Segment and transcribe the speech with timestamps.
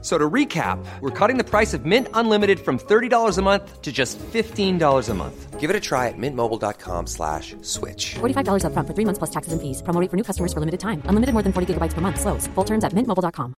[0.00, 3.90] So to recap, we're cutting the price of Mint Unlimited from $30 a month to
[3.90, 5.58] just $15 a month.
[5.58, 8.14] Give it a try at mintmobile.com slash switch.
[8.20, 9.82] $45 upfront for three months plus taxes and fees.
[9.82, 11.02] Promo rate for new customers for limited time.
[11.10, 12.20] Unlimited more than 40 gigabytes per month.
[12.20, 12.46] Slows.
[12.54, 13.54] Full terms at mintmobile.com.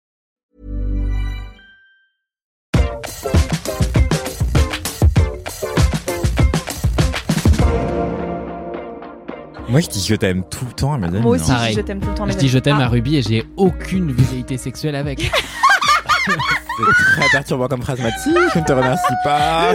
[9.67, 11.19] Moi, je dis je t'aime tout le temps à mes amis.
[11.21, 12.27] Moi aussi, je t'aime tout le temps.
[12.27, 15.31] Je dis je t'aime Ah, à Ruby et j'ai aucune velléité sexuelle avec.
[16.25, 18.33] C'est très perturbant comme phrase, Mathis.
[18.53, 19.73] Je ne te remercie pas.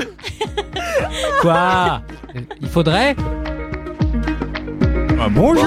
[1.41, 2.03] Quoi?
[2.61, 3.15] Il faudrait?
[5.21, 5.65] Ah, bonjour.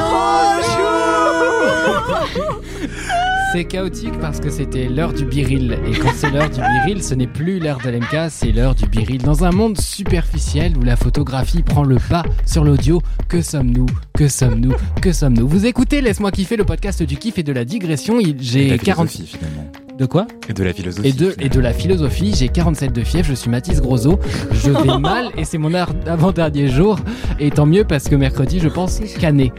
[3.54, 5.80] C'est chaotique parce que c'était l'heure du biril.
[5.88, 8.86] Et quand c'est l'heure du biril, ce n'est plus l'heure de l'MK, c'est l'heure du
[8.88, 9.22] biril.
[9.24, 13.86] Dans un monde superficiel où la photographie prend le pas sur l'audio, que sommes-nous?
[14.14, 14.74] Que sommes-nous?
[15.02, 15.48] Que sommes-nous?
[15.48, 18.20] Vous écoutez Laisse-moi kiffer le podcast du kiff et de la digression.
[18.20, 19.08] Il- J'ai la 40.
[19.10, 19.72] philosophie, finalement.
[19.98, 21.08] De quoi Et de la philosophie.
[21.08, 21.56] et de, et finalement.
[21.56, 22.34] de la philosophie.
[22.38, 24.20] J'ai 47 de fièvre, je suis Mathis Grosso.
[24.52, 27.00] Je vais mal et c'est mon avant-dernier jour.
[27.40, 29.52] Et tant mieux parce que mercredi, je pense canner.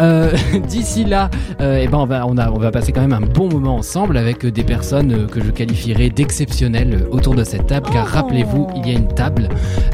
[0.00, 0.32] Euh,
[0.68, 1.30] D'ici là,
[1.62, 3.76] euh, eh ben on, va, on, a, on va passer quand même un bon moment
[3.76, 7.88] ensemble avec euh, des personnes que je qualifierais d'exceptionnelles autour de cette table.
[7.90, 9.48] Car rappelez-vous, il y a une table.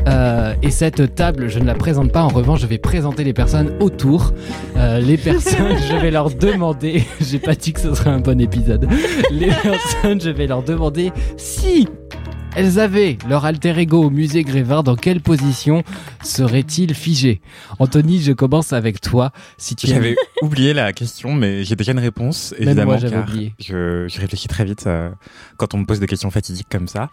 [0.08, 2.22] Euh, et cette table, je ne la présente pas.
[2.22, 4.32] En revanche, je vais présenter les personnes autour.
[4.76, 7.04] Euh, les personnes, je vais leur demander.
[7.20, 8.88] J'ai pas dit que ce serait un bon épisode.
[9.30, 11.88] Les personnes, je vais leur demander si
[12.54, 15.82] elles avaient leur alter ego au musée Grévin, dans quelle position
[16.22, 17.40] serait-il figé
[17.78, 19.30] Anthony, je commence avec toi.
[19.56, 22.90] Si tu J'avais oublié la question, mais j'ai déjà une réponse, Même évidemment.
[22.92, 23.54] moi, j'avais car oublié.
[23.58, 25.10] Je, je réfléchis très vite euh,
[25.56, 27.08] quand on me pose des questions fatidiques comme ça.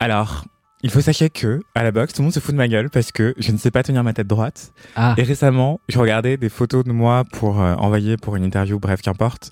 [0.00, 0.44] Alors,
[0.82, 2.90] il faut sachez que, à la boxe, tout le monde se fout de ma gueule
[2.90, 4.72] parce que je ne sais pas tenir ma tête droite.
[4.96, 8.80] Ah, Et récemment, je regardais des photos de moi pour euh, envoyer pour une interview,
[8.80, 9.50] bref, qu'importe.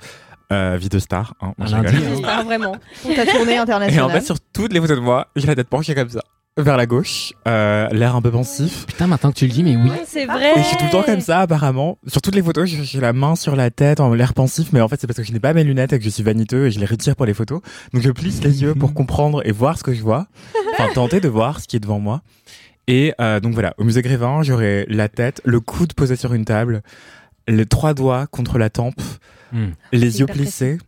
[0.52, 1.96] Euh, vie de star, hein, un je lundi.
[1.96, 2.24] rigole.
[2.26, 2.74] Ah, vraiment.
[3.02, 4.10] Pour ta tournée Et en internationale.
[4.10, 6.22] fait, sur toutes les photos de moi, j'ai la tête penchée comme ça,
[6.56, 8.84] vers la gauche, euh, l'air un peu pensif.
[8.86, 9.90] Putain, maintenant que tu le dis, mais oui.
[10.06, 10.52] c'est vrai.
[10.56, 11.98] Et je suis tout le temps comme ça, apparemment.
[12.08, 14.80] Sur toutes les photos, j'ai j'ai la main sur la tête, en l'air pensif, mais
[14.80, 16.66] en fait, c'est parce que je n'ai pas mes lunettes et que je suis vaniteux
[16.66, 17.60] et je les retire pour les photos.
[17.94, 20.26] Donc, je plisse les yeux pour comprendre et voir ce que je vois.
[20.72, 22.22] Enfin, tenter de voir ce qui est devant moi.
[22.88, 26.44] Et euh, donc voilà, au musée Grévin, j'aurai la tête, le coude posé sur une
[26.44, 26.82] table,
[27.50, 29.00] les trois doigts contre la tempe,
[29.52, 29.70] Hmm.
[29.92, 30.78] les yeux plissés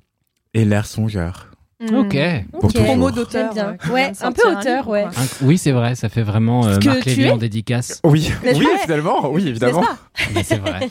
[0.54, 1.48] et l'air songeur.
[1.80, 1.94] Mm.
[1.96, 2.16] Ok.
[2.52, 2.70] Pour Ok.
[2.72, 2.86] toujours.
[2.86, 3.52] Promo d'auteur.
[3.54, 3.76] Bien.
[3.90, 5.04] Ouais, un peu auteur, ouais.
[5.40, 8.00] Oui, c'est vrai, ça fait vraiment euh, Marc Lévy en dédicace.
[8.04, 9.82] Oui, oui, finalement, oui, évidemment.
[10.34, 10.88] Mais c'est vrai.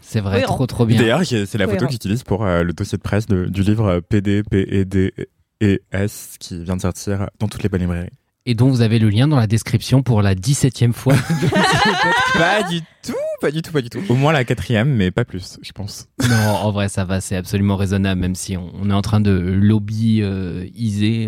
[0.00, 0.98] C'est vrai, trop trop bien.
[0.98, 1.86] D'ailleurs, c'est la photo Cohérent.
[1.88, 5.12] que j'utilise pour euh, le dossier de presse de- du livre euh, PD, PED
[5.60, 8.08] et S qui vient de sortir dans toutes les bonnes librairies.
[8.46, 11.14] Et dont vous avez le lien dans la description pour la 17ème fois.
[12.38, 14.00] pas du tout, pas du tout, pas du tout.
[14.08, 16.08] Au moins la quatrième, mais pas plus, je pense.
[16.28, 19.20] Non, en vrai, ça va, c'est absolument raisonnable, même si on, on est en train
[19.20, 20.20] de lobbyiser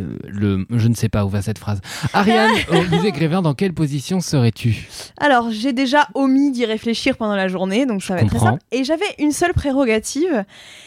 [0.00, 0.66] euh, le.
[0.70, 1.80] Je ne sais pas où va cette phrase.
[2.12, 4.88] Ariane, au musée Grévin, dans quelle position serais-tu?
[5.18, 8.62] Alors, j'ai déjà omis d'y réfléchir pendant la journée, donc ça va être très simple.
[8.72, 10.44] Et j'avais une seule prérogative,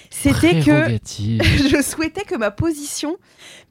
[0.09, 0.87] c'était que
[1.69, 3.17] je souhaitais que ma position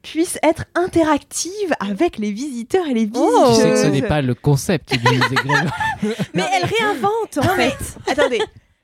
[0.01, 3.29] puisse être interactive avec les visiteurs et les Oh.
[3.45, 3.61] Tu visiteuses.
[3.61, 5.71] sais que ce n'est pas le concept du musée Grévin.
[6.33, 7.75] Mais elle réinvente en fait.
[8.11, 8.39] Attendez,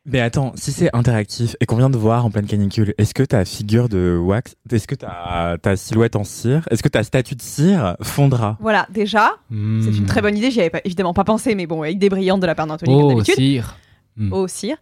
[0.06, 3.22] Mais attends, si c'est interactif et qu'on vient de voir en pleine canicule, est-ce que
[3.24, 7.36] ta figure de wax, est-ce que ta, ta silhouette en cire, est-ce que ta statue
[7.36, 11.24] de cire fondra voilà, déjà, c'est une très bonne idée, j'y avais pas, évidemment pas
[11.24, 13.36] pensé, mais bon, avec des brillantes de la part d'Anthony comme Oh, d'habitude.
[13.36, 13.78] cire.
[14.18, 14.34] Hmm.
[14.34, 14.76] Oh, cire.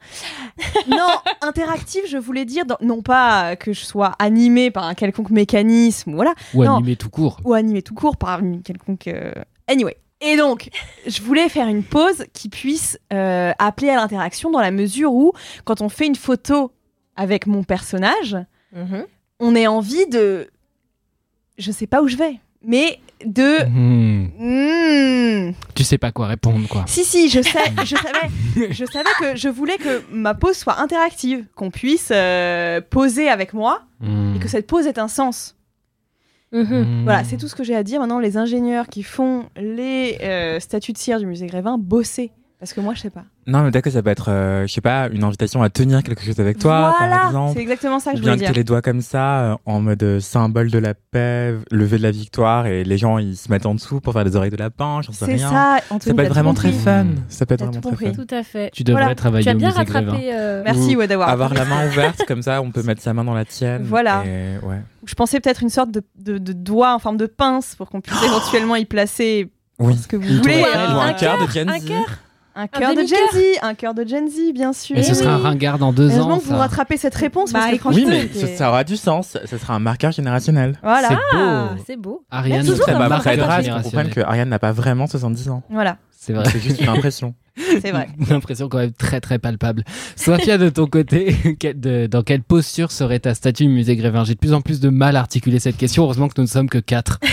[0.89, 1.09] non,
[1.41, 6.13] interactive, je voulais dire, dans- non pas que je sois animée par un quelconque mécanisme,
[6.15, 6.77] voilà, Ou non.
[6.77, 7.39] animé tout court.
[7.43, 9.07] ou animée tout court par une quelconque.
[9.09, 9.33] euh,
[9.67, 9.97] Anyway.
[10.21, 10.69] Et donc,
[11.07, 15.31] je voulais faire une pause qui puisse euh, appeler à l'interaction dans la mesure où,
[15.63, 16.71] quand on fait une photo
[17.15, 18.37] avec mon personnage,
[18.73, 19.05] Mhm.
[19.39, 20.47] on a envie de.
[21.57, 23.63] Je sais pas où je vais, mais de.
[23.65, 24.29] Hmm.
[24.37, 25.53] Hmm.
[25.75, 26.83] Tu sais pas quoi répondre, quoi.
[26.87, 30.79] Si, si, je sais, je savais, je savais que je voulais que ma pause soit
[30.79, 33.83] interactive, qu'on puisse euh, poser avec moi
[34.35, 35.55] et que cette pause ait un sens.
[36.51, 37.03] Hmm.
[37.03, 37.99] Voilà, c'est tout ce que j'ai à dire.
[37.99, 42.31] Maintenant, les ingénieurs qui font les euh, statues de cire du musée Grévin, bossez.
[42.59, 43.23] Parce que moi, je sais pas.
[43.47, 46.21] Non, mais que ça peut être, euh, je sais pas, une invitation à tenir quelque
[46.25, 47.53] chose avec toi, voilà, par exemple.
[47.55, 48.53] c'est exactement ça que je bien voulais que dire.
[48.53, 52.03] t'aies les doigts comme ça, euh, en mode euh, symbole de la paix, lever de
[52.03, 54.57] la victoire, et les gens ils se mettent en dessous pour faire des oreilles de
[54.57, 55.49] lapin, j'en sais C'est rien.
[55.49, 56.15] ça, Ça Anthony.
[56.15, 57.03] peut t'as être vraiment très fun.
[57.05, 57.15] Mmh.
[57.29, 58.23] Ça peut être vraiment tout très fun.
[58.25, 58.71] Tout à fait.
[58.73, 59.15] Tu devrais Voilà.
[59.15, 60.29] travailler Tu as bien rattrapé.
[60.33, 61.29] euh, Merci, Ou ouais, d'avoir.
[61.29, 63.83] Avoir la main ouverte comme ça, on peut mettre sa main dans la tienne.
[63.85, 64.23] Voilà.
[64.25, 64.81] Et ouais.
[65.05, 68.01] Je pensais peut-être une sorte de, de, de doigt en forme de pince pour qu'on
[68.01, 69.95] puisse éventuellement y placer Oui.
[69.95, 70.61] ce que vous voulez.
[70.75, 72.19] un cœur, de un cœur.
[72.55, 73.07] Un cœur de Gen.
[73.33, 74.97] Z, un cœur de Gen Z, bien sûr.
[74.97, 76.37] Et ce sera un ringard dans deux ans.
[76.37, 78.97] que vous rattrapez cette réponse Bah, parce que écoute, Oui, mais ça, ça aura du
[78.97, 79.37] sens.
[79.45, 80.77] Ça sera un marqueur générationnel.
[80.83, 81.09] Voilà.
[81.09, 81.81] C'est beau.
[81.87, 82.25] c'est beau.
[82.31, 84.13] Ariane, Ça un va un après marqueur être rare qu'on comprenne générationnel.
[84.13, 85.63] que Ariane n'a pas vraiment 70 ans.
[85.69, 86.45] Voilà, C'est vrai.
[86.51, 87.33] C'est juste une impression.
[87.81, 88.07] c'est vrai.
[88.19, 89.83] Une impression quand même très très palpable.
[90.15, 91.35] Sophia, de ton côté,
[91.75, 94.23] de- dans quelle posture serait ta statue du musée Grévin?
[94.23, 96.03] J'ai de plus en plus de mal à articuler cette question.
[96.03, 97.19] Heureusement que nous ne sommes que quatre.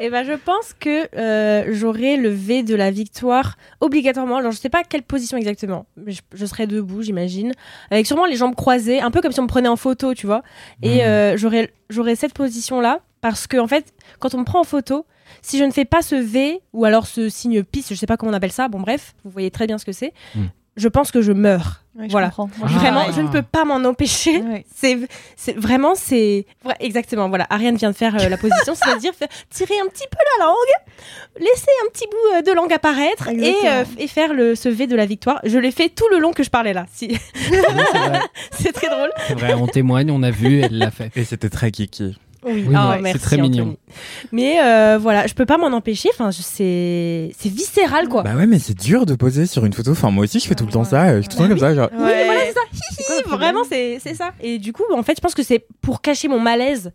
[0.00, 4.36] Et ben, je pense que euh, j'aurai le V de la victoire obligatoirement.
[4.38, 5.86] Alors, je sais pas quelle position exactement.
[5.96, 7.52] mais Je, je serai debout, j'imagine,
[7.90, 10.26] avec sûrement les jambes croisées, un peu comme si on me prenait en photo, tu
[10.26, 10.42] vois.
[10.82, 11.00] Et Mhm.
[11.02, 15.06] euh, j'aurai j'aurai cette position-là parce que en fait, quand on me prend en photo,
[15.42, 18.16] si je ne fais pas ce V ou alors ce signe piste, je sais pas
[18.16, 18.68] comment on appelle ça.
[18.68, 20.12] Bon, bref, vous voyez très bien ce que c'est.
[20.34, 20.48] Mhm.
[20.76, 21.80] Je pense que je meurs.
[22.00, 22.32] Je Voilà.
[22.36, 22.66] Moi, Ah.
[22.66, 23.12] Vraiment, Ouais.
[23.14, 24.40] je ne peux pas m'en empêcher.
[24.40, 24.64] Ouais.
[24.74, 24.98] C'est,
[25.36, 27.28] c'est vraiment, c'est ouais, exactement.
[27.28, 29.12] Voilà, Ariane vient de faire euh, la position, c'est-à-dire
[29.50, 33.54] tirer un petit peu la langue, laisser un petit bout euh, de langue apparaître et,
[33.66, 35.38] euh, et faire le ce V de la victoire.
[35.44, 36.86] Je l'ai fait tout le long que je parlais là.
[36.92, 37.06] Si...
[37.06, 37.58] Oui,
[38.50, 39.10] c'est très drôle.
[39.28, 41.12] C'est vrai, on témoigne, on a vu, elle l'a fait.
[41.14, 42.18] Et c'était très kiki.
[42.44, 43.76] Oui, Oui, Ah ouais, c'est merci, très mignon.
[44.32, 46.08] Mais euh, voilà, je peux pas m'en empêcher.
[46.12, 48.22] Enfin, c'est c'est viscéral quoi.
[48.22, 49.92] Bah ouais, mais c'est dur de poser sur une photo.
[49.92, 51.04] Enfin, moi aussi, je fais tout le temps ça.
[51.08, 51.74] euh, Je suis tout le temps comme ça.
[51.74, 52.24] Genre, Oui, Ouais.
[52.24, 52.52] voilà, c'est
[53.02, 53.36] ça.
[53.36, 54.32] Vraiment, c'est c'est ça.
[54.40, 56.92] Et du coup, en fait, je pense que c'est pour cacher mon malaise.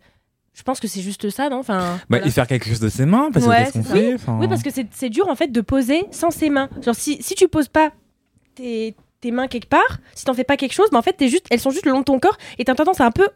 [0.52, 1.58] Je pense que c'est juste ça, non?
[1.60, 2.26] Enfin, bah, voilà.
[2.26, 4.16] et faire quelque chose de ses mains, parce que Ouais, qu'est-ce qu'on fait?
[4.40, 6.68] Oui, parce que c'est c'est dur en fait de poser sans ses mains.
[6.84, 7.92] Genre si, si tu poses pas
[8.56, 11.28] tes, tes mains quelque part, si t'en fais pas quelque chose, mais en fait t'es
[11.28, 13.28] juste, elles sont juste le long de ton corps et t'as tendance à un peu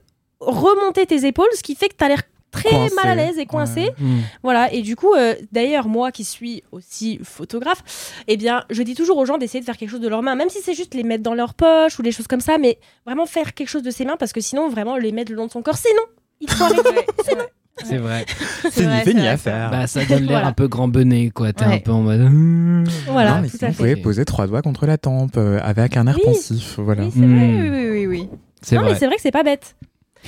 [0.47, 2.95] remonter tes épaules, ce qui fait que t'as l'air très Coincé.
[2.95, 3.81] mal à l'aise et coincé.
[3.81, 3.95] Ouais.
[3.99, 4.21] Hmm.
[4.45, 7.83] Voilà, et du coup, euh, d'ailleurs, moi qui suis aussi photographe,
[8.29, 10.37] eh bien, je dis toujours aux gens d'essayer de faire quelque chose de leurs mains,
[10.37, 12.79] même si c'est juste les mettre dans leur poche ou des choses comme ça, mais
[13.07, 15.47] vraiment faire quelque chose de ses mains parce que sinon, vraiment, les mettre le long
[15.47, 16.05] de son corps, c'est non.
[16.41, 17.07] Il faut arrêter.
[17.25, 17.45] C'est non.
[17.85, 18.25] C'est vrai.
[18.71, 19.69] C'est ni fait ni à faire.
[19.73, 20.47] Bah, ça donne l'air Voilà.
[20.47, 21.53] un peu grand bonnet, quoi.
[21.53, 22.21] T'es un peu en mode.
[22.21, 22.85] hmm.
[23.09, 25.59] Voilà, non, mais tout sinon, à vous pouvez poser trois doigts contre la tempe euh,
[25.61, 26.23] avec un air Oui.
[26.25, 26.79] pensif.
[26.79, 27.03] Voilà.
[27.03, 27.27] Oui, c'est vrai.
[27.27, 27.61] Hmm.
[27.63, 28.29] Oui, oui, oui, oui.
[28.63, 28.93] C'est Non, vrai.
[28.93, 29.75] mais c'est vrai que c'est pas bête.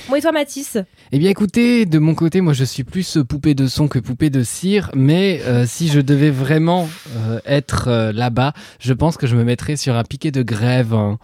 [0.09, 0.77] Moi et toi, Mathis
[1.11, 4.29] Eh bien écoutez, de mon côté, moi je suis plus poupée de son que poupée
[4.29, 9.27] de cire, mais euh, si je devais vraiment euh, être euh, là-bas, je pense que
[9.27, 10.93] je me mettrais sur un piquet de grève.
[10.93, 11.17] hein.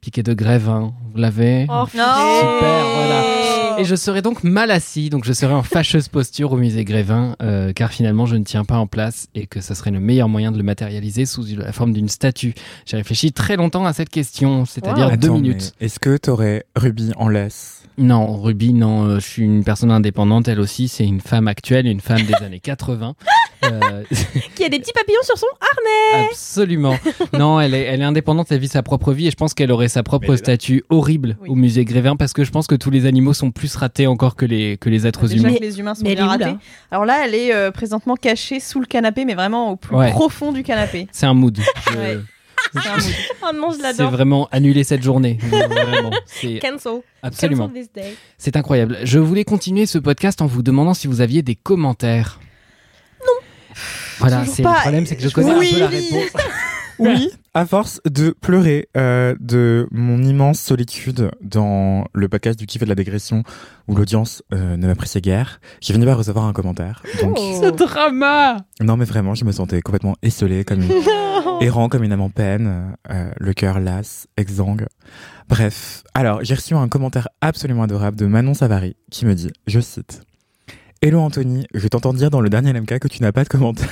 [0.00, 0.94] Piquet de grève, hein.
[1.12, 3.76] vous l'avez Oh, Super, voilà.
[3.78, 7.36] Et je serais donc mal assis, donc je serais en fâcheuse posture au musée Grévin,
[7.42, 10.28] euh, car finalement je ne tiens pas en place et que ce serait le meilleur
[10.28, 12.54] moyen de le matérialiser sous la forme d'une statue.
[12.86, 15.16] J'ai réfléchi très longtemps à cette question, c'est-à-dire Wow.
[15.16, 15.72] deux Attends, minutes.
[15.80, 17.79] Est-ce que t'aurais Ruby en laisse?
[18.00, 21.86] Non, Ruby, non, euh, je suis une personne indépendante, elle aussi, c'est une femme actuelle,
[21.86, 23.14] une femme des années 80.
[23.62, 24.04] Euh,
[24.56, 26.26] Qui a des petits papillons sur son harnais.
[26.30, 26.96] absolument.
[27.34, 29.70] Non, elle est, elle est indépendante, elle vit sa propre vie et je pense qu'elle
[29.70, 31.50] aurait sa propre statue horrible Oui.
[31.50, 34.34] au musée Grévin parce que je pense que tous les animaux sont plus ratés encore
[34.34, 35.54] que les, que les êtres Déjà humains.
[35.58, 36.56] que les humains sont mais bien où, là ratés.
[36.90, 40.10] Alors là, elle est euh, présentement cachée sous le canapé, mais vraiment au plus Ouais.
[40.10, 41.06] profond du canapé.
[41.12, 41.58] C'est un mood.
[41.92, 42.18] Je- Ouais.
[42.72, 42.78] C'est.
[43.42, 44.10] Oh non, je C'est l'adore.
[44.10, 45.38] vraiment annuler cette journée.
[45.42, 46.10] Vraiment.
[46.26, 47.00] C'est Cancel.
[47.22, 47.68] absolument.
[47.68, 48.14] Cancel this day.
[48.38, 48.98] C'est incroyable.
[49.02, 52.38] Je voulais continuer ce podcast en vous demandant si vous aviez des commentaires.
[53.26, 53.32] Non.
[54.18, 55.68] Voilà, c'est le problème, c'est que je connais Oui.
[55.70, 56.30] un peu la réponse.
[57.02, 62.82] Oui, à force de pleurer euh, de mon immense solitude dans le podcast du kiff
[62.82, 63.42] et de la dégression
[63.88, 67.02] où l'audience euh, ne m'appréciait guère, j'ai fini par recevoir un commentaire.
[67.22, 67.60] Donc, Oh.
[67.64, 68.58] Ce drama.
[68.82, 70.88] non mais vraiment, je me sentais complètement esselé, comme une,
[71.60, 74.86] errant comme une âme en peine, euh, le cœur las, exsangue.
[75.48, 79.80] Bref, alors j'ai reçu un commentaire absolument adorable de Manon Savary qui me dit, je
[79.80, 80.22] cite,
[81.02, 83.88] Hello Anthony, je t'entends dire dans le dernier LMK que tu n'as pas de commentaire.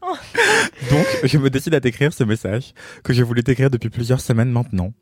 [0.90, 4.50] Donc, je me décide à t'écrire ce message que je voulais t'écrire depuis plusieurs semaines
[4.50, 4.92] maintenant.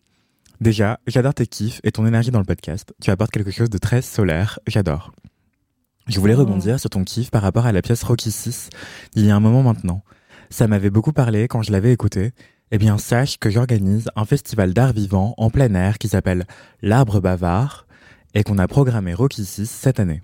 [0.60, 2.92] Déjà, j'adore tes kiffs et ton énergie dans le podcast.
[3.00, 4.58] Tu apportes quelque chose de très solaire.
[4.66, 5.12] J'adore.
[6.06, 6.40] Je voulais Oh.
[6.40, 8.68] rebondir sur ton kiff par rapport à la pièce Rocky 6
[9.14, 10.02] il y a un moment maintenant.
[10.50, 12.32] Ça m'avait beaucoup parlé quand je l'avais écouté.
[12.72, 16.44] Eh bien, sache que j'organise un festival d'art vivant en plein air qui s'appelle
[16.82, 17.86] L'Arbre Bavard
[18.34, 20.22] et qu'on a programmé Rocky 6 cette année.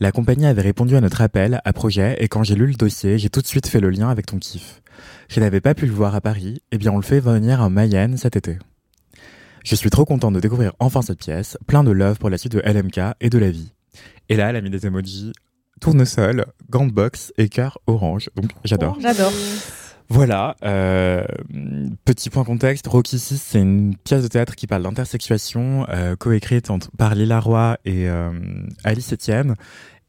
[0.00, 3.18] La compagnie avait répondu à notre appel à projet et quand j'ai lu le dossier,
[3.18, 4.82] j'ai tout de suite fait le lien avec ton kiff.
[5.28, 7.68] Je n'avais pas pu le voir à Paris, eh bien on le fait venir à
[7.68, 8.58] Mayenne cet été.
[9.64, 12.52] Je suis trop content de découvrir enfin cette pièce, plein de love pour la suite
[12.52, 13.72] de LMK et de la vie.
[14.28, 15.32] Et là, elle a mis des emojis
[15.82, 18.96] tournesol, grande box et cœur orange, donc j'adore.
[19.00, 19.32] J'adore.
[20.08, 21.24] Voilà, euh,
[22.04, 26.70] petit point contexte, Rocky 6, c'est une pièce de théâtre qui parle d'intersexuation, euh, coécrite
[26.70, 28.30] entre- par Lila Roy et euh,
[28.84, 29.56] Alice Etienne.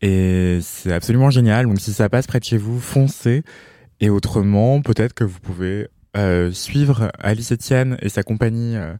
[0.01, 3.43] Et c'est absolument génial, donc si ça passe près de chez vous, foncez.
[4.01, 5.87] Et autrement, peut-être que vous pouvez
[6.17, 8.93] euh, suivre Alice Etienne et sa compagnie euh,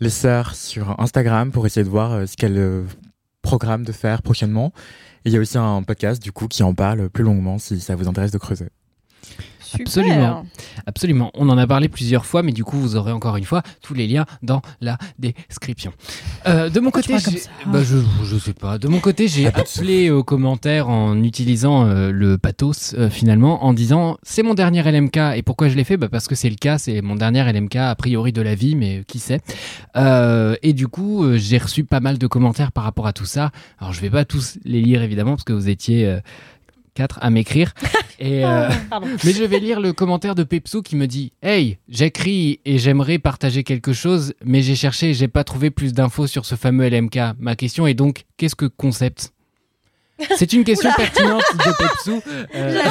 [0.00, 2.82] Les Sœurs sur Instagram pour essayer de voir euh, ce qu'elle euh,
[3.40, 4.72] programme de faire prochainement.
[5.24, 7.94] Il y a aussi un podcast, du coup, qui en parle plus longuement si ça
[7.94, 8.68] vous intéresse de creuser.
[9.72, 9.86] Super.
[9.86, 10.46] Absolument.
[10.86, 11.30] Absolument.
[11.34, 13.94] On en a parlé plusieurs fois, mais du coup, vous aurez encore une fois tous
[13.94, 15.92] les liens dans la description.
[16.46, 18.78] Euh, de mon Pourquoi côté, ça bah, je, je sais pas.
[18.78, 23.72] De mon côté, j'ai appelé aux commentaires en utilisant euh, le pathos euh, finalement, en
[23.72, 25.16] disant c'est mon dernier LMK.
[25.36, 25.96] Et pourquoi je l'ai fait?
[25.96, 28.74] Bah, Parce que c'est le cas, c'est mon dernier LMK a priori de la vie,
[28.76, 29.40] mais qui sait?
[29.96, 33.24] Euh, et du coup, euh, j'ai reçu pas mal de commentaires par rapport à tout
[33.26, 33.50] ça.
[33.78, 36.18] Alors, je vais pas tous les lire évidemment, parce que vous étiez
[36.92, 37.74] euh, quatre à m'écrire.
[38.18, 39.08] Et euh, Pardon.
[39.24, 43.18] mais je vais lire le commentaire de Pepso qui me dit Hey, j'écris et j'aimerais
[43.18, 46.88] partager quelque chose, mais j'ai cherché et j'ai pas trouvé plus d'infos sur ce fameux
[46.88, 47.18] LMK.
[47.38, 49.32] Ma question est donc qu'est-ce que concept?
[50.36, 52.22] C'est une question pertinente de Pepso.
[52.54, 52.82] Euh,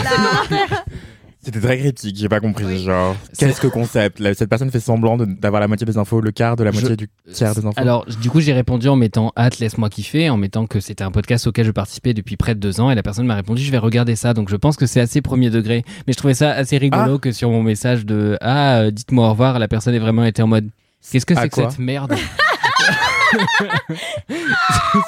[1.43, 2.65] C'était très critique, j'ai pas compris.
[2.65, 2.83] Oui.
[2.83, 6.31] Genre, qu'est-ce que concept Cette personne fait semblant de- d'avoir la moitié des infos, le
[6.31, 7.73] quart de la moitié Je- du tiers des infos.
[7.77, 11.09] Alors, du coup, j'ai répondu en mettant hâte, laisse-moi kiffer, en mettant que c'était un
[11.11, 13.71] podcast auquel je participais depuis près de deux ans, et la personne m'a répondu, je
[13.71, 14.33] vais regarder ça.
[14.35, 17.31] Donc, je pense que c'est assez premier degré, mais je trouvais ça assez rigolo que
[17.31, 20.47] sur mon message de ah, euh, dites-moi au revoir, la personne est vraiment été en
[20.47, 20.69] mode
[21.11, 22.13] qu'est-ce que c'est que cette merde?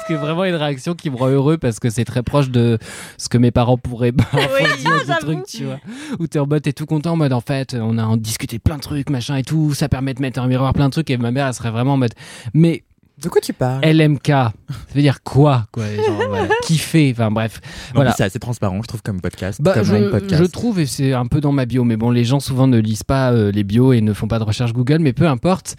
[0.06, 2.78] C'est vraiment une réaction qui me rend heureux parce que c'est très proche de
[3.18, 4.40] ce que mes parents pourraient Oui,
[4.80, 5.20] dire des j'avoue.
[5.20, 5.78] trucs, tu vois.
[6.18, 8.58] Où t'es en mode, t'es tout content en mode, en fait, on a en discuté
[8.58, 11.10] plein de trucs, machin et tout, ça permet de mettre en miroir plein de trucs,
[11.10, 12.14] et ma mère, elle serait vraiment en mode,
[12.52, 12.84] mais
[13.22, 14.52] de quoi tu parles LMK, ça
[14.94, 17.60] veut dire quoi, quoi, genre, voilà, kiffer, enfin bref.
[17.64, 18.12] Non, voilà.
[18.12, 19.62] C'est assez transparent, je trouve, comme podcast.
[19.62, 20.42] Bah, comme je, un podcast.
[20.42, 22.78] je trouve, et c'est un peu dans ma bio, mais bon, les gens souvent ne
[22.78, 25.76] lisent pas euh, les bios et ne font pas de recherche Google, mais peu importe.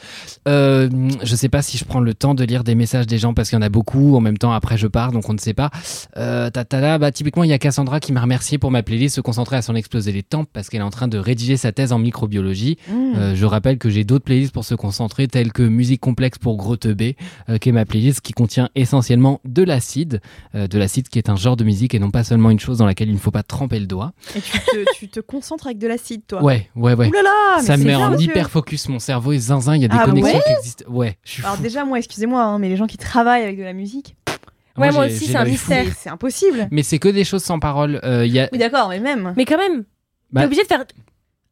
[0.47, 0.89] Euh,
[1.23, 3.49] je sais pas si je prends le temps de lire des messages des gens parce
[3.49, 4.15] qu'il y en a beaucoup.
[4.15, 5.71] En même temps, après, je pars, donc on ne sait pas.
[6.17, 9.21] Euh, tatala, bah, typiquement, il y a Cassandra qui m'a remercié pour ma playlist se
[9.21, 11.91] concentrer à s'en exploser les tempes parce qu'elle est en train de rédiger sa thèse
[11.91, 12.77] en microbiologie.
[12.87, 12.93] Mmh.
[13.17, 16.55] Euh, je rappelle que j'ai d'autres playlists pour se concentrer, telles que Musique complexe pour
[16.57, 17.15] gros teubé,
[17.49, 20.21] euh, qui est ma playlist qui contient essentiellement de l'acide,
[20.55, 22.77] euh, de l'acide qui est un genre de musique et non pas seulement une chose
[22.77, 24.13] dans laquelle il ne faut pas tremper le doigt.
[24.35, 26.43] Et tu te, tu te concentres avec de l'acide, toi.
[26.43, 27.07] Ouais, ouais, ouais.
[27.07, 29.85] Ouh là là, Ça me met en hyper focus, mon cerveau est zinzin, il y
[29.85, 30.85] a des Ah connexions ouais qui existent.
[30.89, 31.63] Ouais, je suis Alors fou.
[31.63, 34.15] déjà, moi, excusez-moi, hein, mais les gens qui travaillent avec de la musique,
[34.77, 35.85] Ouais, moi aussi, c'est un mystère.
[35.97, 36.67] c'est impossible.
[36.69, 38.01] Mais c'est que des choses sans parole.
[38.03, 38.49] Euh, il y a...
[38.51, 39.33] Oui, d'accord, mais même.
[39.37, 39.85] Mais quand même,
[40.33, 40.83] Bah- t'es obligé de faire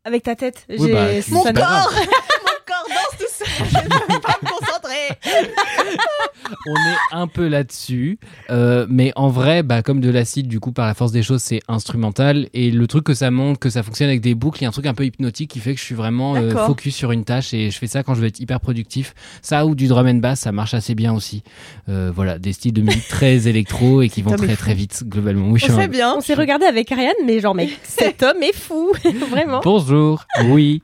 [0.04, 0.66] avec ta tête.
[0.70, 5.18] Oui, bah, Mon corps Mon corps danse tout Je peux pas me concentrer
[6.68, 8.20] on est un peu là-dessus.
[8.50, 11.42] Euh, mais en vrai, bah, comme de l'acide, du coup, par la force des choses,
[11.42, 12.48] c'est instrumental.
[12.54, 14.70] Et le truc que ça montre, que ça fonctionne avec des boucles, il y a
[14.70, 17.26] un truc un peu hypnotique qui fait que je suis vraiment euh, focus sur une
[17.26, 19.14] tâche et je fais ça quand je veux être hyper productif.
[19.42, 21.44] Ça ou du drum and bass, ça marche assez bien aussi.
[21.90, 25.50] Euh, voilà, des styles de musique très électro et qui vont très très vite, globalement.
[25.50, 26.16] Oui, On un- sait bien.
[26.18, 28.92] On s'est regardé avec Ariane, mais genre, mec, cet homme est fou,
[29.30, 29.62] vraiment.
[29.64, 30.82] Bonjour, oui.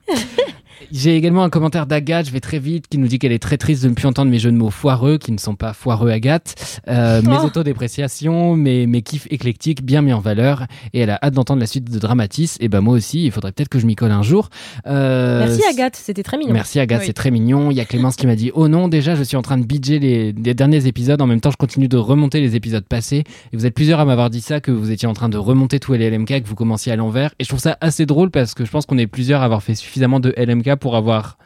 [0.91, 3.57] J'ai également un commentaire d'Agathe, je vais très vite, qui nous dit qu'elle est très
[3.57, 6.09] triste de ne plus entendre mes jeux de mots foireux, qui ne sont pas foireux
[6.09, 7.45] Agathe, euh, mes Oh.
[7.45, 11.67] autodépréciations, mes, mes kiffs éclectiques bien mis en valeur, et elle a hâte d'entendre la
[11.67, 14.23] suite de Dramatis, et ben moi aussi, il faudrait peut-être que je m'y colle un
[14.23, 14.49] jour.
[14.87, 16.53] Euh, Merci Agathe, c'était très mignon.
[16.53, 17.05] Merci Agathe, Oui.
[17.07, 17.71] c'est très mignon.
[17.71, 19.65] Il y a Clémence qui m'a dit Oh non, déjà je suis en train de
[19.65, 21.21] bidger les, les derniers épisodes.
[21.21, 23.23] En même temps, je continue de remonter les épisodes passés.
[23.53, 25.79] Et vous êtes plusieurs à m'avoir dit ça, que vous étiez en train de remonter
[25.79, 27.31] tous les LMK, que vous commenciez à l'envers.
[27.39, 29.63] Et je trouve ça assez drôle parce que je pense qu'on est plusieurs à avoir
[29.63, 31.37] fait suffisamment de LMK pour avoir.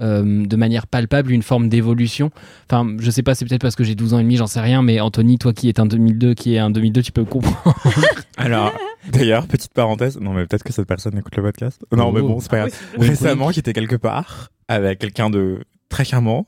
[0.00, 2.30] euh, de manière palpable une forme d'évolution.
[2.70, 4.60] Enfin, je sais pas, c'est peut-être parce que j'ai 12 ans et demi, j'en sais
[4.60, 7.74] rien, mais Anthony, toi qui es un 2002, qui est un 2002, tu peux comprendre.
[8.36, 8.72] Alors,
[9.10, 10.16] d'ailleurs, petite parenthèse.
[10.20, 11.84] Non, mais peut-être que cette personne écoute le podcast.
[11.90, 12.28] Non, mais Oh.
[12.28, 12.70] bon, c'est pas grave.
[12.96, 16.46] Oui, Récemment, j'étais quelque part avec quelqu'un de très charmant.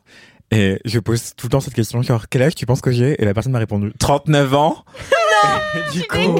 [0.50, 3.20] Et je pose tout le temps cette question, genre, quel âge tu penses que j'ai?
[3.22, 4.84] Et la personne m'a répondu, 39 ans
[5.76, 6.36] Et Du coup,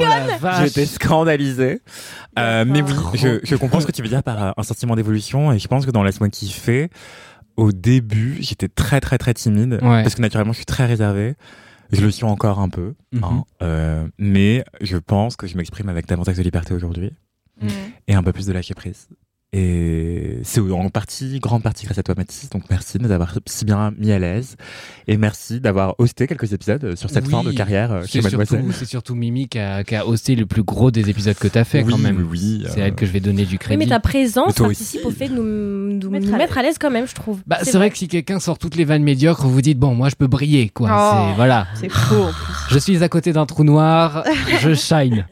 [0.63, 1.81] j'étais scandalisé.
[2.37, 4.95] Euh, mais oui, je, je comprends ce que tu veux dire par euh, un sentiment
[4.95, 5.53] d'évolution.
[5.53, 6.89] Et je pense que dans Laisse-moi kiffer,
[7.55, 9.79] au début, j'étais très, très, très timide.
[9.81, 10.03] Ouais.
[10.03, 11.35] Parce que naturellement, je suis très réservé.
[11.91, 12.93] Je le suis encore un peu.
[13.13, 13.23] Mhm.
[13.23, 13.43] hein.
[13.61, 17.11] Euh, mais je pense que je m'exprime avec davantage de liberté aujourd'hui
[17.61, 17.67] Mmh.
[18.07, 19.07] et un peu plus de lâcher prise.
[19.53, 22.49] Et c'est en partie, grande partie grâce à toi, Mathis.
[22.49, 24.55] Donc merci de nous avoir si bien mis à l'aise.
[25.07, 28.21] Et merci d'avoir hosté quelques épisodes sur cette Oui, fin de carrière euh, chez C'est
[28.21, 28.59] Mademoiselle.
[28.61, 31.49] surtout, c'est surtout Mimi qui a, qui a hosté le plus gros des épisodes que
[31.49, 32.15] t'as fait oui, quand même.
[32.17, 33.77] oui, oui, C'est euh, elle que je vais donner du Oui, crédit.
[33.77, 35.07] mais ta présence Mais participe aussi.
[35.07, 35.43] au fait de nous,
[35.99, 37.41] nous Mettre nous à mettre à l'aise quand même, je trouve.
[37.45, 37.89] Bah, c'est vrai.
[37.89, 40.69] que si quelqu'un sort toutes les vannes médiocres, vous dites bon, moi je peux briller
[40.69, 40.89] quoi.
[40.93, 41.27] Oh.
[41.29, 41.67] C'est voilà.
[41.75, 42.29] C'est faux.
[42.69, 44.23] Je suis à côté d'un trou noir,
[44.61, 45.25] je shine.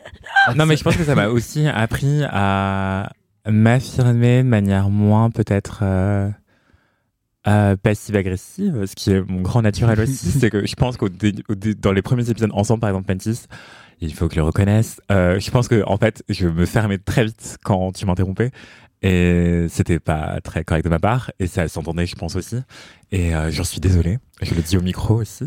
[0.57, 3.11] Non, mais je pense que ça m'a aussi appris à
[3.49, 6.29] m'affirmer de manière moins peut-être euh,
[7.47, 11.91] euh, passive-agressive, ce qui est mon grand naturel aussi, c'est que je pense qu'au dans
[11.91, 13.45] les premiers épisodes ensemble, par exemple Mantis,
[14.01, 16.97] il faut que je le reconnaisse, euh, je pense que en fait, je me fermais
[16.97, 18.51] très vite quand tu m'interrompais.
[19.01, 22.57] Et c'était pas très correct de ma part, et ça s'entendait, je pense aussi.
[23.11, 25.45] Et euh, j'en suis désolé, je le dis au micro aussi.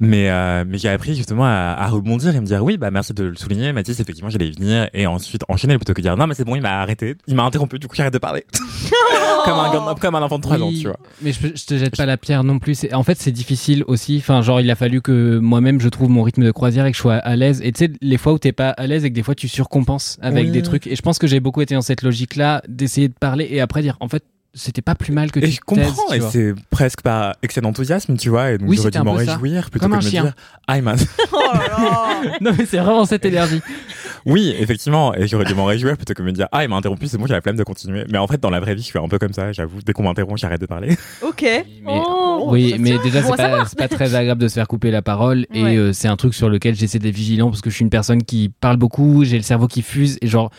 [0.00, 3.14] Mais, euh, mais j'ai appris justement à, à rebondir et me dire oui, bah merci
[3.14, 4.88] de le souligner, Mathis, effectivement, j'allais y venir.
[4.94, 7.44] Et ensuite enchaîner plutôt que dire non, mais c'est bon, il m'a arrêté, il m'a
[7.44, 8.44] interrompu, du coup j'arrête de parler.
[9.44, 10.96] comme, un, comme un enfant de 3 ans, tu vois.
[11.22, 12.84] Mais je, je te jette pas la pierre non plus.
[12.92, 14.16] En fait, c'est difficile aussi.
[14.18, 16.96] Enfin, genre, il a fallu que moi-même je trouve mon rythme de croisière et que
[16.96, 17.60] je sois à l'aise.
[17.62, 19.46] Et tu sais, les fois où t'es pas à l'aise et que des fois tu
[19.48, 20.50] surcompenses avec Oui.
[20.50, 20.86] des trucs.
[20.88, 23.82] Et je pense que j'ai beaucoup été dans cette logique-là d'essayer de parler et après
[23.82, 27.02] dire, en fait, c'était pas plus mal que Et tu je comprends, et c'est presque
[27.02, 30.00] par excès d'enthousiasme, tu vois, et donc Oui, j'aurais dû m'en réjouir plutôt Comme que
[30.00, 30.22] de me chien.
[30.24, 30.34] dire
[30.68, 30.76] ah,
[31.32, 32.22] Oh là là.
[32.40, 33.60] Non, mais c'est vraiment cette énergie.
[34.26, 36.76] Oui, effectivement, et j'aurais dû m'en réjouir plutôt que de me dire ah, il m'a
[36.76, 38.04] interrompu, c'est bon, j'ai la flemme de continuer.
[38.10, 39.92] Mais en fait, dans la vraie vie, je suis un peu comme ça, j'avoue, dès
[39.92, 40.96] qu'on m'interrompt, j'arrête de parler.
[41.22, 41.42] Ok.
[41.42, 43.02] Mais- Oh, oui, mais tient.
[43.02, 45.46] déjà, Bon c'est pas, pas très agréable de se faire couper la parole.
[45.54, 47.90] Et euh, c'est un truc sur lequel j'essaie d'être vigilant parce que je suis une
[47.90, 50.18] personne qui parle beaucoup, j'ai le cerveau qui fuse.
[50.20, 50.50] Et genre,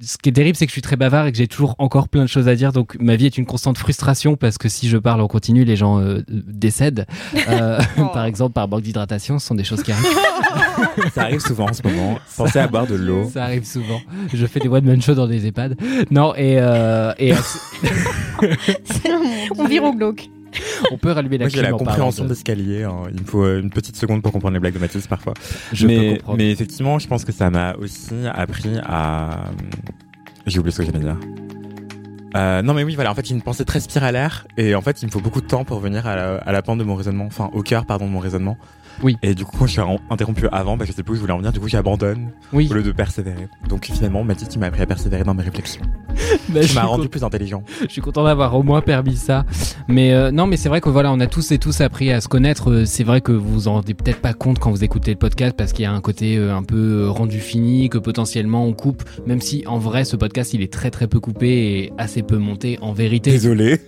[0.00, 2.08] ce qui est terrible, c'est que je suis très bavard et que j'ai toujours encore
[2.08, 2.72] plein de choses à dire.
[2.72, 5.76] Donc, ma vie est une constante frustration parce que si je parle en continu, les
[5.76, 7.06] gens euh, décèdent.
[7.48, 8.06] Euh, Oh.
[8.12, 10.06] Par exemple, par manque d'hydratation, ce sont des choses qui arrivent.
[11.14, 12.18] Ça arrive souvent en ce moment.
[12.36, 13.28] Pensez à boire de l'eau.
[13.32, 14.00] Ça arrive souvent.
[14.32, 15.76] Je fais des one-man shows dans des EHPAD.
[16.10, 17.32] Non, et, euh, et
[19.58, 20.28] On vire au glauque.
[20.92, 22.84] on peut rallumer la Moi, j'ai la compréhension de- d'escalier.
[22.84, 23.02] hein.
[23.12, 25.34] Il me faut euh, une petite seconde pour comprendre les blagues de Mathis parfois.
[25.72, 26.38] Je mais, peux comprendre.
[26.38, 29.44] mais effectivement, je pense que ça m'a aussi appris à.
[30.46, 31.16] J'ai oublié ce que j'allais dire.
[32.36, 35.00] Euh, non mais oui voilà en fait j'ai une pensée très spiralaire et en fait
[35.02, 36.96] il me faut beaucoup de temps pour venir à la, à la pente de mon
[36.96, 38.58] raisonnement enfin au cœur pardon de mon raisonnement
[39.02, 39.16] Oui.
[39.22, 41.32] et du coup quand je suis interrompu avant bah, je sais plus où je voulais
[41.32, 42.68] en venir du coup j'abandonne Oui.
[42.70, 45.82] au lieu de persévérer donc finalement Mathis tu m'as appris à persévérer dans mes réflexions
[46.50, 49.44] Bah, tu m'as rendu plus intelligent Je suis content d'avoir au moins permis ça.
[49.88, 52.20] Mais euh, non, mais c'est vrai que voilà, on a tous et tous appris à
[52.20, 52.70] se connaître.
[52.70, 55.16] Euh, C'est vrai que vous vous en rendez peut-être pas compte quand vous écoutez le
[55.18, 58.72] podcast parce qu'il y a un côté euh, un peu rendu fini, que potentiellement on
[58.72, 59.02] coupe.
[59.26, 62.38] Même si en vrai, ce podcast il est très très peu coupé et assez peu
[62.38, 63.32] monté en vérité.
[63.32, 63.80] désolé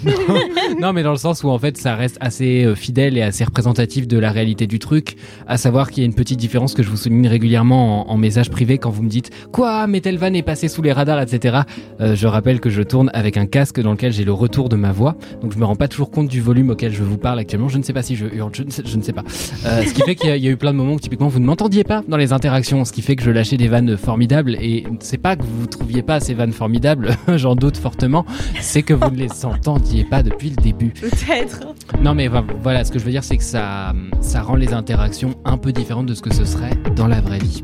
[0.80, 3.44] non, mais dans le sens où en fait ça reste assez euh, fidèle et assez
[3.44, 5.16] représentatif de la réalité du truc.
[5.46, 8.50] À savoir qu'il y a une petite différence que je vous souligne régulièrement en, message
[8.50, 11.62] privé quand vous me dites quoi, mais tel van est passé sous les radars, etc.
[12.00, 14.76] Euh, je rappelle que je tourne avec un casque dans lequel j'ai le retour de
[14.76, 17.40] ma voix, donc je me rends pas toujours compte du volume auquel je vous parle
[17.40, 17.68] actuellement.
[17.68, 18.62] Je ne sais pas si je hurle, je
[18.96, 19.24] ne sais, pas.
[19.66, 21.40] Euh, ce qui fait qu'il y, y a eu plein de moments où typiquement vous
[21.40, 24.56] ne m'entendiez pas dans les interactions, ce qui fait que je lâchais des vannes formidables
[24.60, 28.24] et c'est pas que vous trouviez pas ces vannes formidables, j'en doute fortement,
[28.60, 29.28] c'est que vous ne les
[29.82, 30.90] entendiez pas depuis le début.
[30.90, 31.60] Peut-être.
[32.00, 32.28] Non mais
[32.62, 35.72] voilà, ce que je veux dire c'est que ça, ça rend les interactions un peu
[35.72, 37.62] différentes de ce que ce serait dans la vraie vie.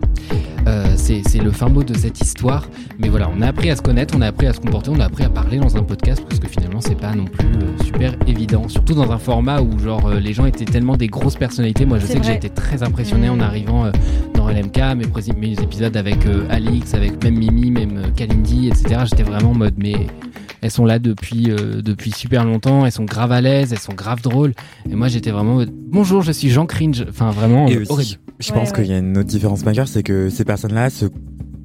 [0.66, 3.80] Euh, c'est le fin mot de cette histoire, mais voilà, on a appris à se
[3.80, 6.22] connaître, on a appris à se comporter, on a appris à parler dans un podcast
[6.28, 9.78] parce que finalement c'est pas non plus euh, super évident, surtout dans un format où
[9.78, 11.86] genre euh, les gens étaient tellement des grosses personnalités.
[11.86, 13.42] Moi je sais que j'ai été très impressionné en Mm.
[13.42, 13.90] arrivant
[14.34, 16.18] dans LMK, mes, mes épisodes avec
[16.50, 19.02] Alix, avec même Mimi, même Kalindi, etc.
[19.04, 19.94] J'étais vraiment en mode mais
[20.60, 23.94] elles sont là depuis euh, depuis super longtemps, elles sont grave à l'aise, elles sont
[23.94, 24.54] grave drôles.
[24.90, 27.04] Et moi j'étais vraiment bonjour, je suis Jean Cringe.
[27.08, 28.18] Enfin vraiment Et euh, aussi, horrible.
[28.38, 31.06] je Ouais, pense qu'il y a une autre différence majeure, c'est que ces personnes-là se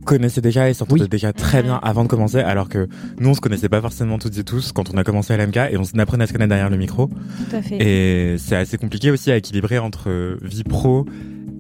[0.05, 1.07] connaissaient déjà et s'entendaient Oui.
[1.09, 4.37] déjà très bien avant de commencer, alors que nous, on se connaissait pas forcément toutes
[4.37, 6.69] et tous quand on a commencé à l'MK et on apprenait à se connaître derrière
[6.69, 7.07] le micro.
[7.07, 7.77] Tout à fait.
[7.81, 11.05] Et c'est assez compliqué aussi à équilibrer entre euh, vie pro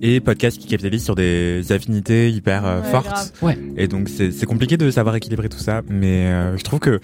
[0.01, 3.05] et podcast qui capitalise sur des affinités hyper euh, Ouais, fortes.
[3.07, 3.31] grave.
[3.41, 3.57] Ouais.
[3.77, 6.99] Et donc c'est c'est compliqué de savoir équilibrer tout ça, mais euh, je trouve que,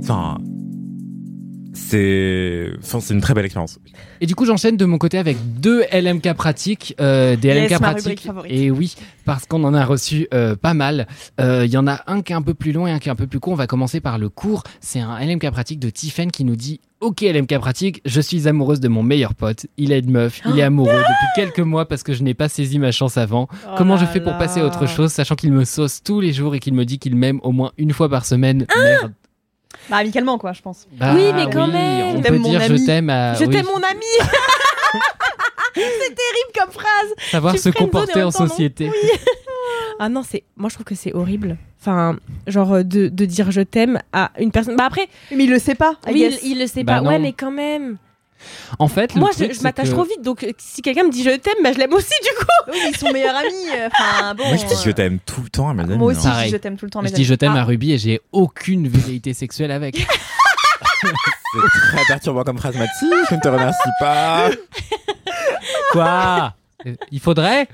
[0.00, 0.38] enfin,
[1.76, 3.78] c'est, enfin, c'est une très belle expérience.
[4.20, 7.78] Et du coup, j'enchaîne de mon côté avec deux LMK pratiques, euh, des Yes, LMK
[7.80, 8.28] pratiques.
[8.48, 8.94] Et oui,
[9.26, 11.06] parce qu'on en a reçu euh, pas mal.
[11.40, 13.08] Euh, Il y en a un qui est un peu plus long et un qui
[13.08, 13.52] est un peu plus court.
[13.52, 14.62] On va commencer par le court.
[14.80, 18.80] C'est un LMK pratique de Tiffen qui nous dit Ok, LMK pratique, je suis amoureuse
[18.80, 19.66] de mon meilleur pote.
[19.76, 22.48] Il a une meuf, il est amoureux depuis quelques mois parce que je n'ai pas
[22.48, 23.48] saisi ma chance avant.
[23.66, 24.38] Oh Comment je fais pour là.
[24.38, 26.98] passer à autre chose, sachant qu'il me sauce tous les jours et qu'il me dit
[26.98, 28.66] qu'il m'aime au moins une fois par semaine?
[28.74, 29.12] Merde.
[29.88, 30.86] Bah, amicalement, quoi, je pense.
[30.92, 32.16] Bah Oui, mais quand même.
[32.16, 33.34] On Je peut mon dire je t'aime à.
[33.34, 34.04] Je oui, t'aime, mon ami
[35.74, 35.82] C'est
[36.14, 38.90] terrible comme phrase Savoir tu se comporter en société.
[39.98, 40.44] Ah non, c'est.
[40.56, 41.56] Moi, je trouve que c'est horrible.
[41.80, 44.76] Enfin, genre euh, de, de dire je t'aime à une personne.
[44.76, 46.38] Bah après, Mais il le sait pas, I oui, guess.
[46.42, 47.00] il, il le sait Bah pas.
[47.00, 47.08] non.
[47.08, 47.96] Ouais, mais quand même.
[48.78, 50.22] En fait, le Moi, truc, je, je m'attache que- trop vite.
[50.22, 52.46] Donc, euh, si quelqu'un me dit je t'aime, bah je l'aime aussi du coup.
[52.72, 53.68] Oui, ils sont meilleurs amis.
[53.76, 54.46] euh, Enfin, bon.
[54.48, 55.96] Moi, je dis euh, je t'aime tout le temps à mes amis.
[55.96, 56.26] Moi aussi.
[56.26, 56.50] Pareil.
[56.50, 57.00] je t'aime tout le temps.
[57.00, 57.60] Je mes dis je t'aime Ah.
[57.60, 59.96] à Ruby et j'ai aucune velléité sexuelle avec.
[61.02, 63.08] C'est très perturbant comme phrase, Mathis.
[63.30, 64.50] Je ne te remercie pas.
[65.92, 66.54] Quoi?
[67.10, 67.68] Il faudrait?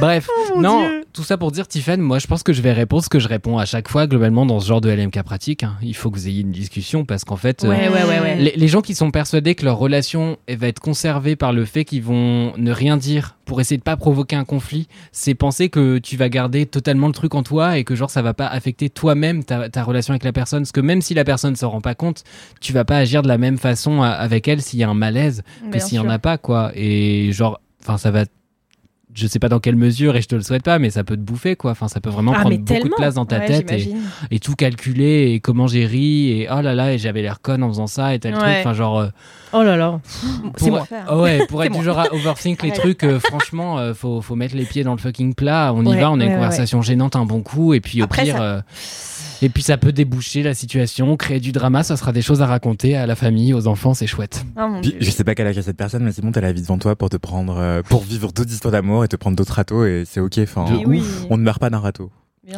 [0.00, 1.04] Bref, mon non, Dieu.
[1.12, 3.28] tout ça pour dire, Tiffen, moi je pense que je vais répondre ce que je
[3.28, 5.62] réponds à chaque fois globalement dans ce genre de LMK pratique.
[5.62, 5.74] hein.
[5.82, 8.36] Il faut que vous ayez une discussion parce qu'en fait, euh, Ouais, ouais, ouais, ouais.
[8.36, 11.64] les, les gens qui sont persuadés que leur relation elle va être conservée par le
[11.64, 15.68] fait qu'ils vont ne rien dire pour essayer de pas provoquer un conflit, c'est penser
[15.68, 18.46] que tu vas garder totalement le truc en toi et que genre ça va pas
[18.46, 20.62] affecter toi-même ta, ta relation avec la personne.
[20.62, 22.22] Parce que même si la personne s'en rend pas compte,
[22.60, 24.94] tu vas pas agir de la même façon a- avec elle s'il y a un
[24.94, 25.42] malaise
[25.72, 26.70] que s'il y en a pas quoi.
[26.76, 28.24] Et genre, enfin ça va
[29.14, 31.16] je sais pas dans quelle mesure et je te le souhaite pas, mais ça peut
[31.16, 31.72] te bouffer quoi.
[31.72, 33.72] Enfin, ça peut vraiment Ah, prendre beaucoup de place dans ta Ouais, tête
[34.30, 37.62] et, tout calculer et comment j'ai ri et oh là là et j'avais l'air conne
[37.62, 38.44] en faisant ça et tel truc.
[38.60, 39.08] Enfin genre euh,
[39.52, 40.00] Oh là là.
[40.56, 40.86] C'est pour, moi.
[41.08, 41.84] Ah ouais, pour être du moi.
[41.84, 44.98] genre à overthink les trucs, euh, franchement, euh, faut, faut mettre les pieds dans le
[44.98, 45.72] fucking plat.
[45.74, 48.00] On y va, on a ouais, une ouais, conversation gênante un bon coup, et puis
[48.00, 48.60] au Après, pire, ça- euh,
[49.42, 52.46] et puis ça peut déboucher la situation, créer du drama, ça sera des choses à
[52.46, 54.44] raconter à la famille, aux enfants, c'est chouette.
[54.60, 56.52] Oh Puis, je sais pas quel âge a cette personne, mais c'est bon, t'as la
[56.52, 59.36] vie devant toi pour te prendre, euh, pour vivre d'autres histoires d'amour et te prendre
[59.36, 60.38] d'autres râteaux et c'est ok.
[60.38, 62.10] Enfin, oui, on ne meurt pas d'un râteau.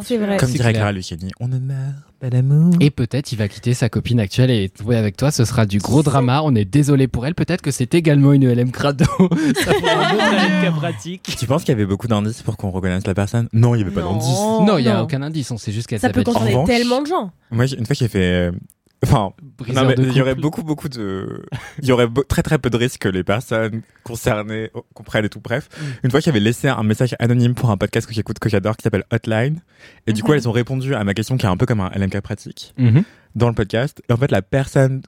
[0.02, 0.36] C'est vrai.
[0.36, 0.72] Comme dirait.
[0.72, 2.74] Clara Luciani, on ne meurt pas d'amour.
[2.80, 5.78] Et peut-être il va quitter sa copine actuelle et trouver avec toi, ce sera du
[5.78, 6.42] gros drama.
[6.44, 7.34] On est désolé pour elle.
[7.34, 9.04] Peut-être que c'est également une LM crado.
[9.18, 11.36] ça un autre LM pratique.
[11.38, 13.48] Tu penses qu'il y avait beaucoup d'indices pour qu'on reconnaisse la personne?
[13.52, 14.38] Non, il y avait pas d'indices.
[14.66, 15.50] non, il y a aucun indice.
[15.50, 17.30] On sait juste qu'elle Ça peut s'appelle concerner tellement de gens.
[17.50, 18.50] Moi, une fois, j'ai fait.
[19.04, 19.32] Enfin,
[19.74, 21.44] non, mais il y aurait beaucoup, beaucoup de.
[21.80, 25.28] Il y aurait très, très peu de risques que les personnes concernées oh, comprennent et
[25.28, 25.40] tout.
[25.40, 25.84] Bref, Mm.
[26.04, 28.84] une fois, j'avais laissé un message anonyme pour un podcast que j'écoute, que j'adore, qui
[28.84, 29.60] s'appelle Hotline.
[30.06, 30.38] Et du coup, Mhm.
[30.38, 33.02] elles ont répondu à ma question qui est un peu comme un LMK pratique Mhm.
[33.34, 34.00] dans le podcast.
[34.08, 35.02] Et en fait, la personne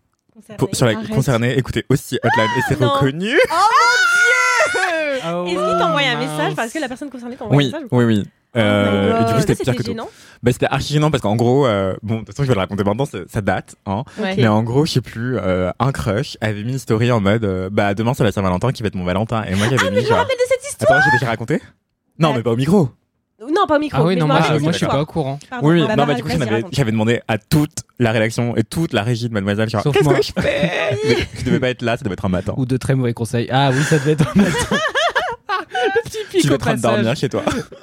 [0.59, 1.09] pour- sur la Arrête.
[1.11, 2.90] concernée écoutait aussi Hotline et c'est Non.
[2.90, 3.30] reconnu.
[3.52, 3.54] Oh
[5.46, 6.30] Est-ce qu'il t'a envoyé un mince.
[6.30, 8.24] message parce que la personne concernée t'a envoyé Oui, un message ou oui, oui.
[8.57, 9.97] Euh, Oh my et du coup, c'était pire que tout.
[10.43, 12.61] Bah, c'était archi gênant parce qu'en gros, euh, bon, de toute façon, je vais le
[12.61, 14.05] raconter maintenant, ça date, hein.
[14.19, 14.35] Ouais.
[14.37, 17.45] Mais en gros, je sais plus, euh, un crush avait mis une story en mode,
[17.45, 19.43] euh, bah, demain c'est la Saint-Valentin qui va être mon Valentin.
[19.45, 20.93] Et moi, j'avais Ah, mais mis je me rappelle de cette histoire.
[20.99, 21.61] Attends, j'ai déjà raconté
[22.19, 22.37] Non, Ouais.
[22.37, 22.90] mais pas au micro.
[23.40, 24.01] Non, pas au micro.
[24.01, 25.38] Ah oui, mais non, moi, je, moi, suis pas au courant.
[25.51, 25.69] Pardon.
[25.69, 26.29] oui, Bah, non, bah, bah, du coup,
[26.73, 30.14] j'avais demandé à toute la rédaction et toute la régie de Mademoiselle, genre, Sauf moi.
[30.14, 30.71] que je fais?
[31.09, 32.55] Mais Je devais pas être là, ça devait être un matin.
[32.57, 33.49] Ou de très mauvais conseils.
[33.51, 34.77] Ah oui, ça devait être un matin.
[36.40, 37.42] Tu au es en train de dormir chez toi.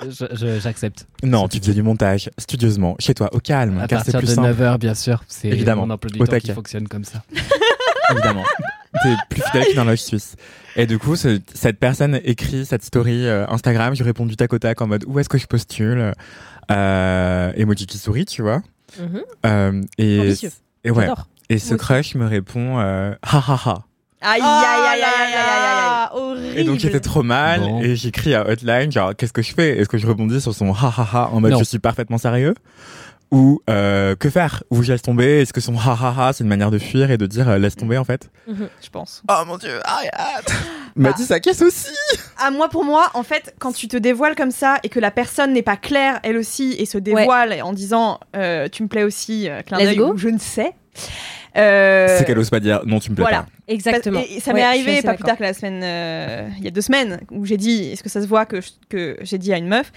[0.62, 1.08] J'accepte.
[1.24, 4.28] Non, tu faisais du montage studieusement, chez toi, au calme, À car c'est partir plus
[4.28, 4.62] de simple.
[4.62, 5.24] 9h, bien sûr.
[5.28, 5.86] C'est Évidemment.
[5.88, 6.54] mon emploi du Au temps qui taquet.
[6.54, 7.24] fonctionne comme ça.
[8.12, 8.44] évidemment.
[9.04, 10.36] T'es plus fidèle qu'une horloge suisse.
[10.76, 13.96] Et du coup, ce- cette personne écrit cette story euh, Instagram.
[13.96, 16.14] Je réponds du tac au tac en mode où est-ce que je postule
[16.72, 18.62] euh, Emoji qui sourit, tu vois.
[19.00, 19.22] Mhm.
[19.46, 20.52] Euh, et, Ambitieux.
[20.84, 21.08] et ouais.
[21.50, 23.84] Et ce crush me répond euh, ha ha ha.
[24.22, 26.58] Aïe, Oh aïe, aïe, aïe, aïe, aïe, aïe, Horrible.
[26.60, 27.82] Et donc j'étais trop mal Bon.
[27.82, 29.78] et j'écris à Hotline genre qu'est-ce que je fais?
[29.80, 31.60] Est-ce que je rebondis sur son ha ha ha en mode Non.
[31.60, 32.54] je suis parfaitement sérieux?
[33.32, 34.62] Ou euh, que faire?
[34.72, 35.42] Ou je laisse tomber?
[35.42, 37.58] Est-ce que son ha ha ha c'est une manière de fuir et de dire euh,
[37.58, 38.30] laisse tomber en fait?
[38.48, 38.68] Mhm.
[38.84, 39.24] Je pense.
[39.32, 40.54] Oh mon dieu, arrête
[40.98, 41.88] Mathis sa caisse aussi
[42.38, 45.10] Ah, moi, pour moi, en fait, quand tu te dévoiles comme ça et que la
[45.12, 49.04] personne n'est pas claire, elle aussi, et se dévoile en disant euh, tu me plais
[49.04, 50.74] aussi, euh, clin d'œil, ou je ne sais.
[51.58, 53.44] Euh, C'est qu'elle ose pas dire non tu me plais voilà.
[53.44, 53.48] pas.
[53.68, 54.22] Exactement.
[54.30, 56.82] Et ça m'est arrivé pas plus tard que la semaine, euh, il y a deux
[56.82, 59.58] semaines, où j'ai dit, est-ce que ça se voit que, je- que j'ai dit à
[59.58, 59.92] une meuf,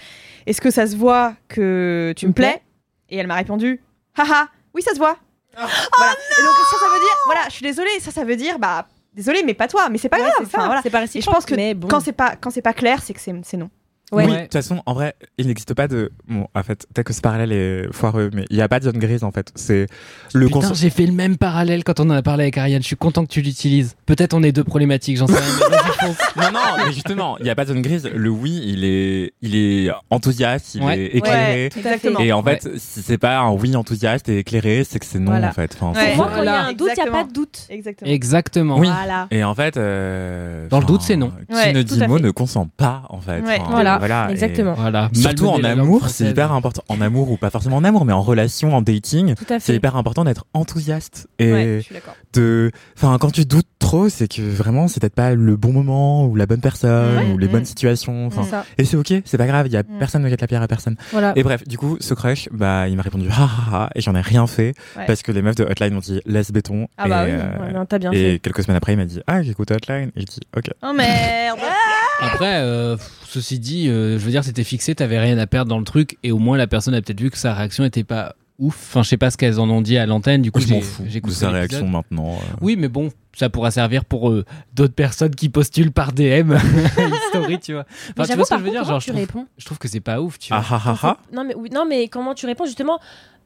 [0.45, 2.61] est-ce que ça se voit que tu me plais
[3.09, 3.81] Et elle m'a répondu,
[4.17, 5.17] haha, oui ça se voit.
[5.57, 5.67] Ah.
[5.97, 6.11] voilà.
[6.11, 8.87] et donc ça, ça veut dire, voilà, je suis désolée, ça, ça veut dire, bah,
[9.13, 10.45] désolée, mais pas toi, mais c'est pas Ouais, grave.
[10.45, 10.81] Enfin, voilà.
[10.83, 11.87] C'est pas Et je pense que bon.
[11.87, 13.69] quand c'est pas, quand c'est pas clair, c'est que c'est c'est non.
[14.11, 14.23] Ouais.
[14.25, 14.37] Oui, Ouais.
[14.37, 16.11] de toute façon, en vrai, il n'existe pas de.
[16.27, 18.85] Bon, en fait, peut-être que ce parallèle est foireux, mais il n'y a pas de
[18.85, 19.51] zone grise en fait.
[19.55, 19.87] C'est
[20.33, 20.73] le Putain, consent.
[20.75, 22.81] j'ai fait le même parallèle quand on en a parlé avec Ariane.
[22.83, 23.95] Je suis content que tu l'utilises.
[24.05, 25.69] Peut-être on est deux problématiques, j'en sais rien.
[26.35, 28.07] Non, non, mais justement, il n'y a pas de zone grise.
[28.13, 30.99] Le oui, il est, il est enthousiaste, il Ouais.
[30.99, 31.65] est éclairé.
[31.75, 32.19] Exactement.
[32.19, 35.31] Et en fait, si c'est pas un oui enthousiaste et éclairé, c'est que c'est non
[35.31, 35.49] Voilà.
[35.49, 35.75] en fait.
[35.79, 36.15] Enfin, Ouais.
[36.15, 36.65] Moi, quand il y a Voilà.
[36.67, 37.65] un doute, il n'y a pas de doute.
[37.69, 38.11] Exactement.
[38.11, 38.77] Exactement.
[38.77, 38.87] Oui.
[38.87, 39.27] Voilà.
[39.31, 41.31] Et en fait, euh, Dans le doute, c'est non.
[41.49, 43.41] Qui Ouais, ne dit mot ne consent pas en fait.
[43.41, 43.59] Ouais.
[43.99, 44.73] Voilà, et- exactement.
[44.73, 45.09] Voilà.
[45.13, 46.83] Surtout en amour, c'est hyper important.
[46.89, 49.75] En amour ou pas forcément en amour, mais en relation, en dating, Tout à c'est
[49.75, 52.15] hyper important d'être enthousiaste et Ouais, je suis d'accord.
[52.33, 52.71] de.
[52.97, 56.35] Enfin, quand tu doutes trop, c'est que vraiment, c'est peut-être pas le bon moment ou
[56.35, 57.31] la bonne personne Ouais.
[57.33, 58.25] ou les bonnes situations.
[58.27, 58.65] Enfin, C'est ça.
[58.77, 59.67] et c'est ok, c'est pas grave.
[59.67, 59.99] Il y a Mm.
[59.99, 60.95] personne ne jette la pierre à personne.
[61.11, 61.33] Voilà.
[61.35, 64.47] Et bref, du coup, ce crush, bah, il m'a répondu ha et j'en ai rien
[64.47, 65.05] fait Ouais.
[65.05, 66.87] parce que les meufs de Hotline m'ont dit laisse béton.
[66.97, 67.37] Ah bah et, oui.
[67.39, 68.39] euh, Ouais, non, t'as bien et fait.
[68.39, 70.65] quelques semaines après, il m'a dit ah j'écoute Hotline et je dis ok.
[70.83, 71.59] Oh merde.
[72.21, 72.95] Après, euh,
[73.27, 76.17] ceci dit, euh, je veux dire, c'était fixé, t'avais rien à perdre dans le truc,
[76.23, 78.75] et au moins la personne a peut-être vu que sa réaction était pas ouf.
[78.89, 80.79] Enfin, je sais pas ce qu'elles en ont dit à l'antenne, du coup, je m'en
[81.07, 82.35] j'ai fous de sa réaction maintenant.
[82.35, 82.55] euh.
[82.61, 86.53] Oui, mais bon, ça pourra servir pour euh, d'autres personnes qui postulent par DM
[86.97, 87.81] une story, tu vois.
[87.83, 89.05] Enfin, Mais tu j'avoue, vois ce que par je veux contre, dire comment Genre, je
[89.05, 90.79] tu trouve, réponds je trouve que c'est pas ouf, tu Ah vois.
[90.85, 91.17] ah ah ah.
[91.33, 92.97] Non mais oui, non mais comment tu réponds justement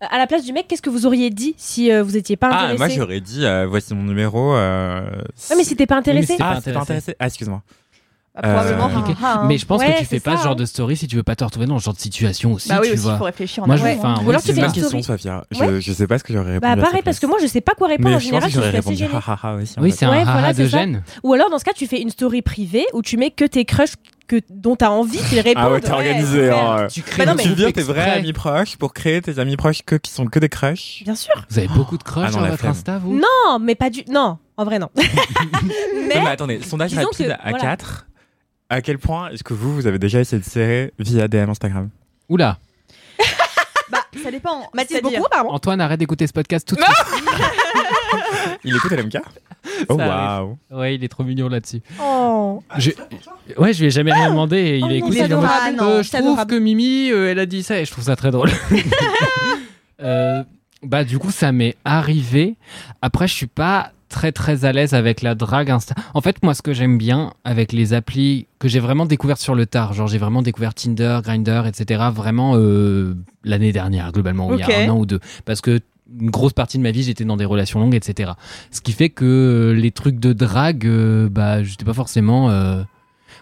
[0.03, 2.37] euh, à la place du mec Qu'est-ce que vous auriez dit si euh, vous étiez
[2.37, 4.53] pas Ah, intéressé moi j'aurais dit euh, voici mon numéro.
[4.55, 5.01] Euh,
[5.49, 6.27] Ouais, mais si t'es pas intéressé.
[6.33, 7.11] c'était pas ah, c'est pas intéressé.
[7.11, 7.15] intéressé.
[7.19, 7.63] Ah, excuse-moi.
[8.35, 8.87] Bah, probablement.
[8.87, 10.55] Euh, ah, ah, Mais je pense Ouais, que tu fais pas ça, ce genre hein.
[10.55, 12.77] de story si tu veux pas te retrouver dans ce genre de situation aussi, Bah
[12.81, 13.13] oui, tu aussi, vois.
[13.13, 13.97] il faut réfléchir en Moi, je- amont.
[13.99, 15.03] enfin, Ou alors c'est tu fais une question, story.
[15.19, 15.43] Sofia.
[15.51, 15.81] Je, Ouais.
[15.81, 16.61] je sais pas ce que j'aurais répondu.
[16.61, 18.25] Bah à sa pareil, parce que moi je sais pas quoi répondre Mais en je
[18.25, 18.43] général.
[18.49, 19.03] je suis assez répondu
[19.79, 21.03] Oui, c'est un Ouais, haha de gêne.
[21.23, 23.65] Ou alors dans ce cas, tu fais une story privée où tu mets que tes
[23.65, 23.95] crushs
[24.27, 25.63] que, dont t'as envie qu'ils répondent.
[25.65, 26.51] Ah ouais, t'es organisé.
[26.51, 26.85] hein.
[26.89, 29.57] Tu crées Bah non, mais- Tu vires tes vrais amis proches pour créer tes amis
[29.57, 31.01] proches que, qui sont que des crushs.
[31.03, 31.33] Bien sûr.
[31.49, 32.65] Vous avez beaucoup de crushs Ah non, sur la votre.
[32.67, 33.15] Insta, vous?
[33.15, 34.03] Non, mais pas du.
[34.07, 34.89] Non, en vrai non.
[34.95, 35.59] Non,
[36.07, 37.57] mais mais attendez, sondage rapide que, à voilà.
[37.59, 38.05] 4.
[38.69, 41.89] À quel point est-ce que vous, vous avez déjà essayé de serrer via DM Instagram
[42.29, 42.59] Oula,
[43.91, 44.69] Bah, ça dépend.
[44.75, 45.53] Mathis C'est-à-dire- beaucoup apparemment.
[45.53, 47.23] Antoine, arrête d'écouter ce podcast tout de suite.
[48.63, 49.17] Il écoute LMK
[49.89, 51.81] Oh Ça waouh Ouais, il est trop mignon là-dessus.
[52.01, 52.61] Oh.
[52.77, 52.91] Je...
[53.57, 55.13] Ouais, je lui ai jamais rien demandé et il Oh non, écoute.
[55.13, 55.79] c'est il est en mode, adorable.
[55.81, 56.51] euh, je c'est trouve adorable.
[56.51, 58.49] que Mimi, euh, elle a dit ça et je trouve ça très drôle.
[60.01, 60.43] Euh,
[60.81, 62.55] bah du coup, ça m'est arrivé.
[63.01, 65.95] Après, je suis pas très très à l'aise avec la drague Insta.
[66.13, 69.55] En fait, moi, ce que j'aime bien avec les applis que j'ai vraiment découvertes sur
[69.55, 72.03] le tard, genre j'ai vraiment découvert Tinder, Grinder, etc.
[72.13, 75.79] Vraiment euh, l'année dernière, globalement, il y a un an ou deux, parce que
[76.19, 78.31] une grosse partie de ma vie, j'étais dans des relations longues, etc.
[78.71, 82.49] Ce qui fait que les trucs de drague, euh, bah, j'étais pas forcément.
[82.49, 82.81] euh,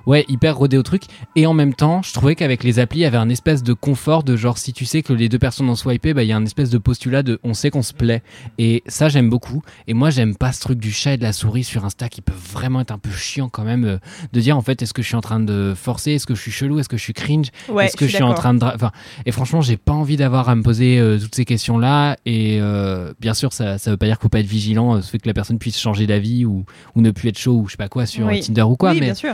[0.08, 1.04] Ouais, hyper rodé au truc.
[1.36, 3.74] Et en même temps, je trouvais qu'avec les applis, il y avait un espèce de
[3.74, 6.32] confort de genre, si tu sais que les deux personnes ont swipé, bah, il y
[6.32, 8.24] a un espèce de postulat de on sait qu'on se plaît.
[8.58, 9.62] Et ça, j'aime beaucoup.
[9.86, 12.22] Et moi, j'aime pas ce truc du chat et de la souris sur Insta qui
[12.22, 13.84] peut vraiment être un peu chiant quand même.
[13.84, 13.98] euh,
[14.32, 16.14] de dire, en fait, est-ce que je suis en train de forcer?
[16.14, 16.80] Est-ce que je suis chelou?
[16.80, 17.48] Est-ce que je suis cringe?
[17.68, 18.64] Ouais, Est-ce que je suis en train de.
[18.64, 18.92] Enfin,
[19.26, 22.16] et franchement, j'ai pas envie d'avoir à me poser euh, toutes ces questions-là.
[22.26, 25.10] Et euh, bien sûr, ça, ça veut pas dire qu'il faut pas être vigilant, ce
[25.10, 26.64] fait que la personne puisse changer d'avis ou,
[26.96, 28.40] ou ne plus être chaud ou je sais pas quoi sur Oui.
[28.40, 28.92] Tinder ou quoi.
[28.92, 29.34] oui, mais bien sûr.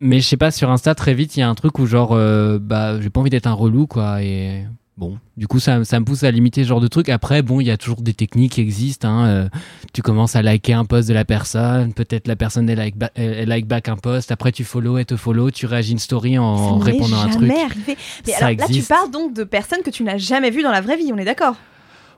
[0.00, 2.12] Mais je sais pas, sur Insta, très vite, il y a un truc où genre,
[2.12, 4.22] euh, bah, j'ai pas envie d'être un relou, quoi.
[4.22, 4.64] Et
[4.96, 7.08] bon, du coup, ça, ça me pousse à limiter ce genre de truc.
[7.08, 9.08] Après, bon, il y a toujours des techniques qui existent.
[9.08, 9.26] Hein.
[9.26, 9.48] euh,
[9.92, 13.10] tu commences à liker un post de la personne, peut-être la personne elle like, ba-
[13.14, 14.30] elle like back un post.
[14.32, 17.28] Après, tu follow, elle te follow, tu réagis une story en Ça répondant à un
[17.28, 17.50] truc.
[17.50, 17.96] arrivé.
[18.26, 20.70] Mais Ça alors là, tu parles donc de personnes que tu n'as jamais vues dans
[20.72, 21.56] la vraie vie, on est d'accord?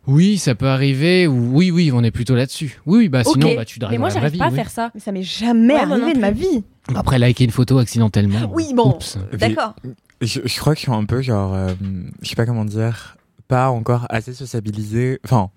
[0.06, 1.26] Oui, ça peut arriver.
[1.26, 2.80] ou- Oui, oui, on est plutôt là-dessus.
[2.86, 4.38] Oui, oui, bah sinon, bah, tu dragues Mais moi j'arrive vie.
[4.38, 4.56] pas à oui.
[4.56, 4.90] faire ça.
[4.94, 6.64] Mais ça m'est jamais Ouais, moi non arrivé de ma vie.
[6.94, 8.50] Après, liker une photo accidentellement.
[8.52, 9.18] Oui, bon, Oups.
[9.34, 9.76] d'accord.
[10.20, 11.72] je, je crois que je suis un peu genre, euh,
[12.22, 15.20] je sais pas comment dire, pas encore assez sociabilisé.
[15.24, 15.50] Enfin,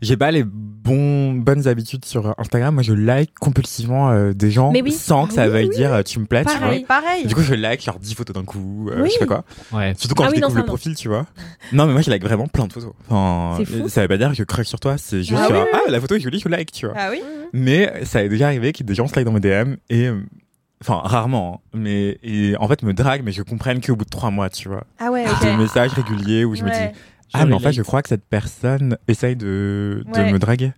[0.00, 2.72] j'ai pas les bons bonnes habitudes sur Instagram.
[2.74, 4.92] Moi, je like compulsivement euh, des gens oui.
[4.92, 5.76] sans que ça Oui, veuille oui.
[5.76, 6.60] dire tu me plais, tu vois.
[6.60, 6.84] Pareil.
[6.84, 7.26] Pareil.
[7.26, 9.08] Du coup, je like genre 10 photos d'un coup, euh, Oui.
[9.08, 9.44] je sais pas quoi.
[9.78, 9.92] Ouais.
[9.98, 10.66] Surtout quand Ah je non, découvre le non.
[10.66, 11.26] profil, tu vois.
[11.72, 12.92] Non, mais moi, je like vraiment plein de photos.
[13.08, 13.88] Enfin, C'est fou.
[13.88, 16.00] ça veut pas dire que je crush sur toi, c'est juste Ah genre, ah, la
[16.00, 16.94] photo est jolie, je like, tu vois.
[16.98, 17.20] Ah oui
[17.52, 20.08] Mais ça est déjà arrivé que des gens se like dans mes DM et,
[20.82, 24.10] enfin, rarement, hein, mais, et en fait, me drague, mais je comprenne qu'au bout de
[24.10, 24.84] trois mois, tu vois.
[24.98, 25.58] Ah ouais, Des ok.
[25.58, 26.94] messages réguliers où je me dis,
[27.34, 30.32] ah, mais en fait, je crois que cette personne essaye de, de Ouais.
[30.32, 30.72] me draguer.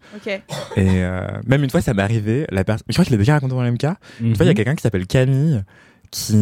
[0.76, 3.18] Et euh, même une fois, ça m'est arrivé, la personne, je crois que je l'ai
[3.18, 3.84] déjà raconté dans le MK.
[4.20, 4.54] Une fois, il y a Mhm.
[4.54, 5.62] quelqu'un qui s'appelle Camille
[6.10, 6.34] qui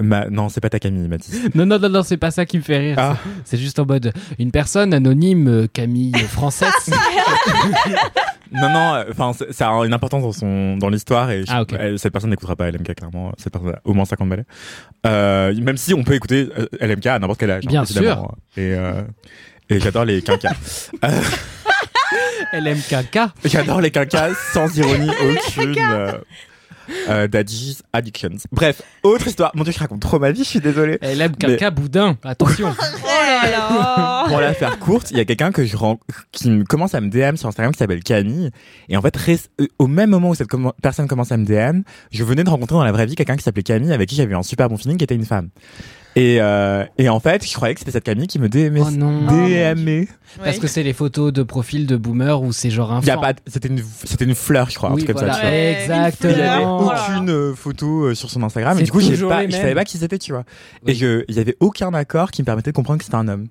[0.00, 1.34] m'a, non, c'est pas ta Camille, Mathis.
[1.54, 2.96] Non, non, non, non, c'est pas ça qui me fait rire.
[2.98, 3.16] Ah.
[3.44, 6.72] C'est juste en mode une personne anonyme, euh, Camille française.
[8.52, 11.62] Non, non, euh, enfin, ça a une importance dans son, dans l'histoire et je- Ah,
[11.62, 11.74] ok.
[11.78, 13.32] elle- cette personne n'écoutera pas LMK clairement.
[13.38, 14.44] Cette personne a au moins 50 balais.
[15.04, 16.48] Euh, même si on peut écouter
[16.80, 17.64] LMK à n'importe quel âge.
[17.66, 18.34] hein, Bien évidemment.
[18.56, 19.02] Et, euh,
[19.68, 20.54] et j'adore les quinquas.
[22.54, 23.18] Euh, LMKK.
[23.46, 25.74] j'adore les quinquas sans ironie aucune.
[27.08, 28.36] euh, Daddy's Addictions.
[28.52, 29.52] Bref, autre histoire.
[29.54, 30.98] Mon dieu, je raconte trop ma vie, je suis désolé.
[31.02, 32.16] LMKK Boudin.
[32.24, 32.74] Attention.
[33.08, 35.98] Oh là là Pour la faire courte, il y a quelqu'un que je rends,
[36.32, 38.50] qui me commence à me DM sur Instagram qui s'appelle Camille.
[38.88, 40.48] Et en fait, ré- euh, au même moment où cette
[40.82, 43.42] personne commence à me DM, je venais de rencontrer dans la vraie vie quelqu'un qui
[43.42, 45.48] s'appelait Camille avec qui j'avais eu un super bon feeling qui était une femme.
[46.16, 48.80] Et, euh, et en fait, je croyais que c'était cette Camille qui me DMait.
[48.82, 49.26] Oh non.
[49.26, 50.08] DMait.
[50.42, 53.10] Parce que c'est les photos de profil de boomer où c'est genre un Il y
[53.10, 55.34] a pas, c'était une, c'était une fleur, je crois, un Oui, truc comme voilà.
[55.34, 55.40] ça.
[55.40, 55.52] tu vois.
[55.54, 56.78] Ouais, Il y avait Exactement.
[56.86, 59.42] Oh aucune euh, photo euh, sur son Instagram et C'est du coup j'ai toujours pas,
[59.42, 59.60] les je mêmes.
[59.62, 60.44] savais pas qui c'était tu vois
[60.86, 60.92] Oui.
[60.92, 63.28] et je il y avait aucun accord qui me permettait de comprendre que c'était un
[63.28, 63.46] homme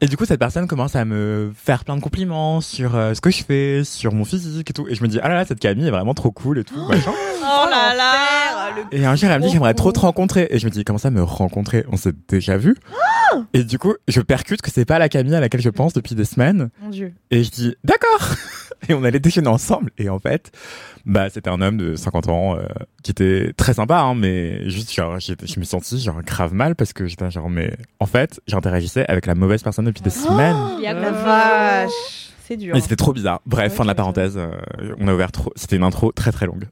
[0.00, 3.20] et du coup cette personne commence à me faire plein de compliments sur euh, ce
[3.20, 5.44] que je fais sur mon physique et tout et je me dis ah là là
[5.46, 7.12] cette Camille est vraiment trop cool et tout machin.
[7.42, 8.12] Oh là là
[8.74, 10.46] le- et un jour elle me dit j'aimerais trop te rencontrer.
[10.50, 11.84] Et je me dis comment ça me rencontrer?
[11.90, 12.76] On s'est déjà vu.
[13.52, 16.14] Et du coup je percute que c'est pas la Camille à laquelle je pense depuis
[16.14, 16.70] des semaines.
[16.80, 17.12] Mon dieu.
[17.30, 18.30] et je dis d'accord.
[18.90, 19.90] Et on allait déjeuner ensemble.
[19.98, 20.52] Et en fait
[21.06, 22.66] bah c'était un homme de 50 ans euh,
[23.02, 26.92] qui était très sympa hein, mais juste genre je me sentis genre grave mal parce
[26.92, 30.56] que j'étais genre mais en fait j'interagissais avec la mauvaise personne depuis des semaines.
[30.78, 31.90] Il y a La quoi vache.
[32.44, 32.76] C'est dur.
[32.76, 33.40] et c'était trop bizarre.
[33.46, 34.50] Bref Ouais, fin de la parenthèse euh,
[35.00, 36.68] on a ouvert trop c'était une intro très très longue.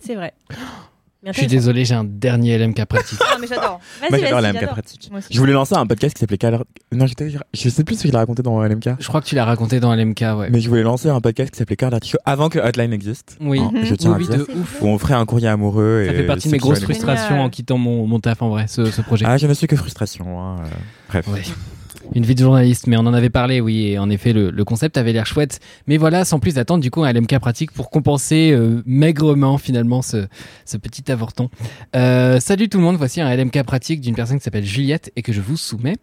[0.00, 0.32] C'est vrai.
[1.26, 3.18] Je suis désolé, j'ai un dernier LMK pratique.
[3.30, 3.80] Ah, mais j'adore.
[4.00, 4.72] Vas-y, Moi, j'adore vas-y, la MK j'adore.
[4.74, 5.10] pratique.
[5.30, 6.64] Je voulais lancer un podcast qui s'appelait Calor...
[6.92, 8.90] Non, j'étais- je sais plus ce qu'il a raconté dans LMK.
[9.00, 10.48] Je crois que tu l'as raconté dans LMK, ouais.
[10.50, 13.36] Mais je voulais lancer un podcast qui s'appelait d'artichaut avant que Hotline existe.
[13.40, 13.58] Oui.
[13.60, 14.38] Hein, Je Oui, tiens à oui, dire.
[14.38, 14.78] de ouf.
[14.80, 16.04] Où on ferait un courrier amoureux.
[16.06, 18.66] Ça et fait partie de mes grosses frustrations en quittant mon, mon taf en vrai,
[18.68, 19.24] ce, ce projet.
[19.28, 20.40] Ah, je ne suis que frustration.
[20.40, 20.68] hein, euh,
[21.08, 21.26] Bref.
[21.28, 21.42] Ouais.
[22.14, 24.96] Une vie de journaliste, mais on en avait parlé, oui, et en effet, le, concept
[24.96, 25.60] avait l'air chouette.
[25.86, 30.00] Mais voilà, sans plus attendre, du coup, un LMK pratique pour compenser euh, maigrement, finalement,
[30.00, 30.26] ce,
[30.80, 31.50] petit avorton.
[31.94, 35.22] Euh, salut tout le monde, voici un LMK pratique d'une personne qui s'appelle Juliette et
[35.22, 35.96] que je vous soumets.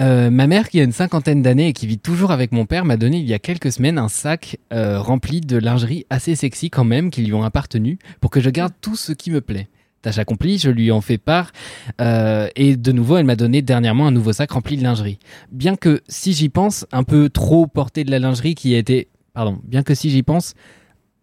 [0.00, 2.84] Euh, ma mère, qui a une cinquantaine d'années et qui vit toujours avec mon père,
[2.84, 6.84] m'a donné il y a quelques semaines un sac rempli de lingerie assez sexy quand
[6.84, 9.68] même, qui lui ont appartenu, pour que je garde tout ce qui me plaît.
[10.08, 11.52] Tâche accomplie, je lui en fais part.
[12.00, 15.18] Euh, et de nouveau, elle m'a donné dernièrement un nouveau sac rempli de lingerie.
[15.52, 19.08] Bien que, si j'y pense, un peu trop porter de la lingerie qui était...
[19.34, 20.54] Pardon, bien que si j'y pense,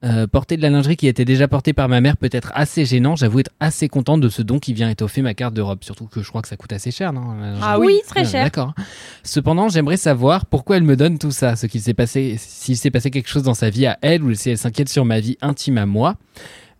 [0.04, 2.86] euh, porter de la lingerie qui était déjà portée par ma mère peut être assez
[2.86, 5.80] gênant, j'avoue être assez content de ce don qui vient étoffer ma carte de robe.
[5.82, 8.43] Surtout que je crois que ça coûte assez cher, non Ah oui, très Ouais, cher.
[8.43, 8.76] D'accord.
[9.24, 12.91] Cependant, j'aimerais savoir pourquoi elle me donne tout ça, ce qu'il s'est passé, s'il s'est
[12.91, 15.38] passé quelque chose dans sa vie à elle ou si elle s'inquiète sur ma vie
[15.41, 16.17] intime à moi.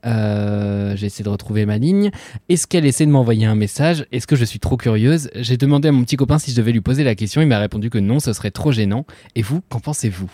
[0.06, 2.12] Euh, j'ai essayé de retrouver ma ligne.
[2.50, 4.06] Est-ce qu'elle essaie de m'envoyer un message?
[4.12, 5.30] Est-ce que je suis trop curieuse?
[5.36, 7.42] J'ai demandé à mon petit copain si je devais lui poser la question.
[7.42, 9.06] Il m'a répondu que non, ce serait trop gênant.
[9.36, 10.30] Et vous, qu'en pensez-vous?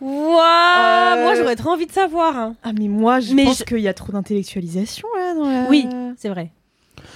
[0.00, 2.36] Waouh Euh, Moi, j'aurais trop envie de savoir.
[2.36, 2.56] hein.
[2.62, 5.68] Ah, mais moi, je Mais pense je- qu'il y a trop d'intellectualisation là dans la.
[5.70, 5.86] Oui,
[6.18, 6.50] c'est vrai.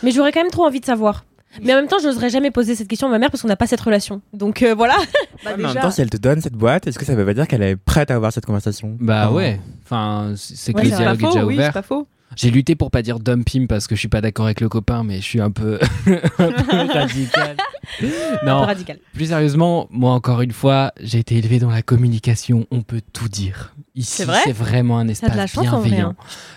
[0.02, 1.24] Mais j'aurais quand même trop envie de savoir.
[1.62, 3.48] Mais en même temps, je n'oserais jamais poser cette question à ma mère parce qu'on
[3.48, 4.20] n'a pas cette relation.
[4.32, 4.96] Donc euh, voilà.
[5.44, 7.14] Bah, Ouais, mais en même temps, si elle te donne cette boîte, est-ce que ça
[7.14, 8.96] veut pas dire qu'elle est prête à avoir cette conversation?
[9.00, 9.36] Bah Oh.
[9.36, 9.60] ouais.
[9.84, 11.72] Enfin, c'est que Ouais, le dialogue est faux, déjà oui, c'est ouvert.
[11.72, 12.06] pas faux.
[12.36, 15.02] J'ai lutté pour pas dire dumping parce que je suis pas d'accord avec le copain,
[15.02, 15.78] mais je suis un peu,
[16.38, 17.56] un peu radical.
[18.02, 18.98] Un Non, peu radical.
[19.14, 22.66] plus sérieusement, moi encore une fois, j'ai été élevé dans la communication.
[22.70, 23.74] On peut tout dire.
[23.98, 26.14] Ici, C'est vrai c'est vraiment un espace de la chance, en vrai, bienveillant.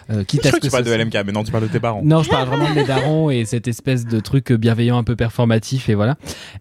[0.10, 0.14] hein.
[0.14, 1.52] Euh, quitte Je à ce que que tu parles ce de LMK, mais non, tu
[1.52, 2.02] parles de tes parents.
[2.04, 5.16] Non, je parle vraiment de mes darons et cette espèce de truc bienveillant un peu
[5.16, 6.18] performatif et voilà.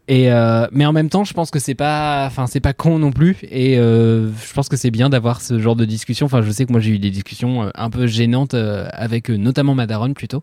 [0.08, 2.98] Et euh, mais en même temps, je pense que c'est pas, enfin c'est pas con
[2.98, 6.24] non plus et euh, je pense que c'est bien d'avoir ce genre de discussion.
[6.26, 9.74] Enfin, je sais que moi j'ai eu des discussions euh, un peu gênantes avec notamment
[9.74, 10.42] ma daronne plutôt.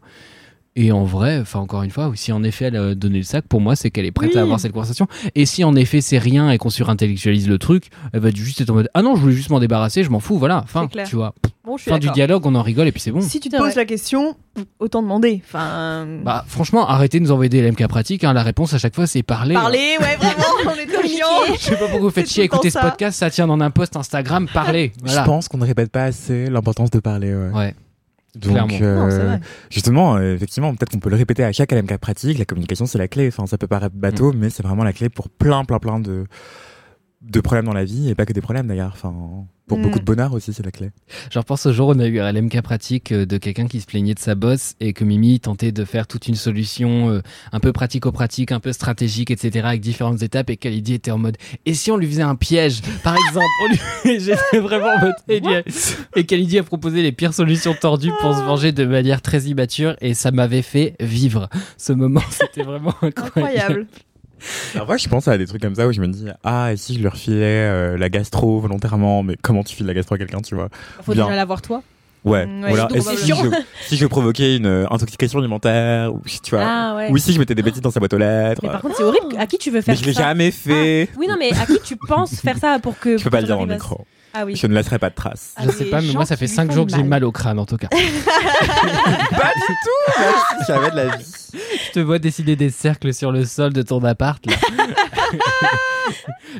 [0.80, 3.46] Et en vrai, enfin encore une fois, si en effet elle a donné le sac,
[3.50, 4.38] pour moi c'est qu'elle est prête Oui.
[4.38, 5.08] à avoir cette conversation.
[5.34, 8.70] Et si en effet c'est rien et qu'on surintellectualise le truc, elle va juste être
[8.70, 10.64] en mode ah non je voulais juste m'en débarrasser, je m'en fous, voilà.
[10.68, 11.34] Fin, tu vois.
[11.66, 13.20] Bon, Fin du dialogue, on en rigole et puis c'est bon.
[13.22, 14.38] Si tu te poses la question,
[14.80, 15.42] autant demander.
[15.44, 16.08] Enfin.
[16.24, 18.24] Bah franchement, arrêtez de nous envoyer des LMK pratiques.
[18.24, 18.32] hein.
[18.34, 19.56] La réponse à chaque fois, c'est parler.
[19.56, 19.62] hein.
[19.62, 21.56] Parler, ouais, vraiment, on est trop chiant.
[21.56, 23.18] Je sais pas pourquoi vous faites chier à écouter ce podcast.
[23.20, 24.48] Ça tient dans un post Instagram.
[24.54, 24.72] Voilà.
[25.08, 27.34] Je pense qu'on ne répète pas assez l'importance de parler.
[27.36, 27.50] Ouais.
[27.52, 27.76] Ouais.
[28.38, 28.78] Donc, Clairement.
[28.82, 32.38] euh, Non, justement, euh, effectivement, peut-être qu'on peut le répéter à chaque LMK pratique.
[32.40, 33.28] La communication, c'est la clé.
[33.28, 36.26] Enfin, ça peut paraître bateau, mais c'est vraiment la clé pour plein, plein, plein de
[37.22, 38.92] de problèmes dans la vie et pas que des problèmes d'ailleurs.
[38.94, 39.14] Enfin,
[39.68, 40.92] pour beaucoup de bonheur aussi, c'est la clé.
[41.32, 43.82] Je repense au jour où on a eu un LMK pratique euh, de quelqu'un qui
[43.82, 47.22] se plaignait de sa bosse et que Mimi tentait de faire toute une solution euh,
[47.52, 49.68] un peu pratico-pratique, un peu stratégique, etc.
[49.68, 52.82] avec différentes étapes et qu'Alidie était en mode et si on lui faisait un piège,
[53.04, 54.20] par exemple on lui...
[54.22, 55.64] J'étais vraiment en mode et, a-
[56.16, 59.96] et qu'Alidie a proposé les pires solutions tordues pour se venger de manière très immature
[60.02, 62.22] et ça m'avait fait vivre ce moment.
[62.32, 63.42] C'était vraiment incroyable.
[63.48, 63.88] Incroyable.
[64.74, 66.98] Parfois, je pense à des trucs comme ça où je me dis ah et si
[66.98, 67.38] je leur filais
[67.70, 70.70] euh, la gastro volontairement, mais comment tu files la gastro à quelqu'un, tu vois?
[71.02, 71.26] Faut Bien.
[71.26, 71.82] déjà l'avoir toi.
[72.24, 72.46] Ouais.
[72.46, 72.88] Mm, ouais, voilà.
[72.94, 76.64] Et va si je, si je provoquais une euh, intoxication alimentaire ou tu vois.
[76.66, 77.12] Ah ouais.
[77.12, 78.60] Ou si je mettais des bêtises dans sa boîte aux lettres.
[78.64, 79.36] Mais par contre, c'est horrible.
[79.38, 80.24] À qui tu veux Mais faire je l'ai ça?
[80.24, 81.10] jamais fait.
[81.18, 83.18] Oui, non, mais à qui tu penses faire ça pour que.
[83.18, 84.06] Je peux pas le dire à- micro.
[84.34, 84.56] Ah oui.
[84.56, 85.54] Je ne laisserai pas de traces.
[85.56, 86.98] Ah, Je sais des pas, mais moi ça fait lui 5 font jours du que
[87.00, 87.24] j'ai mal.
[87.24, 87.88] au crâne en tout cas.
[90.68, 91.26] Jamais de la vie.
[91.88, 94.46] Je te vois dessiner des cercles sur le sol de ton appart.
[94.46, 94.56] là.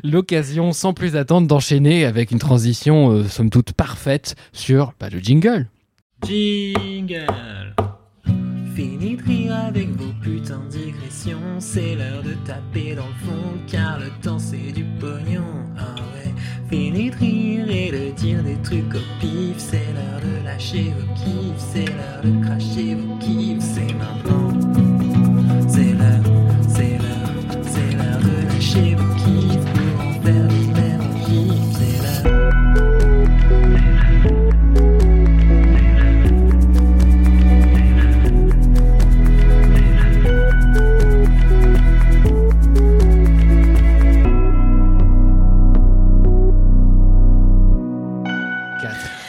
[0.04, 5.18] L'occasion, sans plus attendre, d'enchaîner avec une transition euh, somme toute parfaite sur bah, le
[5.18, 5.66] jingle.
[6.26, 7.26] Jingle
[8.74, 13.58] Fini de rire avec vos putains de digressions C'est l'heure de taper dans le fond
[13.68, 15.44] Car le temps c'est du pognon
[15.76, 16.07] Ah ouais
[16.68, 19.56] Fini de et de dire des trucs au pif.
[19.56, 24.52] C'est l'heure de lâcher vos kiffs C'est l'heure de cracher vos kiffs C'est maintenant.
[25.66, 26.22] C'est l'heure,
[26.68, 30.67] c'est l'heure C'est l'heure de lâcher vos kiffs Pour en faire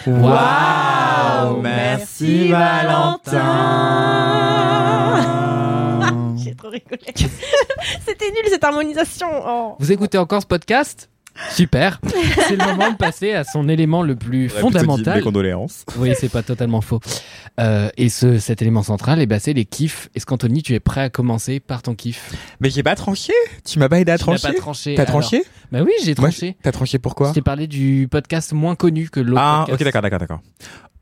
[0.10, 3.46] Waouh Merci, Valentin.
[6.44, 7.02] J'ai trop rigolé.
[8.06, 9.28] C'était nul cette harmonisation.
[9.46, 9.76] Oh.
[9.80, 11.10] Vous écoutez encore ce podcast?
[11.52, 12.00] Super.
[12.48, 15.18] C'est le moment de passer à son élément le plus dit fondamental.
[15.18, 15.86] Mes condoléances.
[15.98, 17.00] Oui, c'est pas totalement faux.
[17.60, 20.10] Euh, et ce, cet élément central, eh ben, c'est les kiffs.
[20.16, 22.34] Est-ce qu'Anthony, tu es prêt à commencer par ton kiff?
[22.60, 23.34] Mais j'ai pas tranché.
[23.66, 24.48] Tu m'as pas aidé à Tu trancher.
[24.48, 24.96] pas tranché.
[24.96, 25.44] T'as tranché?
[25.72, 26.58] Bah oui, j'ai tranché.
[26.62, 29.42] T'as tranché pourquoi Je t'ai parlé du podcast moins connu que l'autre.
[29.42, 29.82] Ah, podcast.
[29.82, 30.40] ok, d'accord, d'accord, d'accord.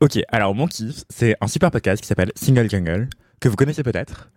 [0.00, 3.08] Ok, alors mon kiff, c'est un super podcast qui s'appelle Single Jungle,
[3.40, 4.28] que vous connaissez peut-être.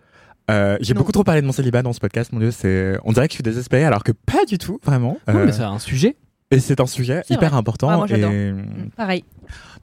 [0.50, 3.12] Euh, j'ai beaucoup trop parlé de mon célibat dans ce podcast, mon dieu, c'est, on
[3.14, 5.18] dirait que je suis désespéré, alors que pas du tout, vraiment.
[5.28, 6.18] Non, Euh, mais c'est un sujet.
[6.50, 7.60] et c'est un sujet hyper vrai.
[7.60, 7.90] important.
[7.90, 8.54] Ah, moi, et...
[8.98, 9.24] Pareil.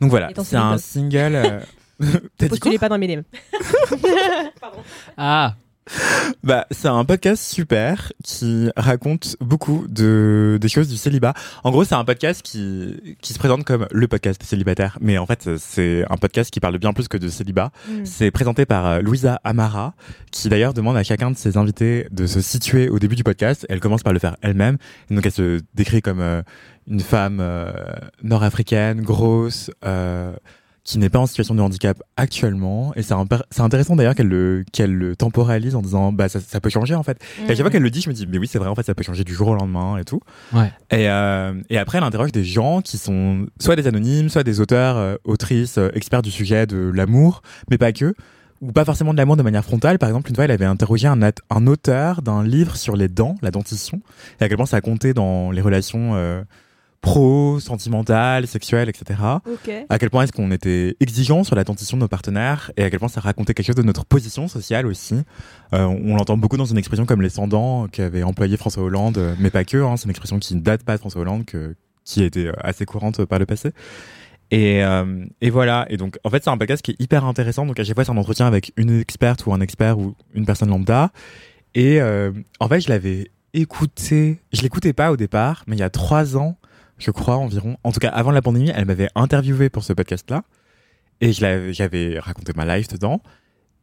[0.00, 1.34] Donc voilà, c'est un single.
[1.36, 1.60] euh,
[2.48, 3.22] Postulez pas dans mes DM.
[5.16, 5.54] Ah,
[6.44, 11.34] Bah, c'est un podcast super qui raconte beaucoup de des choses du célibat.
[11.64, 15.26] En gros, c'est un podcast qui qui se présente comme le podcast célibataire, mais en
[15.26, 17.70] fait, c'est un podcast qui parle bien plus que de célibat.
[17.88, 18.04] Mm.
[18.04, 19.94] C'est présenté par euh, Louisa Amara,
[20.30, 23.66] qui d'ailleurs demande à chacun de ses invités de se situer au début du podcast.
[23.68, 24.78] Elle commence par le faire elle-même,
[25.10, 26.42] donc elle se décrit comme euh,
[26.88, 27.72] une femme euh,
[28.22, 29.70] nord-africaine, grosse.
[29.84, 30.32] Euh,
[30.88, 33.12] qui n'est pas en situation de handicap actuellement et c'est
[33.60, 37.02] intéressant d'ailleurs qu'elle le qu'elle le temporalise en disant bah ça, ça peut changer en
[37.02, 38.70] fait et à chaque fois qu'elle le dit je me dis mais oui c'est vrai
[38.70, 40.20] en fait ça peut changer du jour au lendemain et tout
[40.54, 40.72] Ouais.
[40.90, 44.60] et euh, et après elle interroge des gens qui sont soit des anonymes soit des
[44.60, 48.14] auteurs euh, autrices euh, experts du sujet de l'amour mais pas que
[48.62, 50.00] ou pas forcément de l'amour de manière frontale.
[50.00, 53.36] Par exemple, une fois, elle avait interrogé un, un auteur d'un livre sur les dents,
[53.40, 54.00] la dentition,
[54.40, 56.42] et à quel point ça a compté dans les relations euh,
[57.00, 59.16] pro, sentimentales, sexuelles, etc
[59.88, 62.90] à quel point est-ce qu'on était exigeant sur la dentition de nos partenaires et à
[62.90, 65.22] quel point ça racontait quelque chose de notre position sociale aussi.
[65.72, 69.34] Euh, on l'entend beaucoup dans une expression comme les sans-dents qu'avait employé François Hollande, euh,
[69.38, 69.78] mais pas que.
[69.78, 71.74] Hein, c'est une expression qui ne date pas de François Hollande, que,
[72.04, 73.72] qui était euh, assez courante par le passé.
[74.50, 75.86] Et, euh, et voilà.
[75.90, 77.66] Et donc, en fait, c'est un podcast qui est hyper intéressant.
[77.66, 80.46] Donc, à chaque fois, c'est un entretien avec une experte ou un expert ou une
[80.46, 81.10] personne lambda.
[81.74, 84.38] Et euh, en fait, je l'avais écouté.
[84.52, 86.56] Je l'écoutais pas au départ, mais il y a trois ans,
[86.98, 87.76] je crois environ.
[87.84, 90.42] En tout cas, avant la pandémie, elle m'avait interviewé pour ce podcast-là.
[91.20, 93.22] Et j'avais raconté ma life dedans.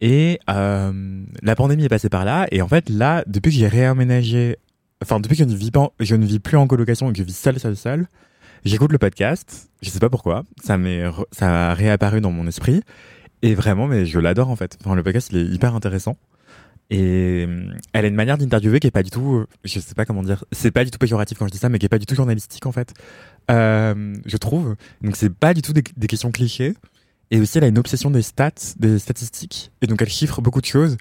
[0.01, 2.47] Et euh, la pandémie est passée par là.
[2.51, 4.57] Et en fait, là, depuis que j'ai réaménagé,
[5.01, 7.19] enfin, depuis que je ne vis, pas, je ne vis plus en colocation et que
[7.19, 8.07] je vis seul, seul, seul,
[8.63, 9.69] j'écoute le podcast.
[9.81, 10.43] Je sais pas pourquoi.
[10.63, 11.03] Ça m'est,
[11.41, 12.81] a réapparu dans mon esprit.
[13.41, 14.77] Et vraiment, mais je l'adore en fait.
[14.85, 16.17] Le podcast, il est hyper intéressant.
[16.89, 17.47] Et
[17.93, 20.45] elle a une manière d'interviewer qui est pas du tout, je sais pas comment dire,
[20.51, 22.13] c'est pas du tout péjoratif quand je dis ça, mais qui est pas du tout
[22.15, 22.93] journalistique en fait.
[23.49, 24.75] Euh, je trouve.
[25.01, 26.75] Donc c'est pas du tout des, des questions clichés.
[27.31, 29.71] Et aussi, elle a une obsession des stats, des statistiques.
[29.81, 30.97] Et donc, elle chiffre beaucoup de choses.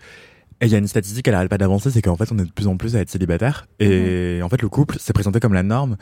[0.60, 2.44] Et il y a une statistique, elle arrête pas d'avancer, c'est qu'en fait, on est
[2.44, 3.66] de plus en plus à être célibataire.
[3.80, 5.96] Et en fait, le couple, c'est présenté comme la norme.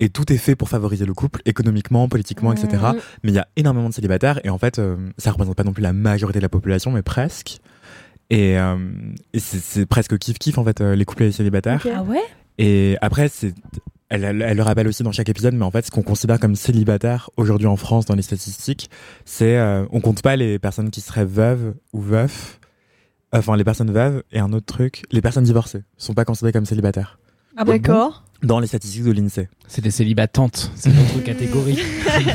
[0.00, 2.68] Et tout est fait pour favoriser le couple, économiquement, politiquement, etc.
[2.72, 3.00] Mhm.
[3.24, 4.40] Mais il y a énormément de célibataires.
[4.44, 7.02] Et en fait, euh, ça représente pas non plus la majorité de la population, mais
[7.02, 7.60] presque.
[8.30, 8.76] Et, euh,
[9.32, 11.86] et c'est c'est presque kiff-kiff, en fait, euh, les couples et les célibataires.
[11.94, 12.22] Ah ouais?
[12.58, 13.54] Et après, c'est,
[14.10, 16.40] elle, elle, elle le rappelle aussi dans chaque épisode, mais en fait, ce qu'on considère
[16.40, 18.90] comme célibataire aujourd'hui en France dans les statistiques,
[19.24, 22.58] c'est, euh, on compte pas les personnes qui seraient veuves ou veufs,
[23.32, 26.66] enfin les personnes veuves et un autre truc, les personnes divorcées sont pas considérées comme
[26.66, 27.17] célibataires
[27.60, 28.22] Ah bon D'accord.
[28.44, 29.48] dans les statistiques de l'Insee.
[29.66, 30.70] c'est des célibatantes.
[30.76, 31.76] C'est notre catégorie.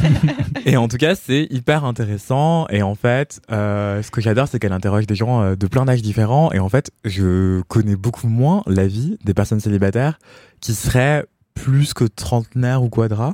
[0.66, 2.68] Et en tout cas, c'est hyper intéressant.
[2.68, 5.86] Et en fait, euh, ce que j'adore, c'est qu'elle interroge des gens euh, de plein
[5.86, 6.52] d'âges différents.
[6.52, 10.20] Et en fait, je connais beaucoup moins la vie des personnes célibataires
[10.60, 13.34] qui seraient plus que trentenaires ou quadras.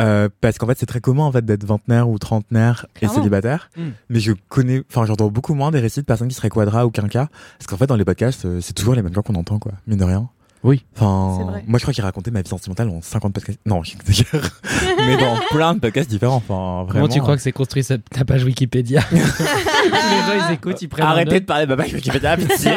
[0.00, 3.68] Euh, parce qu'en fait, c'est très commun en fait d'être vingtenaire ou trentenaire et célibataire.
[3.76, 3.82] Mm.
[4.08, 6.90] Mais je connais, enfin, j'entends beaucoup moins des récits de personnes qui seraient quadras ou
[6.90, 7.28] quinquas.
[7.58, 9.72] Parce qu'en fait, dans les podcasts, c'est toujours les mêmes gens qu'on entend, quoi.
[9.86, 10.30] Mine de rien.
[10.66, 10.84] Oui.
[10.96, 13.60] Enfin, moi, je crois qu'il racontait ma vie sentimentale en 50 podcasts.
[13.66, 14.60] Non, j'exagère.
[14.98, 16.36] mais dans plein de podcasts différents.
[16.36, 17.04] Enfin, vraiment.
[17.06, 20.88] Comment tu crois que c'est construit cette- ta page Wikipédia les gens, ils écoutent, ils
[20.88, 21.06] prennent.
[21.06, 22.72] Arrêtez de parler de ma page Wikipédia, pitié.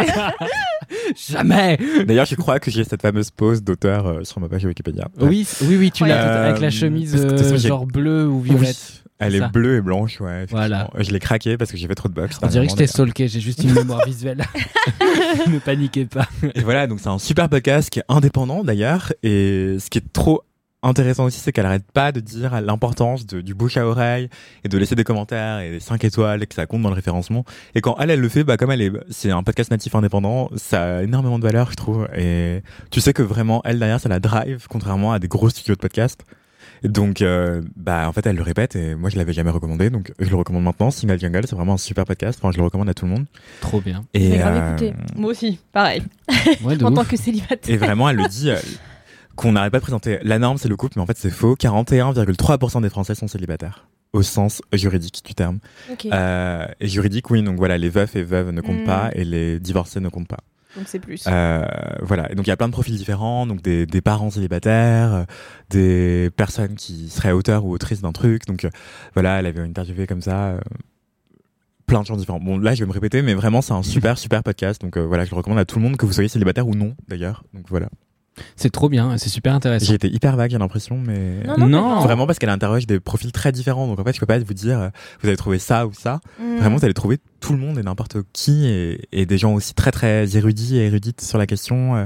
[1.30, 5.08] Jamais D'ailleurs, je crois que j'ai cette fameuse pause d'auteur euh, sur ma page Wikipédia.
[5.20, 8.68] Oui, oui, oui, tu l'as Euh, avec la chemise euh, j'ai- genre bleue ou Oui.
[9.20, 10.45] Elle est bleue et blanche, ouais.
[10.49, 10.89] Voilà.
[10.97, 12.28] Je l'ai craqué parce que j'ai fait trop de bugs.
[12.41, 14.45] On dirait que je t'ai stalké, j'ai juste une mémoire visuelle.
[15.47, 16.28] ne paniquez pas.
[16.55, 19.13] Et voilà, donc c'est un super podcast qui est indépendant d'ailleurs.
[19.24, 20.43] Et ce qui est trop
[20.82, 24.30] intéressant aussi, c'est qu'elle arrête pas de dire l'importance du bouche à oreille
[24.63, 26.95] et de laisser des commentaires et des 5 étoiles et que ça compte dans le
[26.95, 27.43] référencement.
[27.76, 30.49] Et quand elle, elle le fait, bah, comme elle est, c'est un podcast natif indépendant,
[30.55, 32.07] ça a énormément de valeur, je trouve.
[32.15, 32.61] Et
[32.91, 35.80] tu sais que vraiment, elle derrière, ça la drive, contrairement à des gros studios de
[35.80, 36.24] podcast.
[36.84, 40.11] Donc, euh, bah, en fait, elle le répète et moi, je l'avais jamais recommandé, donc
[40.19, 40.91] je le recommande maintenant.
[40.91, 42.39] Single Jungle, c'est vraiment un super podcast.
[42.41, 43.25] Enfin, je le recommande à tout le monde.
[43.61, 44.05] Trop bien.
[44.13, 44.91] Et, grave euh.
[45.15, 46.03] Moi aussi, pareil.
[46.63, 46.93] Ouais, en ouf.
[46.95, 47.73] tant que célibataire.
[47.73, 48.57] et vraiment, elle le dit, euh,
[49.36, 50.19] qu'on n'arrête pas de présenter.
[50.23, 51.55] La norme, c'est le couple, mais en fait, c'est faux.
[51.55, 53.88] 41,3% des Français sont célibataires.
[54.11, 55.59] Au sens juridique du terme.
[55.91, 56.07] Ok.
[56.11, 58.86] Euh, et juridique, oui, donc voilà, les veufs et veuves ne comptent Mm.
[58.86, 60.39] pas et les divorcés ne comptent pas.
[60.76, 61.26] Donc c'est plus.
[61.28, 61.65] Euh,
[62.01, 62.32] voilà.
[62.32, 65.24] Et donc il y a plein de profils différents, donc des, des parents célibataires, euh,
[65.70, 68.45] des personnes qui seraient auteurs ou autrices d'un truc.
[68.45, 68.70] Donc euh,
[69.13, 70.49] voilà, elle avait interviewé comme ça.
[70.49, 70.59] euh,
[71.88, 72.39] plein de gens différents.
[72.39, 74.80] Bon, là, je vais me répéter, mais vraiment, c'est un super, super podcast.
[74.82, 76.95] Donc voilà, je le recommande à tout le monde, que vous soyez célibataire ou non,
[77.07, 77.43] d'ailleurs.
[77.53, 77.89] Donc voilà.
[78.56, 79.86] C'est trop bien, c'est super intéressant.
[79.86, 81.44] J'ai été hyper vague, j'ai l'impression, mais.
[81.46, 81.96] Non, non, Non.
[81.96, 83.88] pas Vraiment parce qu'elle interroge des profils très différents.
[83.88, 84.90] Donc en fait, je peux pas vous dire, euh,
[85.22, 86.20] vous avez trouvé ça ou ça.
[86.40, 86.58] Mm.
[86.58, 89.74] Vraiment, vous allez trouver tout le monde et n'importe qui et, et des gens aussi
[89.74, 91.96] très, très érudits et érudites sur la question.
[91.96, 92.06] euh.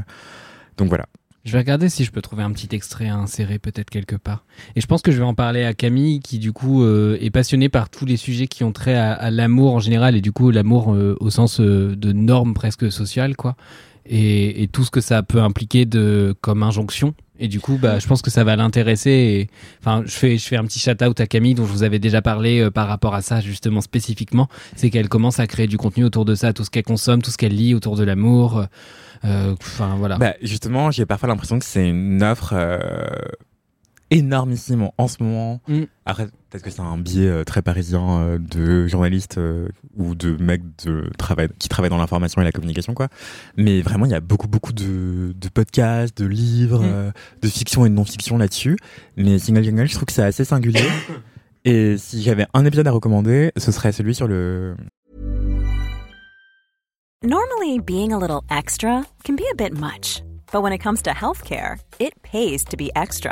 [0.77, 1.05] Donc voilà.
[1.45, 4.45] Je vais regarder si je peux trouver un petit extrait à insérer peut-être quelque part.
[4.77, 7.31] Et je pense que je vais en parler à Camille qui du coup euh, est
[7.31, 10.31] passionnée par tous les sujets qui ont trait à, à l'amour en général et du
[10.31, 13.57] coup l'amour euh, au sens euh, de normes presque sociales quoi.
[14.05, 17.13] Et, tout ce que ça peut impliquer de comme injonction.
[17.39, 19.49] Et du coup, bah, je pense que ça va l'intéresser.
[19.79, 22.21] Enfin, je fais, je fais un petit shout-out à Camille dont je vous avais déjà
[22.21, 24.47] parlé euh, par rapport à ça justement spécifiquement.
[24.75, 27.31] C'est qu'elle commence à créer du contenu autour de ça, tout ce qu'elle consomme, tout
[27.31, 28.59] ce qu'elle lit autour de l'amour.
[28.59, 28.65] euh,
[29.25, 30.17] euh, Enfin voilà.
[30.17, 32.53] Bah, justement, j'ai parfois l'impression que c'est une offre
[34.13, 35.59] énormissime en ce moment.
[35.67, 35.83] Mm.
[36.05, 40.37] Après, peut-être que c'est un biais euh, très parisien euh, de journalistes euh, ou de
[40.41, 43.07] mecs de travail, qui travaillent dans l'information et la communication, quoi.
[43.57, 46.85] Mais vraiment, il y a beaucoup, beaucoup de, de podcasts, de livres, Mm.
[46.85, 47.11] euh,
[47.41, 48.77] de fiction et de non-fiction là-dessus.
[49.17, 50.81] Mais Single Jungle, je trouve que c'est assez singulier.
[51.65, 54.75] et si j'avais un épisode à recommander, ce serait celui sur le
[57.23, 61.11] Normally, being a little extra can be a bit much, but when it comes to
[61.11, 63.31] healthcare, it pays to be extra.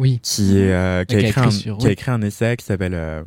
[0.00, 0.18] Oui.
[0.22, 2.94] qui, est, euh, qui, a écrit un, sur- qui a écrit un essai qui s'appelle
[2.94, 3.22] euh,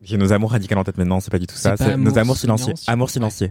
[0.00, 2.18] J'ai nos amours radicales en tête maintenant, c'est pas du tout ça, C'est nos Amour
[2.18, 2.64] amours silencieux.
[2.76, 2.92] silencieux.
[2.92, 3.50] Amour silencieux.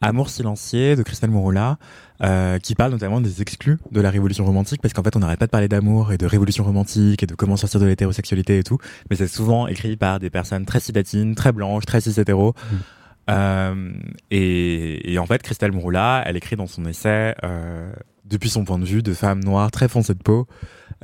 [0.00, 1.76] Amour silencieux de Christelle Mouroula,
[2.22, 5.38] euh, qui parle notamment des exclus de la révolution romantique, parce qu'en fait on n'arrête
[5.40, 8.62] pas de parler d'amour et de révolution romantique et de comment sortir de l'hétérosexualité et
[8.62, 8.78] tout,
[9.10, 12.54] mais c'est souvent écrit par des personnes très cis-latines, très blanches, très cis-hétéros.
[12.54, 12.76] Mm.
[13.30, 13.92] Euh,
[14.30, 17.92] et, et en fait, Christelle Mouroula, elle écrit dans son essai, euh,
[18.28, 20.46] depuis son point de vue de femme noire très foncée de peau,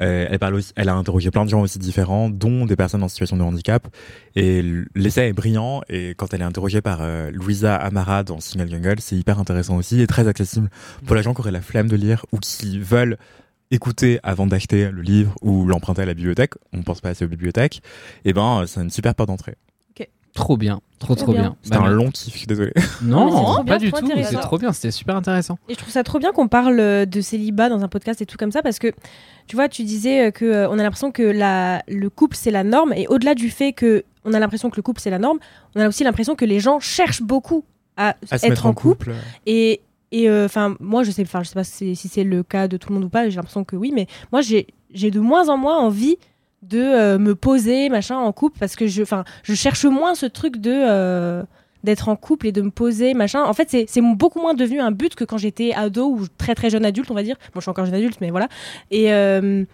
[0.00, 3.02] euh, elle parle aussi, elle a interrogé plein de gens aussi différents, dont des personnes
[3.02, 3.86] en situation de handicap.
[4.34, 4.62] Et
[4.94, 5.82] l'essai est brillant.
[5.88, 9.76] Et quand elle est interrogée par euh, Louisa Amara dans Single Jungle, c'est hyper intéressant
[9.76, 10.68] aussi et très accessible
[11.06, 13.18] pour les gens qui auraient la flemme de lire ou qui veulent
[13.70, 16.54] écouter avant d'acheter le livre ou l'emprunter à la bibliothèque.
[16.72, 17.82] On ne pense pas assez aux bibliothèques.
[18.24, 19.56] Et ben, euh, c'est une super porte d'entrée.
[20.34, 21.40] Trop bien, trop trop Trop bien.
[21.42, 21.56] bien.
[21.62, 22.72] C'était Bah, un long kiff, je suis désolé.
[23.02, 24.04] Non, pas du tout.
[24.06, 25.58] mais C'est trop bien, c'était super intéressant.
[25.68, 28.26] Et je trouve ça trop bien qu'on parle euh, de célibat dans un podcast et
[28.26, 28.92] tout comme ça parce que
[29.46, 32.50] tu vois, tu disais euh, que euh, on a l'impression que la, le couple c'est
[32.50, 35.18] la norme et au-delà du fait que on a l'impression que le couple c'est la
[35.20, 35.38] norme,
[35.76, 37.64] on a aussi l'impression que les gens cherchent beaucoup
[37.96, 39.10] à, À se être mettre en couple.
[39.12, 39.14] couple.
[39.46, 42.66] Et et enfin moi je sais enfin je sais pas si, si c'est le cas
[42.68, 45.20] de tout le monde ou pas, j'ai l'impression que oui mais moi j'ai j'ai de
[45.20, 46.16] moins en moins envie
[46.68, 50.26] de euh, me poser machin en couple parce que je enfin je cherche moins ce
[50.26, 51.42] truc de euh,
[51.82, 53.42] d'être en couple et de me poser machin.
[53.44, 56.54] En fait c'est c'est beaucoup moins devenu un but que quand j'étais ado ou très
[56.54, 57.36] très jeune adulte on va dire.
[57.52, 58.48] Bon je suis encore jeune adulte mais voilà.
[58.90, 59.64] Et euh,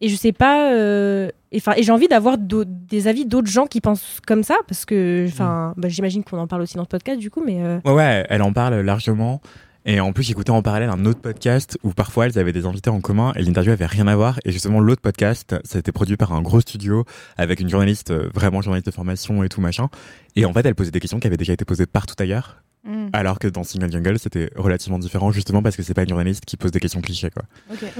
[0.00, 3.80] et je sais pas et enfin et j'ai envie d'avoir des avis d'autres gens qui
[3.80, 7.20] pensent comme ça parce que enfin bah, j'imagine qu'on en parle aussi dans ce podcast
[7.20, 9.40] du coup mais Ouais, ouais, elle en parle largement.
[9.84, 12.90] Et en plus, j'écoutais en parallèle un autre podcast où parfois elles avaient des invités
[12.90, 14.38] en commun et l'interview avait rien à voir.
[14.44, 17.04] Et justement, l'autre podcast, ça a été produit par un gros studio
[17.36, 19.88] avec une journaliste, euh, vraiment journaliste de formation et tout machin.
[20.36, 22.62] Et en fait, elle posait des questions qui avaient déjà été posées partout ailleurs.
[22.84, 23.08] Mm.
[23.12, 26.44] Alors que dans Single Jungle, c'était relativement différent justement parce que c'est pas une journaliste
[26.44, 27.44] qui pose des questions clichés, quoi.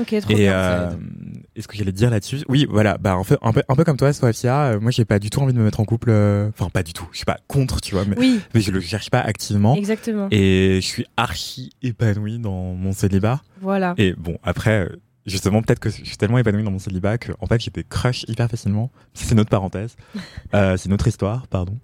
[0.00, 0.90] ok trop Et euh,
[1.54, 2.42] est-ce que j'allais dire là-dessus?
[2.48, 5.04] Oui, voilà, bah en fait, un peu, un peu comme toi, Sofia, euh, moi j'ai
[5.04, 6.10] pas du tout envie de me mettre en couple.
[6.10, 7.06] euh, Enfin, pas du tout.
[7.12, 9.76] Je suis pas contre, tu vois, mais, oui mais je le cherche pas activement.
[9.76, 13.40] exactement Et je suis archi épanoui dans mon célibat.
[13.60, 17.18] voilà Et bon, après, euh, justement, peut-être que je suis tellement épanoui dans mon célibat
[17.18, 18.90] que, en fait, j'ai des crushs hyper facilement.
[19.14, 19.94] C'est notre parenthèse.
[20.54, 21.78] Euh, c'est notre histoire, pardon.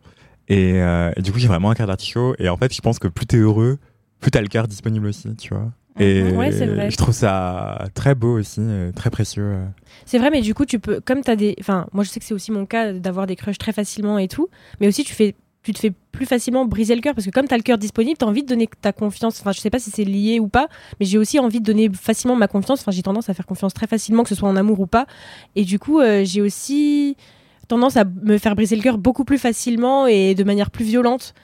[0.49, 2.35] Et, euh, et du coup, j'ai vraiment un cœur d'artichaut.
[2.39, 3.79] Et en fait, je pense que plus t'es heureux,
[4.21, 5.71] plus t'as le cœur disponible aussi, tu vois.
[6.01, 6.91] Et Ouais, c'est vrai.
[6.91, 9.57] je trouve ça très beau aussi, euh, très précieux.
[10.07, 11.57] C'est vrai, mais du coup, tu peux, comme tu as des.
[11.61, 14.29] Enfin, moi, je sais que c'est aussi mon cas d'avoir des crushs très facilement et
[14.29, 14.49] tout,
[14.81, 15.35] mais aussi, tu fais.
[15.65, 17.77] Tu te fais plus facilement briser le cœur parce que comme tu as le cœur
[17.79, 19.41] disponible, tu as envie de donner ta confiance.
[19.41, 20.69] Enfin, je sais pas si c'est lié ou pas,
[20.99, 22.81] mais j'ai aussi envie de donner facilement ma confiance.
[22.81, 25.05] Enfin, j'ai tendance à faire confiance très facilement, que ce soit en amour ou pas.
[25.57, 27.17] Et du coup, euh, j'ai aussi
[27.69, 31.35] tendance à me faire briser le cœur beaucoup plus facilement et de manière plus violente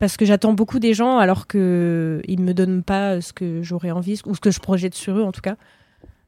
[0.00, 3.92] parce que j'attends beaucoup des gens alors que ils me donnent pas ce que j'aurais
[3.92, 5.54] envie ou ce que je projette sur eux en tout cas.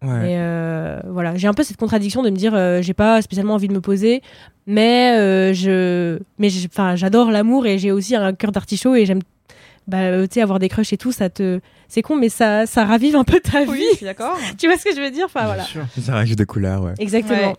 [0.03, 0.33] Ouais.
[0.33, 3.55] Et euh, voilà, j'ai un peu cette contradiction de me dire euh, j'ai pas spécialement
[3.55, 4.23] envie de me poser,
[4.67, 9.21] mais euh, je, mais enfin j'adore l'amour et j'ai aussi un cœur d'artichaut et j'aime,
[9.89, 12.85] bah tu sais avoir des crushs et tout, ça te, c'est con mais ça, ça
[12.85, 13.85] ravive un peu ta Oui, vie.
[13.93, 14.39] je suis d'accord.
[14.59, 15.25] tu vois ce que je veux dire?
[15.27, 15.63] Enfin Bien voilà.
[15.65, 15.85] sûr.
[16.01, 16.95] Ça rajoute des couleurs, ouais.
[16.99, 17.53] Exactement.
[17.53, 17.57] Ouais.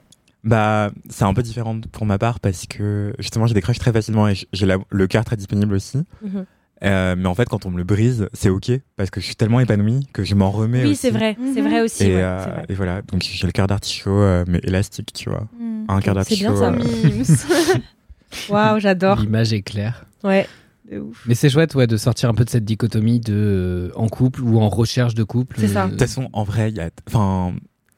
[0.48, 3.92] Bah, c'est un peu différent pour ma part parce que justement, j'ai des crushs très
[3.94, 6.00] facilement et j'ai le cœur très disponible aussi.
[6.24, 6.46] Mhm.
[6.84, 9.36] Euh, mais en fait, quand on me le brise, c'est ok parce que je suis
[9.36, 11.68] tellement épanouie que je m'en remets Oui, c'est vrai, c'est Mhm.
[11.68, 12.04] vrai aussi.
[12.04, 12.66] Et, ouais, euh, vrai.
[12.70, 15.48] et voilà, donc j'ai le cœur d'artichaut, euh, mais élastique, tu vois.
[15.60, 15.86] Mm.
[15.90, 16.56] Un cœur C'est bien d'artichaut.
[16.56, 17.82] ça, Mims.
[18.50, 19.20] Waouh, j'adore.
[19.22, 20.06] L'image est claire.
[20.24, 20.48] Ouais.
[20.92, 21.24] Ouf.
[21.28, 24.42] Mais c'est chouette ouais, de sortir un peu de cette dichotomie de euh, en couple
[24.42, 25.58] ou en recherche de couple.
[25.60, 25.86] C'est ça.
[25.86, 27.54] De toute façon, en vrai, il y a, enfin,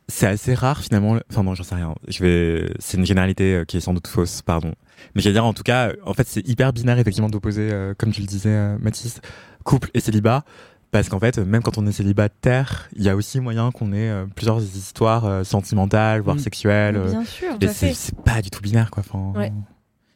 [0.10, 1.14] c'est assez rare finalement.
[1.16, 1.96] le- Enfin non, j'en sais rien.
[2.10, 4.74] Je vais, c'est une généralité euh, qui est sans doute fausse, pardon.
[5.16, 7.94] Mais je veux dire, en tout cas, en fait, c'est hyper binaire effectivement d'opposer, euh,
[7.98, 9.22] comme tu le disais, euh, Mathis,
[9.64, 10.44] couple et célibat.
[10.92, 14.10] Parce qu'en fait, même quand on est célibataire, il y a aussi moyen qu'on ait
[14.10, 16.40] euh, plusieurs histoires euh, sentimentales, voire Mm.
[16.40, 16.96] sexuelles.
[16.98, 17.50] euh, Bien sûr.
[17.62, 17.94] et à c'est fait.
[17.94, 19.04] c'est pas du tout binaire, quoi.
[19.08, 19.54] Enfin, Ouais.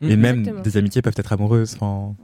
[0.01, 0.63] Et même Exactement.
[0.63, 1.75] des amitiés peuvent être amoureuses.
[1.79, 2.15] Enfin,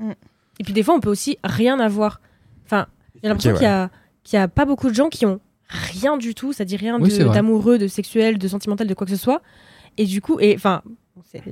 [0.60, 2.20] Et puis des fois, on peut aussi rien avoir.
[2.66, 2.88] Enfin,
[3.22, 3.90] j'ai l'impression Ok, qu'il y a,
[4.24, 5.40] qu'il y a pas beaucoup de gens qui ont
[5.70, 9.22] rien du tout, c'est-à-dire rien Oui, d'amoureux, de sexuel, de sentimental, de quoi que ce
[9.22, 9.42] soit.
[9.98, 10.82] Et du coup, et enfin,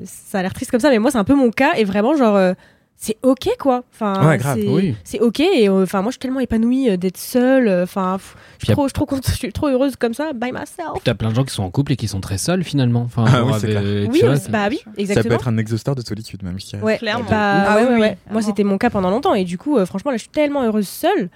[0.05, 1.73] ça a l'air triste comme ça, mais moi, c'est un peu mon cas.
[1.75, 2.53] Et vraiment, genre, euh,
[2.95, 3.83] c'est ok quoi.
[3.93, 4.95] Enfin, Ouais, grave, c'est, oui.
[5.03, 5.39] c'est ok.
[5.41, 7.69] Et euh, enfin, moi, je suis tellement épanouie euh, d'être seule.
[7.83, 8.17] Enfin,
[8.59, 11.03] je suis trop, je suis trop trop heureuse comme ça, by myself.
[11.03, 13.01] T'as plein de gens qui sont en couple et qui sont très seuls finalement.
[13.01, 15.29] Enfin, Ah oui, avec- Oui, vois, bah oui, ça exactement.
[15.29, 16.57] peut être un exhausteur de solitude, même.
[16.81, 17.25] Ouais, Clairement.
[17.29, 18.17] bah, Ah ouais, oui, ouais.
[18.31, 19.35] Moi, c'était mon cas pendant longtemps.
[19.35, 21.29] Et du coup, euh, franchement, là, je suis tellement heureuse seule.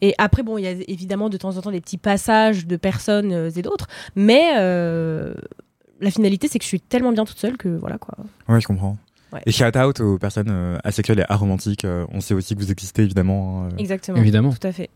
[0.00, 2.76] Et après, bon, il y a évidemment de temps en temps des petits passages de
[2.76, 3.86] personnes euh, et d'autres.
[4.14, 5.34] Mais euh,
[6.00, 8.14] la finalité, c'est que je suis tellement bien toute seule que voilà quoi.
[8.48, 8.96] Ouais, je comprends.
[9.32, 9.40] Ouais.
[9.44, 11.84] Et shout out aux personnes euh, asexuelles et aromantiques.
[11.84, 13.64] euh, on sait aussi que vous existez évidemment.
[13.64, 13.76] hein, euh.
[13.78, 14.16] Exactement.
[14.18, 14.52] Évidemment.
[14.52, 14.88] Tout à fait.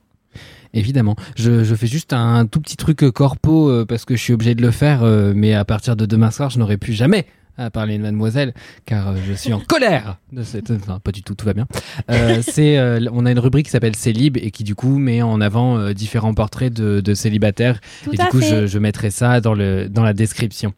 [0.72, 1.16] Évidemment.
[1.36, 4.55] Je, je fais juste un tout petit truc corpo euh, parce que je suis obligé
[4.55, 7.26] de le faire, euh, mais à partir de demain soir, je n'aurai plus jamais
[7.59, 8.55] à parler de mademoiselle
[8.86, 11.66] car euh, je suis en colère de cette enfin pas du tout tout va bien.
[12.11, 15.22] Euh, c'est euh, on a une rubrique qui s'appelle célib et qui du coup met
[15.22, 17.80] en avant euh, différents portraits de, de célibataires.
[18.05, 20.72] Tout et du coup je, je mettrai ça dans le dans la description.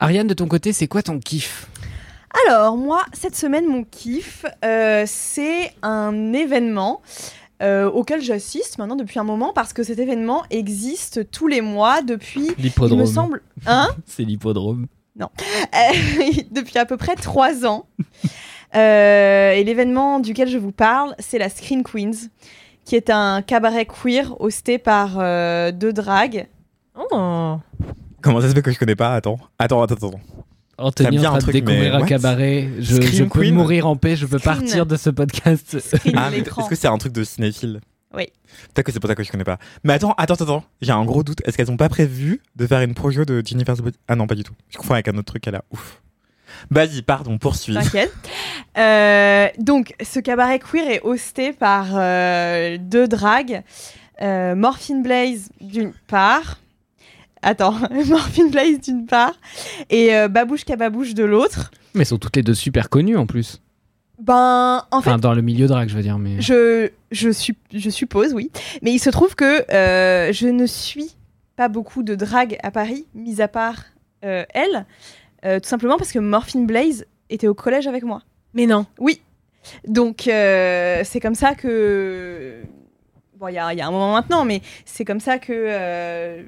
[0.00, 1.66] Ariane de ton côté c'est quoi ton kiff?
[2.46, 4.44] Alors, moi, cette semaine, mon kiff,
[5.06, 7.00] c'est un événement
[7.60, 12.02] euh, auquel j'assiste maintenant depuis un moment parce que cet événement existe tous les mois
[12.02, 13.00] depuis, il l'hippodrome.
[13.00, 13.88] me semble, hein?
[14.06, 14.86] C'est l'hippodrome
[15.20, 17.86] Euh, depuis à peu près trois ans.
[18.74, 22.28] Euh, et l'événement duquel je vous parle, c'est la Screen Queens,
[22.84, 26.46] qui est un cabaret queer hosté par euh, deux dragues.
[27.12, 27.56] Oh.
[28.20, 29.14] Comment ça se fait que je connais pas?
[29.14, 30.10] Attends, attends, attends, attends.
[30.10, 32.06] Ça Anthony en un train de truc, découvrir mais un what?
[32.06, 33.54] cabaret je, je peux Queen?
[33.54, 34.40] mourir en paix je Screen.
[34.40, 37.80] partir de ce podcast Screen Ah, est-ce que c'est un truc de cinéphile?
[38.14, 38.26] Oui.
[38.74, 39.58] Peut-être que c'est pour ça que je connais pas.
[39.84, 40.64] Mais attends, attends, attends.
[40.80, 41.40] J'ai un gros doute.
[41.44, 44.34] Est-ce qu'elles ont pas prévu de faire une projo de Jennifer's Body Ah non, pas
[44.34, 44.54] du tout.
[44.70, 45.64] Je confonds avec un autre truc qu'elle a.
[45.70, 46.00] Ouf.
[46.70, 47.74] Vas-y, pardon, poursuis.
[47.74, 48.12] T'inquiète.
[48.78, 53.62] Euh, donc, ce cabaret queer est hosté par euh, deux dragues.
[54.22, 56.58] Euh, Morphine Blaze d'une part.
[57.42, 57.74] Attends,
[58.06, 59.34] Morphine Blaze d'une part.
[59.90, 61.70] Et euh, Babouche Kababouche de l'autre.
[61.94, 63.60] mais elles sont toutes les deux super connues en plus
[64.18, 67.56] Ben, en fait, enfin dans le milieu drague je veux dire mais je, je, suis,
[67.72, 68.50] je suppose, oui.
[68.82, 71.14] Mais il se trouve que euh, je ne suis
[71.54, 73.84] pas beaucoup de drague à Paris, mis à part
[74.24, 74.86] euh, elle.
[75.44, 78.22] Euh, tout simplement parce que Morphine Blaze était au collège avec moi.
[78.54, 78.86] Mais non.
[78.98, 79.20] Oui.
[79.86, 82.62] Donc, euh, c'est comme ça que.
[83.36, 86.44] Bon, il y a, il y a un moment maintenant, mais c'est comme ça que.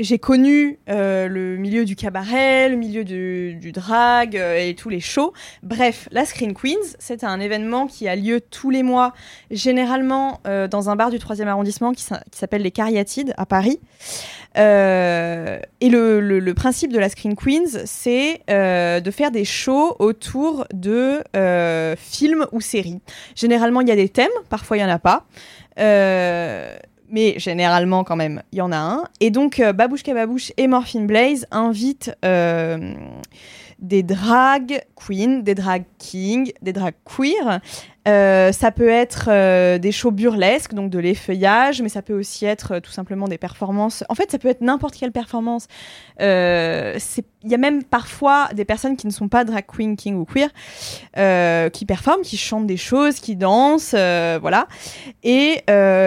[0.00, 4.88] J'ai connu euh, le milieu du cabaret, le milieu du, du drag euh, et tous
[4.88, 5.32] les shows.
[5.62, 9.12] Bref, la Screen Queens, c'est un événement qui a lieu tous les mois,
[9.50, 13.46] généralement euh, dans un bar du 3e arrondissement qui s'a- qui s'appelle les Cariatides à
[13.46, 13.80] Paris.
[14.56, 21.22] Et le, principe de la Screen Queens, c'est de faire des shows autour de
[21.96, 23.00] films ou séries.
[23.36, 25.26] Généralement, il y a des thèmes, parfois il n'y en a pas.
[27.10, 29.04] Mais généralement, quand même, il y en a un.
[29.20, 32.94] Et donc, euh, Babouche Babouche et Morphine Blaze invitent euh,
[33.78, 37.60] des drag queens, des drag kings, des drag queer.
[38.08, 42.46] Euh, ça peut être euh, des shows burlesques, donc de l'effeuillage, mais ça peut aussi
[42.46, 44.02] être euh, tout simplement des performances.
[44.08, 45.66] En fait, ça peut être n'importe quelle performance.
[46.20, 50.24] Il y a même parfois des personnes qui ne sont pas drag queen, king ou
[50.24, 50.48] queer,
[51.70, 54.66] qui performent, qui chantent des choses, qui dansent, voilà.
[55.22, 55.62] Et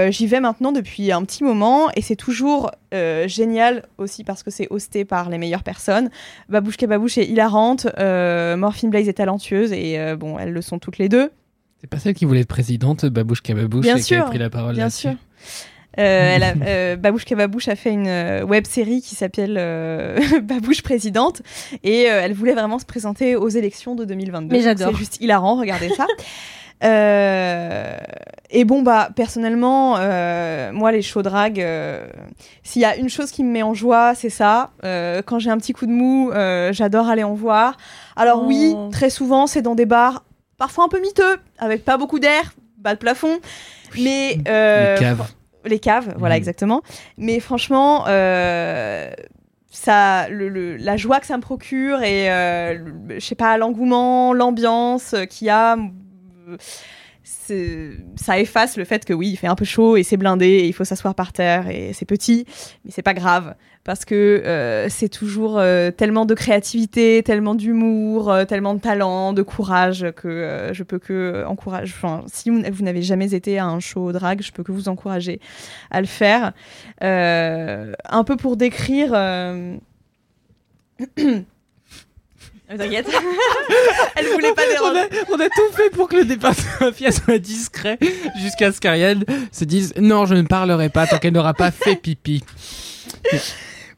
[0.09, 4.67] j'y vais maintenant depuis un petit moment, et c'est toujours génial aussi parce que c'est
[4.69, 6.09] hosté par les meilleures personnes.
[6.49, 11.07] Babouche Babouche est hilarante, Morphine Blaze est talentueuse, et bon, elles le sont toutes les
[11.07, 11.31] deux.
[11.81, 14.51] C'est pas celle qui voulait être présidente, Babouche Kababouche, Bien et qui a pris la
[14.51, 15.11] parole Bien sûr.
[15.11, 20.19] Euh, elle a, euh, Babouche Kababouche a fait une euh, web série qui s'appelle euh,
[20.43, 21.41] Babouche présidente
[21.83, 24.55] et euh, elle voulait vraiment se présenter aux élections de 2022.
[24.55, 24.91] Mais j'adore.
[24.91, 26.05] C'est juste hilarant, regardez ça.
[26.83, 27.95] Euh,
[28.49, 32.07] et bon bah personnellement, euh, moi les shows drag, euh,
[32.63, 34.71] s'il y a une chose qui me met en joie, c'est ça.
[34.83, 37.77] Euh, quand j'ai un petit coup de mou, euh, j'adore aller en voir.
[38.15, 38.47] Alors Oh.
[38.47, 40.23] oui, très souvent c'est dans des bars,
[40.61, 43.39] parfois un peu miteux, avec pas beaucoup d'air, bas de plafond,
[43.99, 45.27] mais euh, Les caves.
[45.65, 46.37] les caves, voilà Mhm.
[46.37, 46.81] exactement.
[47.17, 49.09] Mais franchement, euh,
[49.71, 53.57] ça, le, le- la joie que ça me procure et euh, le- je sais pas
[53.57, 56.57] l'engouement, l'ambiance euh, qu'il y a, euh,
[57.23, 60.67] ça efface le fait que oui, il fait un peu chaud et c'est blindé et
[60.67, 62.45] il faut s'asseoir par terre et c'est petit,
[62.83, 68.31] mais c'est pas grave parce que euh, c'est toujours euh, tellement de créativité, tellement d'humour,
[68.31, 71.93] euh, tellement de talent, de courage que je peux que encourager.
[71.95, 75.39] Enfin, si vous, n'avez jamais été à un show drag, je peux que vous encourager
[75.89, 76.53] à le faire.
[77.01, 79.11] Un peu pour décrire.
[82.77, 83.07] T'inquiète.
[84.15, 84.99] Elle voulait pas On déranger.
[84.99, 87.97] a, on a tout fait pour que le départ de Mafia soit discret
[88.41, 91.95] jusqu'à ce qu'Ariel se dise non, je ne parlerai pas tant qu'elle n'aura pas fait
[91.95, 92.43] pipi.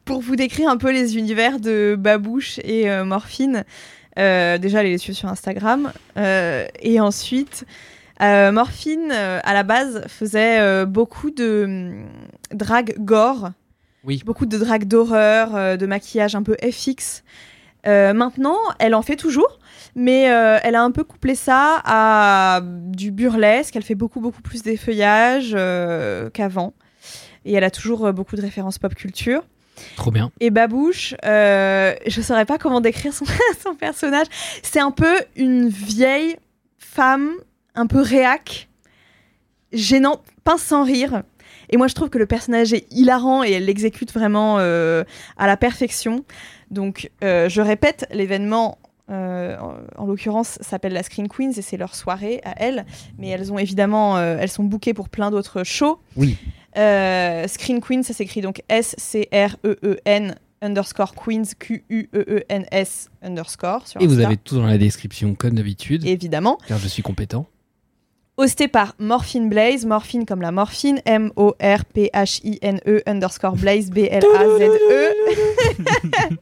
[0.04, 3.64] pour vous décrire un peu les univers de Babouche et euh, Morphine,
[4.18, 5.92] euh, déjà allez les suivre sur Instagram.
[6.16, 7.64] Euh, et ensuite,
[8.22, 12.06] euh, Morphine, euh, à la base, faisait euh, beaucoup de hum,
[12.52, 13.50] drag gore.
[14.04, 14.20] Oui.
[14.26, 17.22] Beaucoup de drag d'horreur, euh, de maquillage un peu FX.
[17.86, 19.58] Euh, maintenant, elle en fait toujours,
[19.94, 23.76] mais euh, elle a un peu couplé ça à du burlesque.
[23.76, 26.74] Elle fait beaucoup, beaucoup plus d'effeuillage euh, qu'avant.
[27.44, 29.42] Et elle a toujours beaucoup de références pop culture.
[29.96, 30.30] Trop bien.
[30.40, 33.26] Et Babouche, je saurais pas comment décrire son,
[33.62, 34.26] son personnage.
[34.62, 36.36] C'est un peu une vieille
[36.78, 37.32] femme,
[37.74, 38.68] un peu réac,
[39.72, 41.22] gênant, pince sans rire.
[41.70, 45.04] Et moi, je trouve que le personnage est hilarant et elle l'exécute vraiment euh,
[45.36, 46.24] à la perfection.
[46.70, 48.78] Donc, euh, je répète, l'événement,
[49.10, 52.84] euh, en, en l'occurrence, s'appelle la Screen Queens et c'est leur soirée à elles.
[53.18, 55.98] Mais elles ont évidemment, euh, elles sont bookées pour plein d'autres shows.
[56.16, 56.36] Oui.
[56.76, 64.36] Euh, Screen Queen, ça s'écrit donc S-C-R-E-E-N underscore Queens, Q-U-E-E-N-S underscore sur Et vous avez
[64.36, 66.58] tout dans la description, comme d'habitude, évidemment.
[66.66, 67.46] car je suis compétent.
[68.36, 75.12] Hosté par Morphine Blaze, Morphine comme la morphine, M-O-R-P-H-I-N-E E underscore Blaze, B-L-A-Z-E.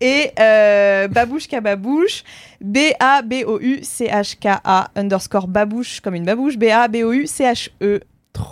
[0.00, 2.24] Et euh, Babouche Kababouche,
[2.62, 8.00] B-A-B-O-U-C-H-K-A underscore Babouche comme une babouche, B-A-B-O-U-C-H-E.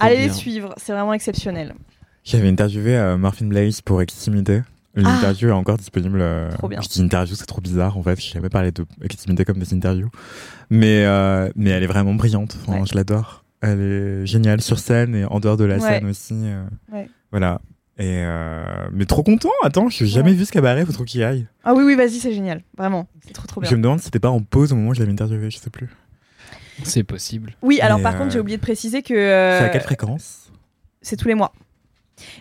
[0.00, 0.26] Allez bien.
[0.26, 1.74] les suivre, c'est vraiment exceptionnel.
[2.22, 4.61] J'avais interviewé euh, Morphin Blaze pour Extimité.
[4.97, 5.16] Une Ah.
[5.18, 6.18] interview est encore disponible.
[6.20, 6.80] euh, Trop bien.
[6.80, 8.20] Je dis interview, c'est trop bizarre en fait.
[8.20, 10.11] Je jamais parlé de Extimité comme des interviews.
[10.70, 12.57] Mais, euh, mais elle est vraiment brillante.
[12.62, 12.86] Enfin, Ouais.
[12.86, 13.45] Je l'adore.
[13.61, 15.80] Elle est géniale sur scène et en dehors de la Ouais.
[15.80, 16.34] scène aussi.
[16.34, 17.09] euh, Ouais.
[17.30, 17.61] Voilà.
[17.99, 19.51] Et euh, mais trop content.
[19.62, 20.84] Attends, je n'ai jamais vu ce cabaret.
[20.84, 21.47] Faut trop qu'il y aille.
[21.64, 22.62] Ah oui, oui, vas-y, c'est génial.
[22.76, 23.70] Vraiment, c'est trop trop bien.
[23.70, 25.51] Je me demande si c'était pas en pause au moment où je l'avais interviewé.
[25.51, 25.88] Je sais plus.
[26.82, 27.55] C'est possible.
[27.62, 29.14] Oui, alors Mais, par euh, contre, j'ai oublié de préciser que.
[29.14, 30.51] euh, C'est à quelle fréquence?
[31.03, 31.53] c'est tous les mois.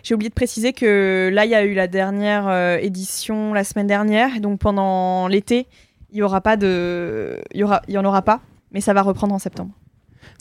[0.02, 3.64] J'ai oublié de préciser que là, il y a eu la dernière euh, édition la
[3.64, 4.40] semaine dernière.
[4.40, 5.66] Donc pendant l'été,
[6.12, 7.40] il y aura pas de.
[7.52, 7.82] Il y, aura...
[7.88, 8.40] il y en aura pas,
[8.72, 9.72] mais ça va reprendre en septembre.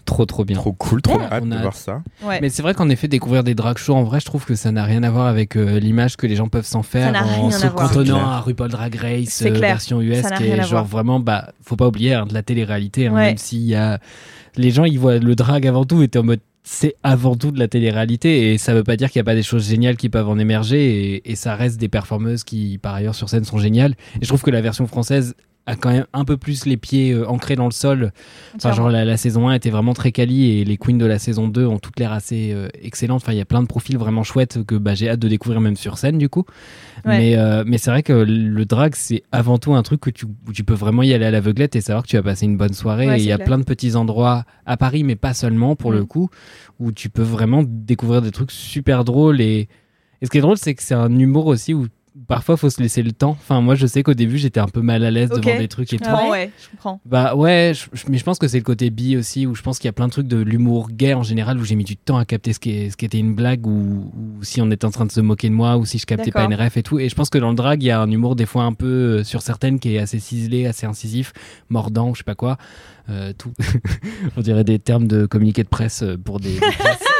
[0.05, 0.55] Trop, trop bien.
[0.57, 2.03] Trop cool, trop Ouais, hâte on de a voir ça.
[2.23, 2.39] Ouais.
[2.41, 4.71] Mais c'est vrai qu'en effet, découvrir des drag shows, en vrai, je trouve que ça
[4.71, 7.67] n'a rien à voir avec euh, l'image que les gens peuvent s'en faire en se
[7.67, 11.88] cantonnant à RuPaul Drag Race euh, version US, qui est genre vraiment, bah, faut pas
[11.88, 13.27] oublier hein, de la télé-réalité, hein, Ouais.
[13.27, 13.99] même s'il y a
[14.55, 17.51] les gens, ils voient le drag avant tout, et t'es en mode c'est avant tout
[17.51, 19.97] de la télé-réalité et ça veut pas dire qu'il n'y a pas des choses géniales
[19.97, 23.57] qui peuvent en émerger et, ça reste des performeuses qui par ailleurs sur scène sont
[23.57, 23.95] géniales.
[24.16, 25.36] Et je trouve que la version française
[25.66, 28.11] a quand même un peu plus les pieds euh, ancrés dans le sol
[28.55, 31.20] Enfin, genre la, la saison 1 était vraiment très quali et les queens de la
[31.20, 33.22] saison 2 ont toutes l'air assez euh, excellentes.
[33.24, 35.61] Enfin, il y a plein de profils vraiment chouettes que bah, j'ai hâte de découvrir
[35.61, 36.43] même sur scène du coup.
[37.05, 37.18] Ouais.
[37.18, 40.26] Mais, euh, mais c'est vrai que le drag, c'est avant tout un truc que tu,
[40.26, 42.57] où tu peux vraiment y aller à l'aveuglette et savoir que tu vas passer une
[42.57, 43.07] bonne soirée.
[43.07, 43.47] Ouais, et il y a clair.
[43.47, 45.95] plein de petits endroits à Paris, mais pas seulement pour Mm.
[45.95, 46.30] le coup,
[46.80, 49.39] où tu peux vraiment découvrir des trucs super drôles.
[49.41, 49.70] Et,
[50.22, 51.88] et ce qui est drôle, c'est que c'est un humour aussi où
[52.28, 53.32] parfois faut se laisser le temps.
[53.39, 55.91] Enfin, moi, je sais qu'au début, j'étais un peu mal à l'aise devant des trucs
[55.93, 56.09] et Je tout.
[56.09, 57.01] comprends, ouais, je comprends.
[57.05, 59.61] Bah ouais, je- je- mais je pense que c'est le côté bi aussi, où je
[59.61, 61.84] pense qu'il y a plein de trucs de l'humour gay en général, où j'ai mis
[61.84, 64.61] du temps à capter ce qui, est- ce qui était une blague, ou, ou si
[64.61, 66.55] on était en train de se moquer de moi, ou si je captais pas une
[66.55, 66.99] ref et tout.
[66.99, 68.74] Et je pense que dans le drag, il y a un humour des fois un
[68.74, 68.86] peu
[69.19, 71.34] euh, sur certaines qui est assez ciselé, assez incisif,
[71.69, 72.57] mordant, je sais pas quoi.
[73.09, 73.51] Euh, tout.
[74.38, 76.57] on dirait des termes de communiqué de presse euh, pour des.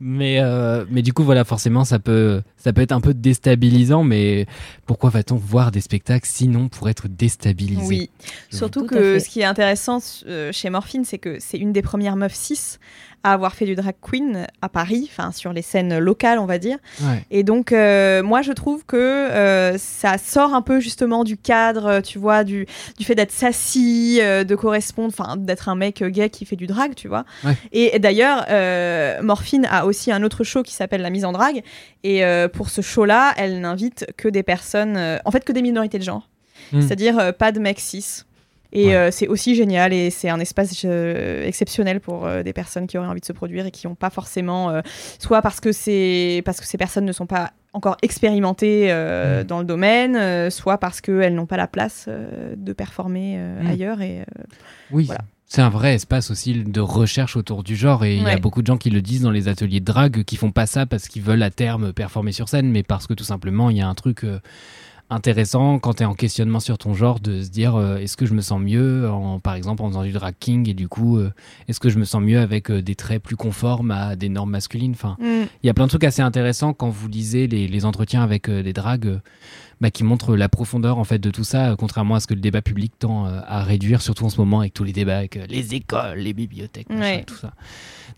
[0.00, 4.04] Mais, euh, mais du coup, voilà, forcément, ça peut, ça peut être un peu déstabilisant.
[4.04, 4.46] Mais
[4.86, 7.86] pourquoi va-t-on voir des spectacles sinon pour être déstabilisé?
[7.86, 8.10] Oui,
[8.50, 12.16] surtout que ce qui est intéressant euh, chez Morphine, c'est que c'est une des premières
[12.16, 12.78] meufs 6
[13.24, 16.58] à avoir fait du drag queen à Paris, enfin sur les scènes locales, on va
[16.58, 16.76] dire.
[17.00, 17.24] Ouais.
[17.30, 21.86] Et donc, euh, moi, je trouve que euh, ça sort un peu justement du cadre,
[21.86, 22.66] euh, tu vois, du,
[22.98, 26.66] du fait d'être sassy, euh, de correspondre, enfin, d'être un mec gay qui fait du
[26.66, 27.24] drag, tu vois.
[27.44, 27.56] Ouais.
[27.72, 28.44] Et, et d'ailleurs,
[29.22, 31.62] Morphine a aussi un autre show qui s'appelle La mise en drague.
[32.02, 32.22] Et
[32.52, 36.28] pour ce show-là, elle n'invite que des personnes, en fait, que des minorités de genre.
[36.72, 36.82] Hmm.
[36.82, 38.24] C'est-à-dire pas de mecs cis.
[38.76, 38.96] Et Ouais.
[38.96, 42.98] euh, c'est aussi génial et c'est un espace euh, exceptionnel pour euh, des personnes qui
[42.98, 44.80] auraient envie de se produire et qui n'ont pas forcément,
[45.20, 49.44] soit parce que, c'est parce que ces personnes ne sont pas encore expérimentées Mm.
[49.44, 52.08] dans le domaine, soit parce qu'elles n'ont pas la place
[52.56, 53.66] de performer Mm.
[53.68, 54.00] ailleurs.
[54.02, 54.24] Et,
[54.90, 55.04] Oui.
[55.04, 55.20] Voilà.
[55.46, 58.60] C'est un vrai espace aussi de recherche autour du genre et il y a beaucoup
[58.62, 61.06] de gens qui le disent dans les ateliers de drague qui font pas ça parce
[61.06, 63.86] qu'ils veulent à terme performer sur scène mais parce que tout simplement il y a
[63.86, 64.24] un truc
[65.10, 68.26] intéressant quand tu es en questionnement sur ton genre de se dire euh, est-ce que
[68.26, 71.18] je me sens mieux en, par exemple en faisant du drag king et du coup
[71.18, 71.32] euh,
[71.68, 74.50] est-ce que je me sens mieux avec euh, des traits plus conformes à des normes
[74.50, 74.92] masculines?
[74.92, 75.46] Enfin mm.
[75.62, 78.50] il y a plein de trucs assez intéressants quand vous lisez les, les entretiens avec
[78.50, 79.20] des dragues
[79.84, 82.32] bah, qui montrent la profondeur en fait de tout ça, euh, contrairement à ce que
[82.32, 85.18] le débat public tend euh, à réduire, surtout en ce moment avec tous les débats
[85.18, 87.24] avec euh, les écoles, les bibliothèques, machin, Ouais.
[87.24, 87.52] tout ça.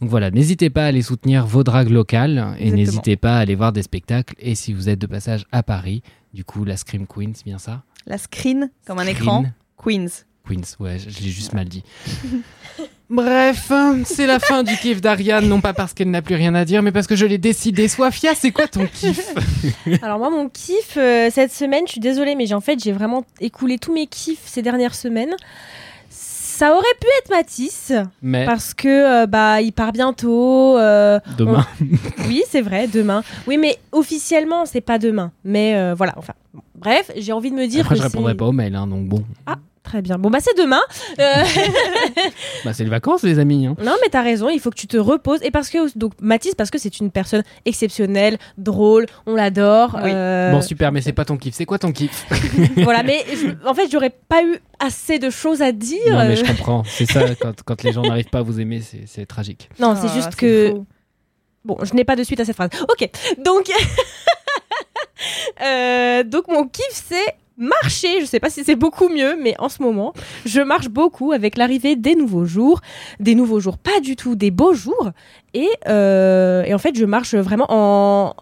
[0.00, 3.56] Donc voilà, n'hésitez pas à aller soutenir vos dragues locales et n'hésitez pas à aller
[3.56, 4.36] voir des spectacles.
[4.38, 6.02] Et si vous êtes de passage à Paris,
[6.34, 7.82] du coup la Scream Queen, c'est bien ça?
[8.06, 9.44] La screen, comme un écran,
[9.76, 10.06] Queens.
[10.48, 11.82] Queens, ouais, je l'ai juste mal dit.
[13.08, 13.70] Bref,
[14.04, 16.82] c'est la fin du kiff d'Ariane, non pas parce qu'elle n'a plus rien à dire,
[16.82, 17.86] mais parce que je l'ai décidé.
[17.86, 19.32] Soifia, c'est quoi ton kiff
[20.02, 22.92] Alors moi, mon kiff euh, cette semaine, je suis désolée, mais j'ai en fait, j'ai
[22.92, 25.34] vraiment écoulé tous mes kiffs ces dernières semaines.
[26.56, 27.92] Ça aurait pu être Matisse
[28.22, 28.88] Mais parce que
[29.22, 30.78] euh, bah il part bientôt.
[30.78, 31.66] euh, demain.
[32.26, 33.22] oui, c'est vrai, demain.
[33.46, 35.32] Oui, mais officiellement, c'est pas demain.
[35.44, 36.32] Mais euh, voilà, enfin.
[36.54, 36.62] bon.
[36.74, 39.06] Bref, j'ai envie de me dire Après, que je répondrai pas au mail, hein, donc
[39.06, 39.22] bon.
[39.86, 40.18] Très bien.
[40.18, 40.80] Bon bah c'est demain.
[41.20, 41.24] Euh,
[42.64, 43.66] Bah, c'est les vacances, les amis.
[43.66, 43.76] hein.
[43.82, 45.38] Non, mais t'as raison, il faut que tu te reposes.
[45.42, 49.96] Et parce que, donc, Mathis, parce que c'est une personne exceptionnelle, drôle, on l'adore.
[50.02, 50.10] Oui.
[50.12, 51.54] euh, Bon, super, mais c'est pas ton kiff.
[51.54, 52.26] C'est quoi ton kiff?
[52.78, 55.98] Voilà, mais je- en fait, j'aurais pas eu assez de choses à dire.
[56.10, 56.82] Non, mais je comprends.
[56.84, 59.68] C'est ça, quand, quand les gens n'arrivent pas à vous aimer, c'est tragique.
[59.78, 60.70] Non, Ah, c'est juste que.
[60.70, 60.86] faux.
[61.64, 62.70] Bon, je n'ai pas de suite à cette phrase.
[62.88, 63.08] Ok,
[63.44, 63.70] donc.
[65.62, 68.20] Euh, donc, mon kiff, c'est marcher.
[68.20, 70.12] Je sais pas si c'est beaucoup mieux, mais en ce moment,
[70.44, 72.80] je marche beaucoup avec l'arrivée des nouveaux jours.
[73.20, 75.10] Des nouveaux jours, pas du tout, des beaux jours.
[75.54, 78.34] Et, euh, et en fait, je marche vraiment en.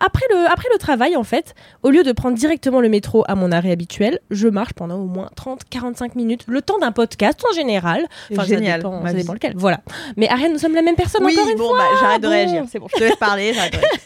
[0.00, 3.34] Après le, après le travail, en fait, au lieu de prendre directement le métro à
[3.34, 7.54] mon arrêt habituel, je marche pendant au moins 30-45 minutes, le temps d'un podcast en
[7.54, 8.06] général.
[8.32, 8.80] Enfin, génial.
[8.82, 9.52] Ça dépend, ça lequel.
[9.56, 9.80] Voilà.
[10.16, 11.78] Mais Ariane, nous sommes la même personne Oui, encore une bon, fois.
[11.78, 12.64] bah, j'arrête de réagir.
[12.70, 13.52] C'est bon, je te laisse parler.
[13.54, 13.98] J'arrête de réagir.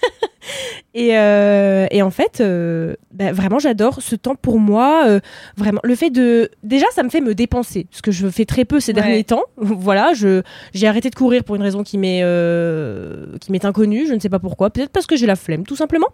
[0.94, 5.04] Et, euh, et en fait, euh, bah, vraiment, j'adore ce temps pour moi.
[5.06, 5.20] euh,
[5.56, 6.50] vraiment, le fait de.
[6.64, 9.00] Déjà, ça me fait me dépenser, ce que je fais très peu ces Ouais.
[9.00, 9.44] derniers temps.
[9.56, 10.42] voilà, je
[10.74, 12.22] j'ai arrêté de courir pour une raison qui m'est
[13.40, 14.06] qui m'est inconnue.
[14.08, 14.70] Je ne sais pas pourquoi.
[14.70, 16.08] Peut-être parce que j'ai la flemme, tout simplement.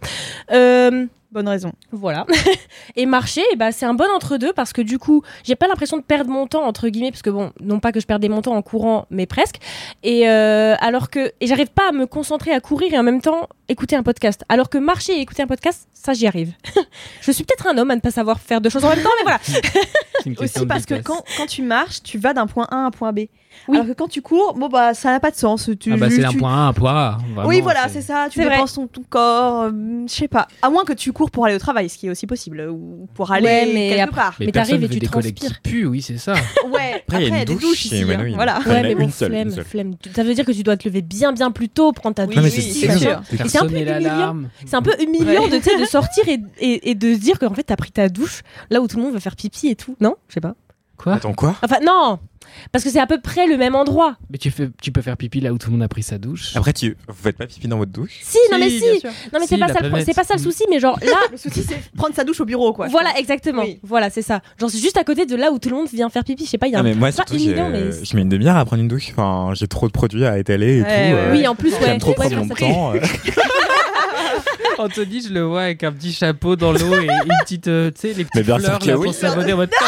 [0.52, 1.72] Euh, Bonne raison.
[1.92, 2.26] voilà.
[2.96, 5.98] et marcher, eh ben, c'est un bon entre-deux parce que du coup, j'ai pas l'impression
[5.98, 8.40] de perdre mon temps, entre guillemets, parce que bon, non pas que je perdais mon
[8.40, 9.56] temps en courant, mais presque.
[10.02, 11.32] Et euh, alors que.
[11.40, 14.42] Et j'arrive pas à me concentrer à courir et en même temps écouter un podcast.
[14.48, 16.54] Alors que marcher et écouter un podcast, ça, j'y arrive.
[17.20, 19.10] je suis peut-être un homme à ne pas savoir faire deux choses en même temps,
[19.18, 20.40] mais voilà.
[20.40, 23.12] Aussi parce que quand, quand tu marches, tu vas d'un point A à un point
[23.12, 23.26] B.
[23.66, 23.76] Oui.
[23.76, 25.70] Alors que quand tu cours, bon bah ça n'a pas de sens.
[25.80, 27.18] Tu, Ah bah, c'est un tu- point A, un point A.
[27.34, 28.26] Vraiment, oui, voilà, c'est ça.
[28.30, 28.54] Tu C'est vrai.
[28.56, 29.70] dépenses ton, ton corps, euh,
[30.06, 30.46] je sais pas.
[30.62, 33.08] À moins que tu cours pour aller au travail, ce qui est aussi possible, ou
[33.14, 34.34] pour aller Ouais, mais quelque après- part.
[34.40, 35.60] Mais, t'arrives et tu des qui transpires.
[35.62, 36.34] puent, oui, c'est ça.
[36.72, 37.02] Ouais.
[37.08, 38.02] Après, il y a une douche ici.
[38.02, 38.32] hein.
[38.34, 38.58] Voilà.
[38.66, 39.94] Ouais, mais bon, flemme, flemme.
[40.14, 42.48] Ça veut dire que tu dois te lever bien, bien plus tôt, prendre ta douche.
[42.50, 42.60] c'est
[42.98, 43.20] sûr.
[43.46, 44.36] c'est un peu humiliant.
[44.66, 47.76] C'est un peu humiliant de, sortir et, et, et de se dire qu'en fait, t'as
[47.76, 49.96] pris ta douche là où tout le monde va faire pipi et tout.
[50.00, 50.54] Non Je sais pas.
[50.98, 52.18] Quoi Attends, quoi Enfin, non
[52.72, 54.16] Parce que c'est à peu près le même endroit.
[54.30, 56.18] Mais tu, fais, tu peux faire pipi là où tout le monde a pris sa
[56.18, 56.56] douche.
[56.56, 56.96] Après, tu...
[57.06, 58.18] vous faites pas pipi dans votre douche?
[58.22, 59.10] Si, non mais si bien sûr.
[59.32, 60.06] Non mais Si, c'est pas, la ça le pro- planète.
[60.06, 61.16] c'est pas ça le souci, mais genre là...
[61.30, 62.86] Le souci, c'est prendre sa douche au bureau, quoi.
[62.88, 63.62] je voilà, exactement.
[63.62, 63.78] Oui.
[63.84, 64.40] Voilà, c'est ça.
[64.60, 66.44] Genre, c'est juste à côté de là où tout le monde vient faire pipi.
[66.44, 67.92] Je sais pas, il y a Ah, un mais moi, pas surtout, j'ai- mais...
[68.04, 69.10] je mets une demi-heure à prendre une douche.
[69.12, 70.90] Enfin, j'ai trop de produits à étaler et Ouais, tout.
[70.90, 71.78] ouais, euh, Oui, en plus, ouais.
[71.84, 72.94] J'aime trop prendre mon temps.
[72.94, 73.00] euh.
[74.78, 78.00] Anthony, je le vois avec un petit chapeau dans l'eau et une petite, euh, tu
[78.02, 79.06] sais, les Mais petites bien sûr fleurs que là, oui.
[79.06, 79.70] pour s'abonner en mode.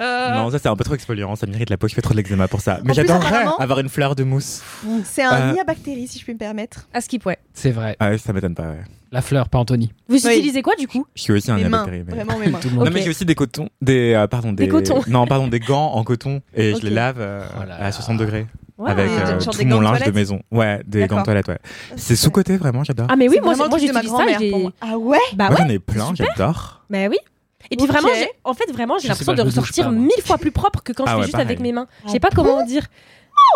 [0.00, 2.18] Non, ça c'est un peu trop exfoliant, ça mérite la peau, je fais trop de
[2.18, 2.80] l'eczéma pour ça.
[2.84, 4.62] Mais j'adorerais avoir une fleur de mousse.
[5.04, 6.88] C'est un Euh, nid à bactéries, si je puis me permettre.
[6.92, 7.38] À skip, ouais.
[7.54, 7.96] C'est vrai.
[8.00, 8.82] Ah ouais, ça m'étonne pas, ouais.
[9.10, 9.92] La fleur, pas Anthony.
[10.08, 10.36] Vous Oui.
[10.38, 11.06] utilisez quoi du coup?
[11.14, 12.24] Je suis aussi un Mes mains, diabète périmé.
[12.24, 12.58] vraiment mes mains.
[12.62, 12.84] Tout le monde.
[12.86, 15.02] Non mais j'ai aussi des cotons, des euh, pardon des, Des cotons.
[15.06, 17.92] non pardon des gants en coton et je les lave euh, Oh là à là.
[17.92, 18.46] 60 degrés
[18.78, 18.90] Ouais.
[18.90, 20.40] avec euh, tout des mon linge de maison.
[20.50, 21.46] Ouais, des gants de toilette.
[21.46, 21.58] Ouais.
[21.96, 23.06] C'est sous côté vraiment, j'adore.
[23.10, 24.48] Ah mais oui, C'est moi, c'est- moi j'utilise ça.
[24.50, 24.72] pour moi.
[24.80, 25.18] Ah ouais?
[25.36, 25.64] Bah Moi ouais.
[25.66, 26.82] j'en ai plein, j'adore.
[26.90, 27.18] Bah oui.
[27.72, 30.10] Et puis vraiment, j'ai- en fait, vraiment, j'ai Je l'impression de je ressortir pas, mille
[30.24, 31.46] fois plus propre que quand Ah je fais ouais, juste pareil.
[31.46, 31.86] avec mes mains.
[32.02, 32.86] Je Ah sais pas comment dire.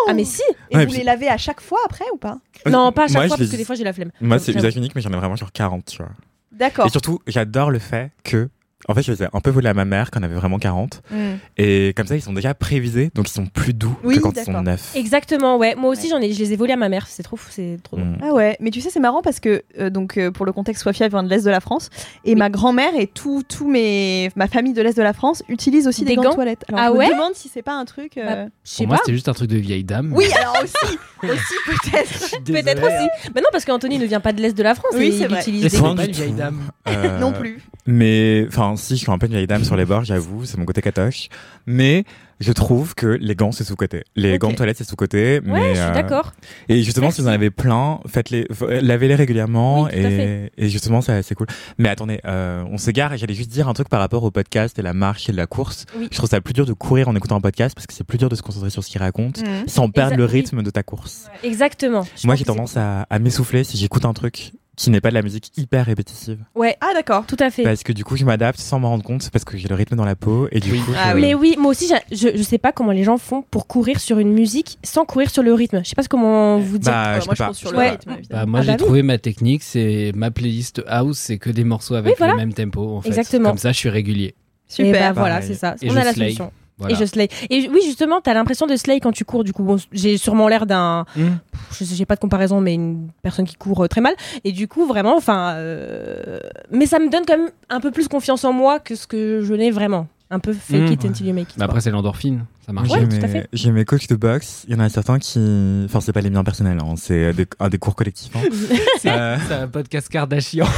[0.09, 0.41] Ah mais si.
[0.69, 3.07] Et Ouais, vous puis- les lavez à chaque fois après ou pas Non, pas à
[3.07, 4.11] chaque Moi, fois je parce les- que des fois j'ai la flemme.
[4.19, 6.09] Moi c'est usage unique mais j'en ai vraiment genre 40, tu vois.
[6.51, 6.87] D'accord.
[6.87, 8.49] Et surtout, j'adore le fait que
[8.87, 10.59] en fait, je les ai un peu volés à ma mère quand on avait vraiment
[10.59, 11.35] 40 Hmm.
[11.57, 14.35] et comme ça ils sont déjà prévisés donc ils sont plus doux Oui, que quand
[14.37, 14.95] ils sont neufs.
[14.95, 15.75] Exactement, ouais.
[15.75, 16.09] Moi aussi, Ouais.
[16.09, 17.05] j'en ai, je les ai volés à ma mère.
[17.07, 17.97] C'est trop, fou, c'est trop.
[17.97, 18.17] Mm.
[18.23, 20.83] Ah ouais, mais tu sais c'est marrant parce que euh, donc euh, pour le contexte,
[20.83, 21.89] Sofia vient de l'est de la France
[22.25, 25.87] et ma grand-mère et tout, tout mes ma famille de l'est de la France utilisent
[25.87, 26.65] aussi des, Des gants, gants de toilette.
[26.69, 28.17] Alors Ah je ouais me demande si c'est pas un truc.
[28.17, 30.11] euh, Bah, Je sais Pour moi, c'était juste un truc de vieille dame.
[30.15, 32.43] Oui, alors aussi, aussi peut-être.
[32.43, 33.09] Peut-être aussi.
[33.35, 34.91] Mais non, parce qu'Anthony ne vient pas de l'est de la France.
[34.95, 35.39] Oui, c'est il vrai.
[35.41, 36.59] utilise Et des c'est dame.
[36.87, 37.59] Euh, Non plus.
[37.85, 40.57] Mais enfin, si, je suis un peu une vieille dame sur les bords, j'avoue, c'est
[40.57, 41.29] mon côté catoche.
[41.65, 42.05] Mais
[42.39, 44.03] je trouve que les gants, c'est sous-côté.
[44.15, 45.39] Les gants de toilette, c'est sous-côté.
[45.39, 46.33] Ouais, mais, je suis euh, d'accord.
[46.69, 47.15] Et justement, Merci.
[47.17, 49.83] si vous en avez plein, faites-les, f- lavez-les régulièrement.
[49.83, 51.47] Oui, et, et justement, c'est cool.
[51.79, 54.77] Mais attendez, euh, on s'égare et j'allais juste dire un truc par rapport au podcast
[54.77, 55.85] et la marche et la course.
[55.97, 56.07] Oui.
[56.11, 58.19] Je trouve ça plus dur de courir en écoutant un podcast parce que c'est plus
[58.19, 59.67] dur de se concentrer sur ce qu'il raconte Hmm.
[59.67, 61.27] sans perdre le rythme de ta course.
[61.43, 62.05] Exactement.
[62.15, 65.15] Je Moi, j'ai tendance à, à m'essouffler si j'écoute un truc qui n'est pas de
[65.15, 66.37] la musique hyper répétitive.
[66.55, 67.25] Ouais, Ah d'accord.
[67.25, 67.63] tout à fait.
[67.63, 69.95] Parce que du coup, je m'adapte sans m'en rendre compte parce que j'ai le rythme
[69.97, 70.79] dans la peau et du Oui.
[70.79, 71.21] coup, Ah je- oui.
[71.21, 74.19] Mais oui, moi aussi, je, je sais pas comment les gens font pour courir sur
[74.19, 75.81] une musique sans courir sur le rythme.
[75.83, 76.91] Je sais pas comment vous dire.
[76.91, 77.47] Bah, je moi peux je pas.
[77.47, 77.89] pense sur le Ouais.
[77.89, 78.15] rythme.
[78.29, 78.85] Bah, moi, Ah j'ai bah oui.
[78.85, 82.33] trouvé ma technique, c'est ma playlist house, c'est que des morceaux avec voilà.
[82.33, 82.97] le même tempo.
[82.97, 83.09] En fait.
[83.09, 83.49] Exactement.
[83.49, 84.35] Comme ça, je suis régulier.
[84.69, 85.13] Et Super.
[85.15, 85.75] bah, voilà, c'est ça.
[85.81, 86.25] Et On a la slay.
[86.25, 86.51] solution.
[86.79, 86.93] Voilà.
[86.93, 87.27] Et je slay.
[87.49, 89.43] Et oui, justement, t'as l'impression de slay quand tu cours.
[89.43, 91.05] Du coup, bon, j'ai sûrement l'air d'un.
[91.15, 91.37] Hmm.
[91.71, 94.13] Je sais, j'ai pas de comparaison, mais une personne qui court euh, très mal.
[94.43, 95.53] Et du coup, vraiment, enfin.
[95.55, 96.39] euh,
[96.71, 99.41] Mais ça me donne quand même un peu plus confiance en moi que ce que
[99.43, 100.07] je n'ai vraiment.
[100.29, 100.91] Un peu fake Hmm.
[100.91, 101.61] it until you make it.
[101.61, 102.43] Après, c'est l'endorphine.
[102.65, 102.89] Ça marche.
[102.89, 103.47] Ouais, j'ai tout à mes- fait.
[103.53, 104.65] J'ai mes coachs de boxe.
[104.67, 105.39] Il y en a certains qui.
[105.85, 108.35] Enfin, c'est pas les miens personnels, hein, c'est euh, des, un des cours collectifs.
[108.35, 108.41] hein.
[109.05, 110.65] Euh, C'est un podcast Kardashian.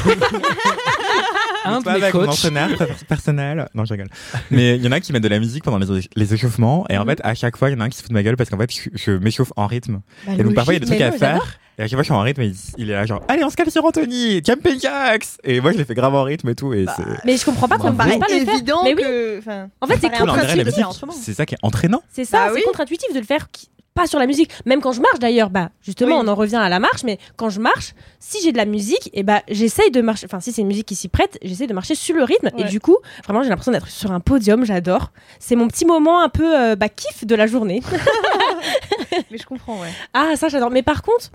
[1.66, 2.30] un de pas mes avec mon coachs.
[2.30, 3.68] entraîneur per- personnel.
[3.74, 4.10] Non, je rigole.
[4.52, 6.86] Mais il y en a qui mettent de la musique pendant les, les échauffements.
[6.90, 7.10] Et en Mhm.
[7.10, 8.38] fait, à chaque fois, il y en a un qui se fout de ma gueule
[8.38, 10.02] parce qu'en fait, je, je m'échauffe en rythme.
[10.28, 11.60] Bah, Et donc, parfois, il y a des trucs à faire.
[11.78, 13.42] Et à chaque fois, je suis en rythme et il, il est là, genre, allez,
[13.46, 15.26] on se calme sur Anthony, jumping jacks.
[15.46, 16.74] Et moi, je les fais grave en rythme et tout.
[16.74, 16.96] Et Bah.
[17.24, 18.54] Mais je comprends pas qu'on paraît pas le faire.
[18.56, 19.38] évident Mais oui, que.
[19.40, 20.76] enfin, En fait, c'est contre-intuitif.
[21.22, 22.02] C'est ça qui est entraînant.
[22.12, 23.48] c'est ça, Bah c'est contre-intuitif de le faire
[23.94, 24.52] pas sur la musique.
[24.66, 26.24] Même quand je marche d'ailleurs, bah justement, Oui.
[26.26, 29.10] on en revient à la marche, mais quand je marche, si j'ai de la musique,
[29.14, 30.26] et bah j'essaye de marcher.
[30.26, 32.50] Enfin, si c'est une musique qui s'y prête, j'essaie de marcher sur le rythme.
[32.58, 34.64] Et du coup, vraiment, j'ai l'impression d'être sur un podium.
[34.66, 35.12] J'adore.
[35.40, 37.82] C'est mon petit moment un peu euh, bah, kiff de la journée.
[39.32, 39.90] Mais je comprends, ouais.
[40.14, 40.70] ah, ça, j'adore.
[40.72, 41.30] Mais par contre,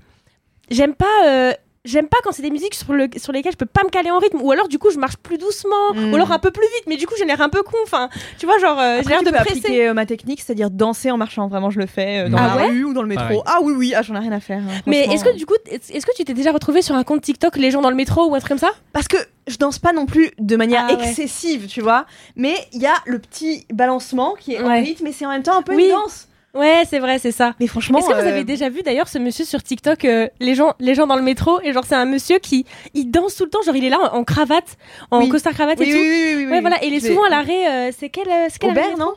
[0.71, 1.07] j'aime pas.
[1.27, 1.53] euh,
[1.85, 4.11] J'aime pas quand c'est des musiques sur, le, sur lesquelles je peux pas me caler
[4.11, 6.13] en rythme ou alors du coup je marche plus doucement Mm.
[6.13, 8.09] ou alors un peu plus vite mais du coup j'ai l'air un peu con enfin
[8.39, 11.11] tu vois genre euh, j'ai l'air de peux presser appliquer euh, ma technique, c'est-à-dire danser
[11.11, 11.47] en marchant.
[11.49, 13.43] Vraiment, je le fais euh, dans Ah la ouais rue ou dans le métro.
[13.47, 14.59] Ah oui, oui, ah, j'en ai rien à faire.
[14.63, 17.21] hein, Mais est-ce que du coup, est-ce que tu t'es déjà retrouvé sur un compte
[17.21, 18.71] TikTok, les gens dans le métro ou un truc comme ça?
[18.95, 19.17] Parce que
[19.47, 21.07] je danse pas non plus de manière Ah ouais.
[21.09, 22.07] excessive, tu vois.
[22.35, 25.43] Mais il y a le petit balancement qui est en rythme et c'est en même
[25.43, 25.85] temps un peu Oui.
[25.85, 26.29] une danse.
[26.55, 27.55] Ouais, c'est vrai, c'est ça.
[27.59, 27.99] Mais franchement.
[27.99, 30.75] Est-ce que vous euh, avez déjà vu d'ailleurs ce monsieur sur TikTok, euh, les gens,
[30.79, 33.51] les gens dans le métro, et genre c'est un monsieur qui, il danse tout le
[33.51, 34.77] temps, genre il est là en, en cravate,
[35.11, 35.29] en Oui.
[35.29, 36.05] costard cravate Oui, et oui, tout.
[36.05, 37.89] oui, oui, oui, ouais, voilà, et il est souvent à l'arrêt.
[37.89, 39.15] euh, c'est quel, euh, c'est quel Aubert, non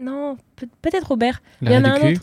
[0.00, 1.42] Non, peut- peut-être Aubert.
[1.60, 2.12] Il y en a un cul.
[2.14, 2.20] autre.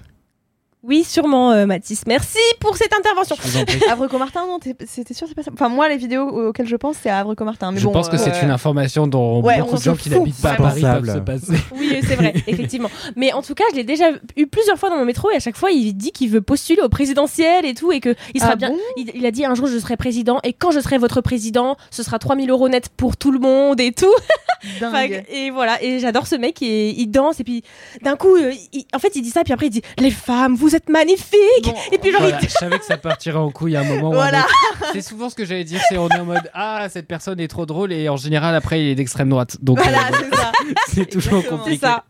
[0.87, 2.03] Oui, sûrement, euh, Mathis.
[2.05, 3.35] Merci pour cette intervention.
[3.35, 3.49] Prie.
[3.89, 5.49] Havre-Comartin, non C'était sûr, c'est pas ça.
[5.53, 7.71] Enfin, moi, les vidéos auxquelles je pense, c'est à Havre-Comartin.
[7.71, 9.95] Mais Je bon, pense que euh, c'est une information dont Ouais, beaucoup on de gens
[9.95, 11.53] qui n'habitent pas à Paris peuvent se passer.
[11.75, 12.91] Oui, c'est vrai, effectivement.
[13.15, 15.39] Mais en tout cas, je l'ai déjà eu plusieurs fois dans mon métro et à
[15.39, 18.51] chaque fois, il dit qu'il veut postuler au présidentiel et tout et que il sera
[18.53, 18.69] Ah bien.
[18.69, 18.77] bon?
[18.97, 21.77] il, il a dit un jour je serai président et quand je serai votre président,
[21.89, 24.05] ce sera 3000 euros net pour tout le monde et tout.
[24.79, 25.23] Dingue.
[25.29, 27.63] et voilà, et j'adore ce mec et il danse et puis
[28.03, 30.55] d'un coup, euh, il- en fait, il dit ça puis après il dit les femmes,
[30.55, 31.63] vous êtes.
[31.63, 34.11] Bon, et puis genre Voilà, je savais que ça partirait en couille à un moment
[34.11, 34.45] Voilà.
[34.93, 37.47] C'est souvent ce que j'allais dire, c'est on est en mode ah cette personne est
[37.47, 39.57] trop drôle et en général après il est d'extrême droite.
[39.61, 40.51] Donc Voilà, euh, c'est ça.
[40.87, 41.39] c'est toujours Exactement.
[41.39, 41.49] il, c'est
[41.79, 41.85] compliqué.
[41.85, 42.03] ça.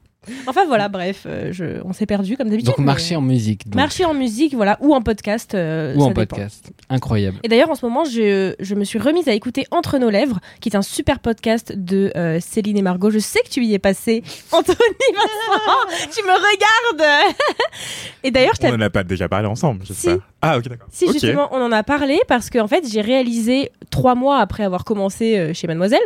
[0.47, 2.67] Enfin voilà, bref, euh, je, on s'est perdu comme d'habitude.
[2.67, 3.65] Donc mais- marcher en musique.
[3.67, 3.75] donc.
[3.75, 5.53] marcher en musique, voilà, ou en podcast.
[5.55, 6.21] euh, ou ça en dépend.
[6.35, 6.71] podcast.
[6.89, 7.37] Incroyable.
[7.43, 10.39] Et d'ailleurs, en ce moment, je, je me suis remise à écouter Entre nos lèvres,
[10.61, 13.09] qui est un super podcast de euh, Céline et Margot.
[13.09, 16.09] Je sais que tu y es passé, Anthony Vincent.
[16.15, 17.25] tu me regardes.
[18.23, 20.17] et d'ailleurs, je On t'avais en a pas déjà parlé ensemble, j'espère.
[20.47, 20.87] Ah, ok, d'accord.
[20.91, 24.83] si justement on en a parlé parce qu'en fait j'ai réalisé trois mois après avoir
[24.83, 25.99] commencé euh, chez Mademoiselle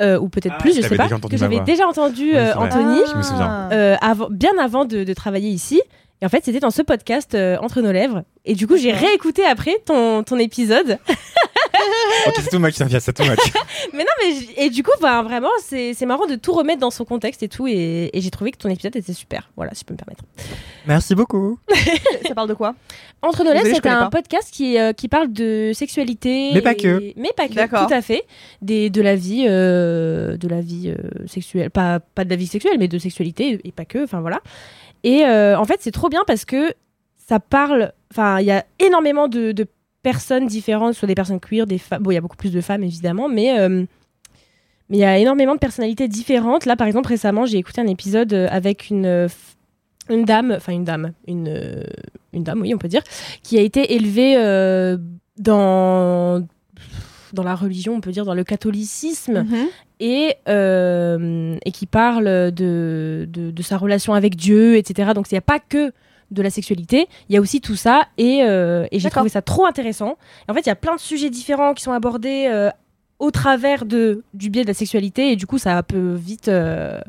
[0.00, 2.54] euh, ou peut-être Ah, plus je sais pas que j'avais déjà entendu euh.
[2.54, 3.00] Anthony
[3.72, 5.80] euh, avant, bien avant de, de travailler ici.
[6.20, 8.24] Et en fait, c'était dans ce podcast euh, Entre nos lèvres.
[8.44, 10.98] Et du coup, j'ai réécouté après ton, ton épisode.
[12.26, 13.38] Ok, c'est too much, Sophia, c'est too much.
[13.92, 16.90] Mais non, mais et du coup, ben, vraiment, c'est c'est marrant de tout remettre dans
[16.90, 17.66] son contexte et tout.
[17.66, 19.50] Et, et j'ai trouvé que ton épisode était super.
[19.56, 20.24] Voilà, si je peux me permettre.
[20.86, 21.58] Merci beaucoup.
[22.26, 22.74] Ça parle de quoi?
[23.22, 24.10] Entre nos lèvres, c'est un pas.
[24.10, 26.50] podcast qui, euh, qui parle de sexualité.
[26.54, 27.12] Mais pas et- que.
[27.16, 27.86] Mais pas que, D'accord.
[27.86, 28.24] tout à fait.
[28.62, 31.70] Des, de la vie, euh, de la vie euh, sexuelle.
[31.70, 34.02] Pas, pas de la vie sexuelle, mais de sexualité et pas que.
[34.04, 34.40] Enfin, voilà.
[35.04, 36.72] Et euh, en fait, c'est trop bien parce que
[37.28, 37.92] ça parle.
[38.12, 39.66] Enfin, il y a énormément de, de
[40.02, 42.02] personnes différentes, soit des personnes queer, des femmes.
[42.02, 43.58] Bon, il y a beaucoup plus de femmes, évidemment, mais.
[43.58, 43.84] euh,
[44.90, 46.64] mais il y a énormément de personnalités différentes.
[46.64, 49.28] Là, par exemple, récemment, j'ai écouté un épisode euh, avec une, euh,
[50.08, 51.84] une dame, enfin une dame, une,
[52.32, 53.02] une dame, oui, on peut dire,
[53.42, 54.96] qui a été élevée euh,
[55.36, 56.42] dans,
[57.34, 59.66] dans la religion, on peut dire, dans le catholicisme, Mhm.
[60.00, 65.10] et, euh, et qui parle de, de, de sa relation avec Dieu, etc.
[65.14, 65.92] Donc, il n'y a pas que
[66.30, 69.42] de la sexualité, il y a aussi tout ça, et, euh, et j'ai trouvé ça
[69.42, 70.16] trop intéressant.
[70.46, 72.70] Et en fait, il y a plein de sujets différents qui sont abordés euh,
[73.18, 76.48] au travers de, du biais de la sexualité, et du coup, ça peut vite...
[76.48, 77.00] euh,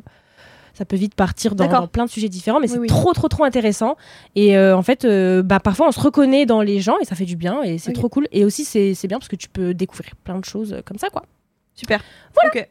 [0.74, 2.88] ça peut vite partir dans, plein de sujets différents, mais Oui, c'est oui.
[2.88, 3.98] trop, trop, trop intéressant.
[4.38, 5.06] Et en fait,
[5.44, 7.92] bah, parfois, on se reconnaît dans les gens et ça fait du bien et c'est
[7.92, 8.30] trop cool.
[8.32, 11.26] Et aussi, c'est bien parce que tu peux découvrir plein de choses comme ça, quoi.
[11.76, 12.02] Super.
[12.46, 12.66] Ok.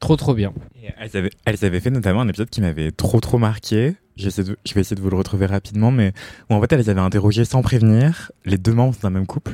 [0.00, 0.52] Trop, trop bien.
[0.82, 3.94] Et elles, avaient, elles avaient fait notamment un épisode qui m'avait trop trop marqué.
[4.16, 6.12] J'essaie de- je vais essayer de vous le retrouver rapidement, mais
[6.50, 9.52] où en fait elles avaient interrogé sans prévenir les deux membres d'un même couple.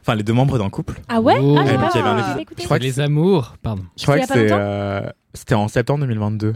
[0.00, 1.00] Enfin, les deux membres d'un couple.
[1.08, 1.36] Ah ouais?
[1.40, 1.56] Oh.
[1.58, 3.84] Ah, j'ai épisode- je crois que les amours, pardon.
[3.96, 6.54] Je crois que euh, c'était en septembre 2022.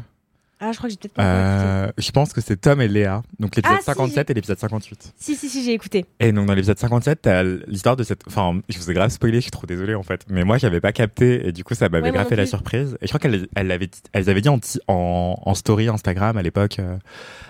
[0.61, 1.19] Ah, je crois que j'ai peut-être.
[1.21, 3.23] Euh, je pense que c'est Tom et Léa.
[3.39, 5.13] Donc l'épisode Ah, si, 57 et l'épisode 58.
[5.17, 6.05] Si, si, si, j'ai écouté.
[6.19, 8.23] Et donc dans l'épisode 57, t'as l'histoire de cette.
[8.27, 10.23] Enfin, je vous ai grave spoilé, je suis trop désolé en fait.
[10.29, 12.97] Mais moi, j'avais pas capté et du coup, ça m'avait Ouais, grave fait la surprise.
[13.01, 16.43] Et je crois qu'elles elles avaient, elles avaient dit en, en, en story Instagram à
[16.43, 16.97] l'époque euh,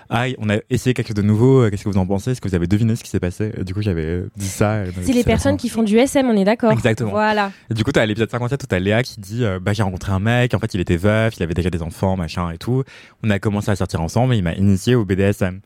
[0.09, 2.31] Ah, on a essayé quelque chose de nouveau, euh, qu'est-ce que vous en pensez?
[2.31, 3.51] Est-ce que vous avez deviné ce qui s'est passé?
[3.57, 4.73] Et du coup, j'avais dit ça.
[4.83, 7.11] elle C'est les personnes qui font du SM, on est d'accord Exactement.
[7.11, 7.51] Voilà.
[7.71, 10.11] Et du coup, t'as l'épisode 57 où t'as Léa qui dit euh, Bah, j'ai rencontré
[10.11, 12.83] un mec, en fait, il était veuf, il avait déjà des enfants, machin et tout.
[13.23, 15.61] On a commencé à sortir ensemble et il m'a initié au BDSM.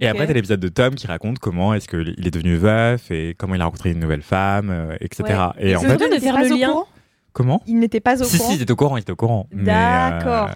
[0.00, 0.10] Et Ok.
[0.12, 3.54] après, t'as l'épisode de Tom qui raconte comment est-ce qu'il est devenu veuf et comment
[3.56, 5.24] il a rencontré une nouvelle femme, euh, etc.
[5.58, 6.68] Et en c'est fait, bien de faire le pas au lien.
[6.68, 6.88] courant
[7.32, 8.50] comment Il n'était pas au Si, courant.
[8.50, 9.48] si, il était au courant, il était au courant.
[9.52, 10.48] Mais, D'accord.
[10.50, 10.54] euh,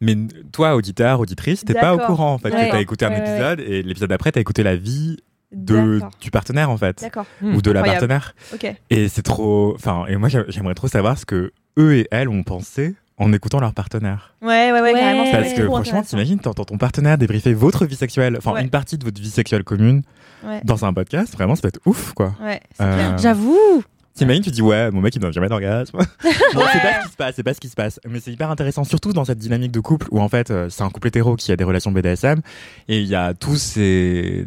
[0.00, 0.14] Mais,
[0.52, 2.14] toi, auditeur, auditrice, t'es pas au D'accord.
[2.16, 2.50] courant en fait.
[2.54, 2.68] Ouais.
[2.70, 5.16] T'as écouté un Ouais, ouais, épisode et l'épisode d'après, t'as écouté la vie
[5.52, 7.00] de, du partenaire en fait.
[7.00, 7.26] D'accord.
[7.42, 8.34] Ou de la partenaire.
[8.90, 9.74] Et c'est trop.
[9.74, 13.32] Enfin, et moi, j'a- j'aimerais trop savoir ce que eux et elles ont pensé en
[13.32, 14.34] écoutant leur partenaire.
[14.42, 14.92] Ouais, ouais, ouais, Ouais.
[14.92, 15.30] carrément.
[15.30, 18.62] Parce que franchement, t'imagines, t'entends ton partenaire débriefer votre vie sexuelle, enfin Ouais.
[18.62, 20.02] une partie de votre vie sexuelle commune
[20.46, 20.60] Ouais.
[20.64, 22.34] dans un podcast, vraiment, ça peut être ouf, quoi.
[22.42, 23.18] Ouais, c'est Euh.
[23.18, 23.58] J'avoue
[24.14, 25.98] T'imagines, tu dis ouais, mon mec il donne jamais d'orgasme.
[26.54, 28.00] bon, c'est pas ce qui se passe, c'est pas ce qui se passe.
[28.08, 30.82] Mais c'est hyper intéressant, surtout dans cette dynamique de couple où en fait euh, c'est
[30.82, 32.40] un couple hétéro qui a des relations BDSM
[32.88, 34.46] et il y a tous ces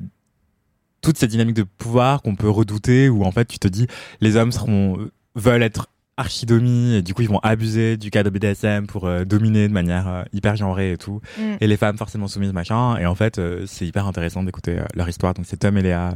[1.02, 3.86] toutes ces dynamiques de pouvoir qu'on peut redouter où en fait tu te dis
[4.22, 4.98] les hommes seront
[5.36, 5.88] veulent être
[6.20, 10.08] archidomis et du coup ils vont abuser du cadre BDSM pour euh, dominer de manière
[10.08, 11.22] euh, hyper genrée et tout.
[11.38, 11.56] Mm.
[11.62, 12.98] et les femmes forcément soumises machin.
[12.98, 15.34] Et en fait euh, c'est hyper intéressant d'écouter leur histoire.
[15.34, 16.14] Donc c'est Tom et Léa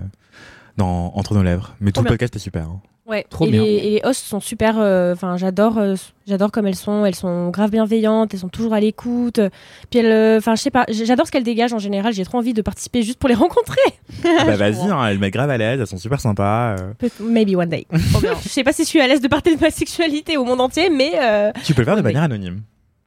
[0.77, 1.75] dans entre nos lèvres.
[1.79, 2.81] Mais tout le podcast est super hein.
[3.05, 3.25] Ouais.
[3.29, 3.61] Trop et, bien.
[3.63, 4.79] Les, et les hosts sont super.
[4.79, 5.95] euh, Enfin, j'adore, euh,
[6.25, 7.05] j'adore comme elles sont.
[7.05, 8.33] Elles sont grave bienveillantes.
[8.33, 9.41] Elles sont toujours à l'écoute.
[9.89, 10.85] Puis elles, euh, enfin, je sais pas.
[10.89, 12.13] J'adore ce qu'elles dégagent en général.
[12.13, 13.81] J'ai trop envie de participer juste pour les rencontrer.
[14.23, 16.77] bah vas-y, hein, elles mettent grave à l'aise, elles sont super sympas.
[16.79, 16.93] euh.
[17.19, 17.85] Maybe one day.
[17.91, 20.61] Je sais pas si je suis à l'aise de parler de ma sexualité au monde
[20.61, 22.61] entier, mais euh, Tu peux le faire de manière anonyme.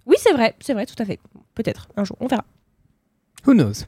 [0.04, 1.18] oui, c'est vrai, c'est vrai, tout à fait.
[1.54, 2.44] Peut-être un jour, on verra.
[3.46, 3.86] Who knows?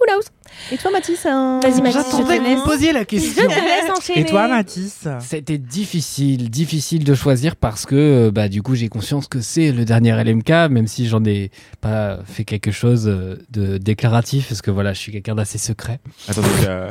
[0.00, 0.24] Who knows?
[0.72, 1.60] Et toi, Mathis, un...
[1.60, 4.20] Vas-y, Mathis, J'attendais que vous posiez la Je te laisse enchaîner.
[4.20, 8.88] Et toi, Mathis C'était difficile, difficile de choisir parce que euh, bah du coup j'ai
[8.88, 13.36] conscience que c'est le dernier LMK, même si j'en ai pas fait quelque chose euh,
[13.50, 16.00] de déclaratif, parce que voilà, je suis quelqu'un d'assez secret.
[16.28, 16.90] Attends, donc, euh,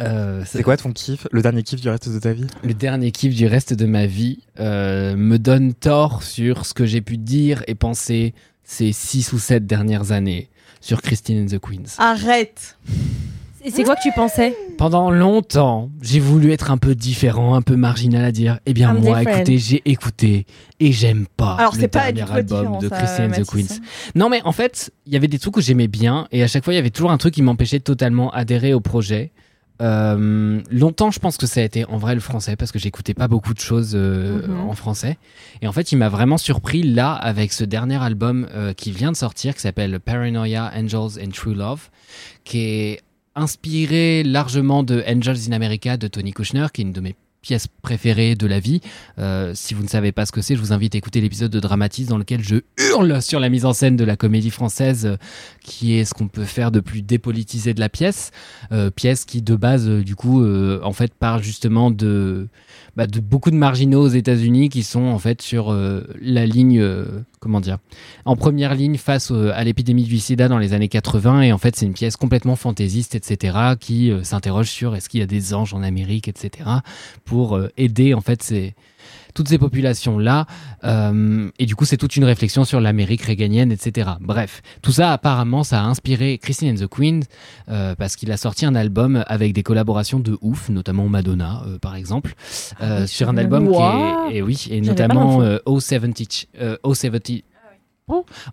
[0.00, 2.46] Euh, c'est quoi ton kiff Le dernier kiff du reste de ta vie?
[2.62, 6.86] Le dernier kiff du reste de ma vie euh, me donne tort sur ce que
[6.86, 8.34] j'ai pu dire et penser
[8.64, 10.50] ces six ou sept dernières années
[10.80, 11.96] sur Christine and the Queens.
[11.98, 12.76] Arrête.
[13.64, 14.56] Et c'est quoi que tu pensais?
[14.78, 18.60] Pendant longtemps, j'ai voulu être un peu différent, un peu marginal à dire.
[18.66, 19.36] Eh bien, I'm moi, different.
[19.36, 20.46] écoutez, j'ai écouté
[20.78, 23.44] et j'aime pas Alors, le pas dernier album de Christine and the.
[23.44, 23.80] Queens.
[24.14, 26.64] Non, mais en fait, il y avait des trucs que j'aimais bien et à chaque
[26.64, 29.32] fois, il y avait toujours un truc qui m'empêchait de totalement adhérer au projet.
[29.80, 33.14] Euh, longtemps, je pense que ça a été en vrai le français parce que j'écoutais
[33.14, 34.60] pas beaucoup de choses euh, Mhm.
[34.68, 35.18] en français.
[35.62, 39.12] Et en fait, il m'a vraiment surpris là avec ce dernier album euh, qui vient
[39.12, 41.90] de sortir qui s'appelle Paranoia, Angels and True Love,
[42.44, 43.00] qui est
[43.36, 47.14] inspiré largement de Angels in America de Tony Kushner, qui est une de mes
[47.48, 48.82] pièces préférées de la vie.
[49.18, 51.50] Euh, si vous ne savez pas ce que c'est, je vous invite à écouter l'épisode
[51.50, 55.06] de Dramatise dans lequel je hurle sur la mise en scène de la comédie française,
[55.06, 55.16] euh,
[55.64, 58.32] qui est ce qu'on peut faire de plus dépolitisé de la pièce.
[58.70, 62.48] Euh, pièce qui, de base, du coup, en fait, parle justement de,
[62.98, 66.80] bah, de beaucoup de marginaux aux États-Unis qui sont en fait sur euh, la ligne,
[66.80, 67.04] euh,
[67.38, 67.78] comment dire,
[68.24, 71.42] en première ligne face au- à l'épidémie du sida dans les années 80.
[71.42, 75.20] Et en fait, c'est une pièce complètement fantaisiste, etc., qui euh, s'interroge sur est-ce qu'il
[75.20, 76.68] y a des anges en Amérique, etc.,
[77.24, 78.74] pour euh, aider en fait ces,
[79.38, 80.46] toutes ces populations-là.
[80.82, 84.10] Euh, et du coup, c'est toute une réflexion sur l'Amérique réganienne, etc.
[84.20, 87.20] Bref, tout ça, apparemment, ça a inspiré Christine and the Queens
[87.68, 91.78] euh, parce qu'il a sorti un album avec des collaborations de ouf, notamment Madonna, euh,
[91.78, 92.34] par exemple,
[92.82, 93.74] euh, sur un album Wow.
[94.28, 95.42] qui est, et oui, et notamment l'info.
[95.42, 97.44] euh, O70, euh, O70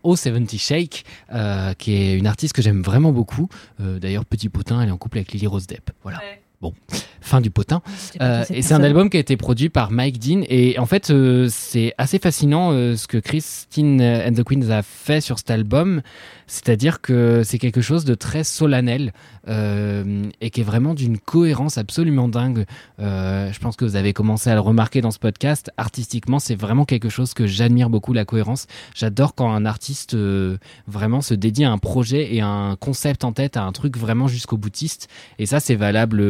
[0.03, 3.47] O70 Shake, euh, qui est une artiste que j'aime vraiment beaucoup.
[3.81, 5.89] Euh, D'ailleurs, petit potin, elle est en couple avec Lily Rose Depp.
[6.03, 6.19] Voilà.
[6.61, 6.73] Bon,
[7.21, 7.81] fin du potin.
[8.21, 10.41] Euh, et c'est un album qui a été produit par Mike Dean.
[10.47, 14.81] Et en fait, euh, c'est assez fascinant euh, ce que Christine and the Queens a
[14.81, 16.01] fait sur cet album.
[16.47, 19.13] C'est-à-dire que c'est quelque chose de très solennel
[19.47, 22.65] euh, et qui est vraiment d'une cohérence absolument dingue.
[22.99, 25.71] Euh, je pense que vous avez commencé à le remarquer dans ce podcast.
[25.77, 28.67] Artistiquement, c'est vraiment quelque chose que j'admire beaucoup, la cohérence.
[28.93, 30.57] J'adore quand un artiste euh,
[30.87, 34.27] vraiment se dédie à un projet et un concept en tête, à un truc vraiment
[34.27, 35.07] jusqu'au boutiste.
[35.39, 36.23] Et ça, c'est valable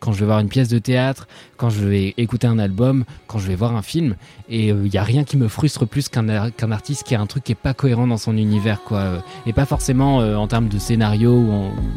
[0.00, 1.26] quand je vais voir une pièce de théâtre,
[1.56, 4.16] quand je vais écouter un album, quand je vais voir un film.
[4.48, 7.20] Et il n'y a rien qui me frustre plus qu'un ar- qu'un artiste qui a
[7.20, 9.22] un truc qui est pas cohérent dans son univers, quoi.
[9.66, 11.44] Forcément euh, en termes de scénario,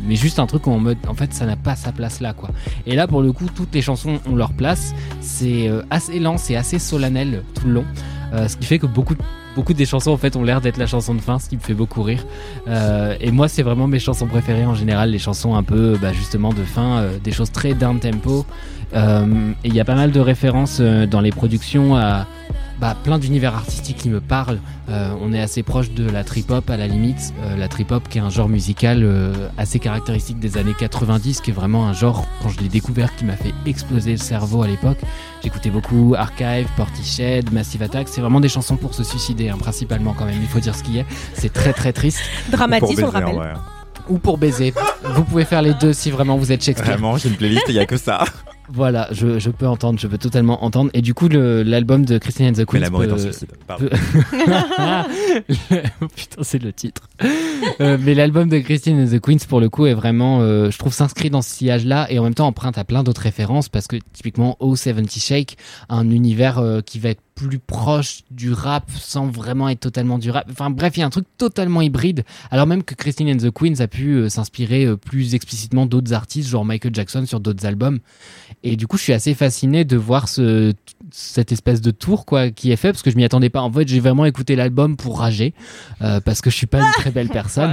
[0.07, 2.33] mais juste un truc où en mode, en fait, ça n'a pas sa place là,
[2.33, 2.49] quoi.
[2.85, 4.93] Et là, pour le coup, toutes les chansons ont leur place.
[5.21, 7.85] C'est euh, assez lent, c'est assez solennel tout le long.
[8.33, 9.15] Euh, ce qui fait que beaucoup,
[9.55, 11.61] beaucoup des chansons, en fait, ont l'air d'être la chanson de fin, ce qui me
[11.61, 12.25] fait beaucoup rire.
[13.19, 16.51] Et moi, c'est vraiment mes chansons préférées en général, les chansons un peu, bah, justement,
[16.53, 18.45] de fin, des choses très down tempo.
[18.93, 18.97] Et
[19.63, 22.27] il y a pas mal de références dans les productions à
[22.80, 24.60] bah, plein d'univers artistiques qui me parlent.
[24.89, 27.34] Euh, on est assez proche de la trip-hop à la limite.
[27.43, 31.52] Euh, la trip-hop qui est un genre musical euh, assez caractéristique des années 90, qui
[31.52, 34.68] est vraiment un genre, quand je l'ai découvert, qui m'a fait exploser le cerveau à
[34.68, 34.97] l'époque.
[35.43, 38.07] J'écoutais beaucoup Archive, Portiched, Massive Attack.
[38.07, 40.41] C'est vraiment des chansons pour se suicider, hein, principalement quand même.
[40.41, 41.06] Il faut dire ce qu'il y a.
[41.34, 42.19] C'est très très triste.
[42.49, 43.35] Dramatis, on le rappelle.
[43.35, 43.53] ouais.
[44.07, 44.73] Ou pour baiser.
[45.15, 46.91] Vous pouvez faire les deux si vraiment vous êtes Shakespeare.
[46.93, 48.23] Vraiment, j'ai une playlist, il y a que ça.
[48.71, 50.89] Voilà, je, je peux entendre, je peux totalement entendre.
[50.93, 52.79] Et du coup, le- l'album de Christine and the Mais Queens.
[52.79, 53.49] l'amour est peut- suicide.
[53.67, 53.87] Pardon.
[56.15, 57.07] Putain, c'est le titre.
[57.81, 60.77] Euh, mais l'album de Christine and the Queens, pour le coup, est vraiment, euh, je
[60.77, 63.87] trouve, s'inscrit dans ce sillage-là et en même temps emprunte à plein d'autres références parce
[63.87, 65.57] que typiquement, O70 Shake,
[65.89, 70.32] un univers euh, qui va être plus proche du rap sans vraiment être totalement du
[70.32, 70.48] rap.
[70.49, 72.24] Enfin bref, il y a un truc totalement hybride.
[72.49, 76.14] Alors même que Christine and the Queens a pu euh, s'inspirer euh, plus explicitement d'autres
[76.14, 77.99] artistes, genre Michael Jackson sur d'autres albums.
[78.64, 80.74] Et du coup, je suis assez fasciné de voir ce,
[81.17, 83.61] cette espèce de tour quoi qui est fait parce que je m'y attendais pas.
[83.61, 85.53] En fait, j'ai vraiment écouté l'album pour rager
[86.01, 87.71] euh, parce que je suis pas une très belle personne.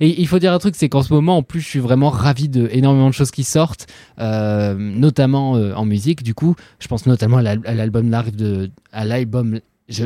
[0.00, 2.10] Et il faut dire un truc, c'est qu'en ce moment, en plus, je suis vraiment
[2.10, 3.86] ravi de énormément de choses qui sortent,
[4.18, 6.22] euh, notamment euh, en musique.
[6.24, 9.60] Du coup, je pense notamment à l'al- à l'album live de, à l'album.
[9.88, 10.04] Je,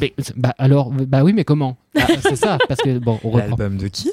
[0.00, 1.76] mais- bah alors, bah oui, mais comment?
[1.98, 4.10] Ah, C'est ça, parce que bon, on reprend L'album de qui?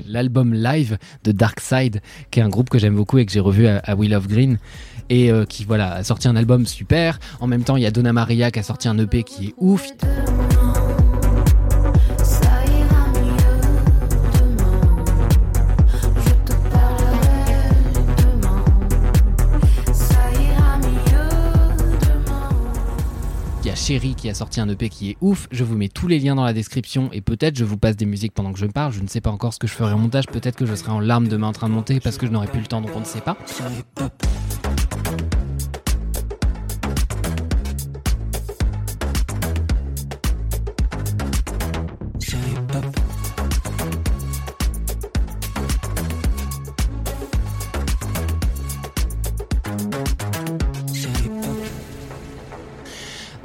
[0.06, 2.00] l'album live de Dark Side,
[2.30, 4.58] qui est un groupe que j'aime beaucoup et que j'ai revu à, Will of Green,
[5.08, 7.18] et euh, qui voilà a sorti un album super.
[7.40, 9.54] En même temps, il y a Donna Maria qui a sorti un EP qui est
[9.58, 9.86] ouf.
[23.82, 25.48] Chéri qui a sorti un EP qui est ouf.
[25.50, 28.06] Je vous mets tous les liens dans la description et peut-être je vous passe des
[28.06, 28.92] musiques pendant que je parle.
[28.92, 30.26] Je ne sais pas encore ce que je ferai en montage.
[30.28, 32.46] Peut-être que je serai en larmes demain en train de monter parce que je n'aurai
[32.46, 33.36] plus le temps donc on ne sait pas.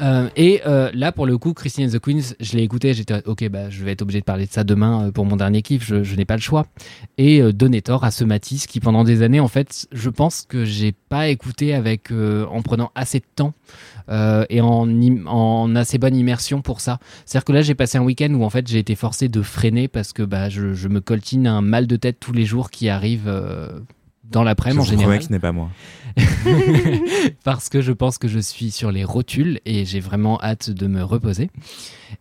[0.08, 3.22] Euh, et euh, là, pour le coup, Christine and the Queens, je l'ai écouté, j'étais
[3.26, 5.62] ok, bah, je vais être obligé de parler de ça demain euh, pour mon dernier
[5.62, 6.66] kiff, je, n'ai pas le choix.
[7.18, 10.66] Et donner tort à ce Matisse qui, pendant des années, en fait, je pense que
[10.66, 13.54] j'ai pas écouté avec en prenant assez de temps
[14.50, 14.88] et en,
[15.28, 17.00] en assez bonne immersion pour ça.
[17.26, 19.88] C'est-à-dire que là, j'ai passé un week-end où en fait, j'ai été forcé de freiner
[19.88, 22.90] parce que bah, je, je me coltine un mal de tête tous les jours qui
[22.90, 23.30] arrive.
[24.32, 25.22] Dans l'après-midi en Je général.
[25.22, 25.70] ce n'est pas moi.
[27.44, 30.88] parce que je pense que je suis sur les rotules et j'ai vraiment hâte de
[30.88, 31.50] me reposer.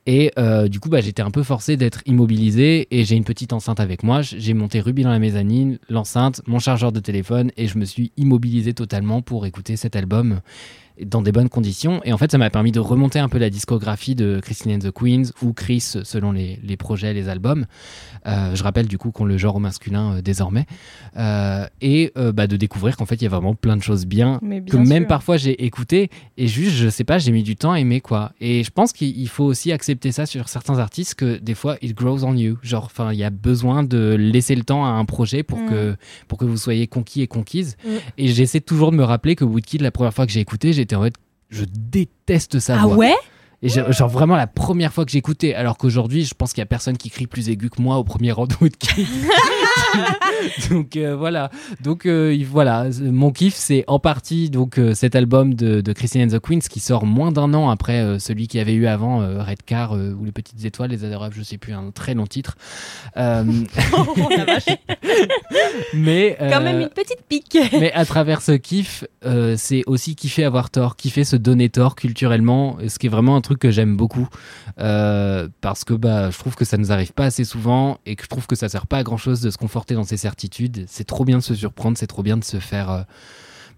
[0.06, 3.52] Et euh, du coup, bah, j'étais un peu forcé d'être immobilisé et j'ai une petite
[3.52, 4.22] enceinte avec moi.
[4.22, 8.12] J'ai monté Ruby dans la mezzanine, l'enceinte, mon chargeur de téléphone et je me suis
[8.16, 10.40] immobilisé totalement pour écouter cet album
[11.05, 12.01] dans des bonnes conditions.
[12.05, 14.78] Et en fait, ça m'a permis de remonter un peu la discographie de Christine and
[14.78, 17.66] the Queens ou Chris selon les, les projets, les albums.
[18.27, 20.66] Euh, je rappelle du coup qu'on le genre au masculin euh, désormais.
[21.16, 24.39] Euh, et bah, de découvrir qu'en fait, il y a vraiment plein de choses bien
[24.40, 25.09] que même sûr.
[25.09, 28.32] parfois j'ai écouté et juste je sais pas j'ai mis du temps à aimer quoi
[28.40, 31.94] et je pense qu'il faut aussi accepter ça sur certains artistes que des fois it
[31.97, 35.05] grows on you genre enfin il y a besoin de laisser le temps à un
[35.05, 35.68] projet pour Mm.
[35.70, 35.97] que
[36.28, 37.89] pour que vous soyez conquis et conquise Mm.
[38.18, 40.96] et j'essaie toujours de me rappeler que Woodkid la première fois que j'ai écouté j'étais
[40.96, 41.14] en mode
[41.50, 42.96] je déteste sa Ah voix.
[42.96, 43.14] ouais?
[43.62, 46.66] Et genre vraiment la première fois que j'écoutais alors qu'aujourd'hui je pense qu'il y a
[46.66, 49.06] personne qui crie plus aigu que moi au premier rang de Woodkid
[50.70, 51.50] donc euh, voilà
[51.82, 55.92] donc euh, il- voilà mon kiff c'est en partie donc euh, cet album de, de
[55.92, 58.86] Christine and the Queens qui sort moins d'un an après celui qu'il y avait eu
[58.86, 62.14] avant Red Car euh, ou les petites étoiles les adorables je sais plus un très
[62.14, 62.56] long titre
[63.16, 64.14] Oh
[65.94, 67.58] mais Quand même une petite pique.
[67.72, 69.04] mais à travers ce kiff,
[69.56, 73.40] c'est aussi kiffer avoir tort, kiffer se donner tort culturellement, ce qui est vraiment un
[73.40, 74.28] truc que j'aime beaucoup.
[74.76, 78.28] Parce que bah, je trouve que ça nous arrive pas assez souvent et que je
[78.28, 80.16] trouve que ça sert pas à grand chose de se conforter dans ses
[80.88, 83.06] C'est trop bien de se surprendre, c'est trop bien de se faire.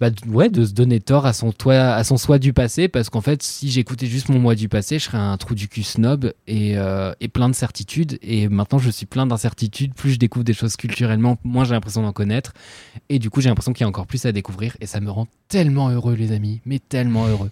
[0.01, 3.11] Bah, ouais, de se donner tort à son, toi, à son soi du passé, parce
[3.11, 5.83] qu'en fait, si j'écoutais juste mon moi du passé, je serais un trou du cul
[5.83, 8.19] snob et, euh, et plein de certitudes.
[8.23, 9.95] Et maintenant, je suis plein d'incertitudes.
[9.95, 12.53] Plus je découvre des choses culturellement, moins j'ai l'impression d'en connaître.
[13.09, 14.77] Et du coup, j'ai l'impression qu'il y a encore plus à découvrir.
[14.81, 17.51] Et ça me rend tellement heureux, les amis, mais tellement heureux.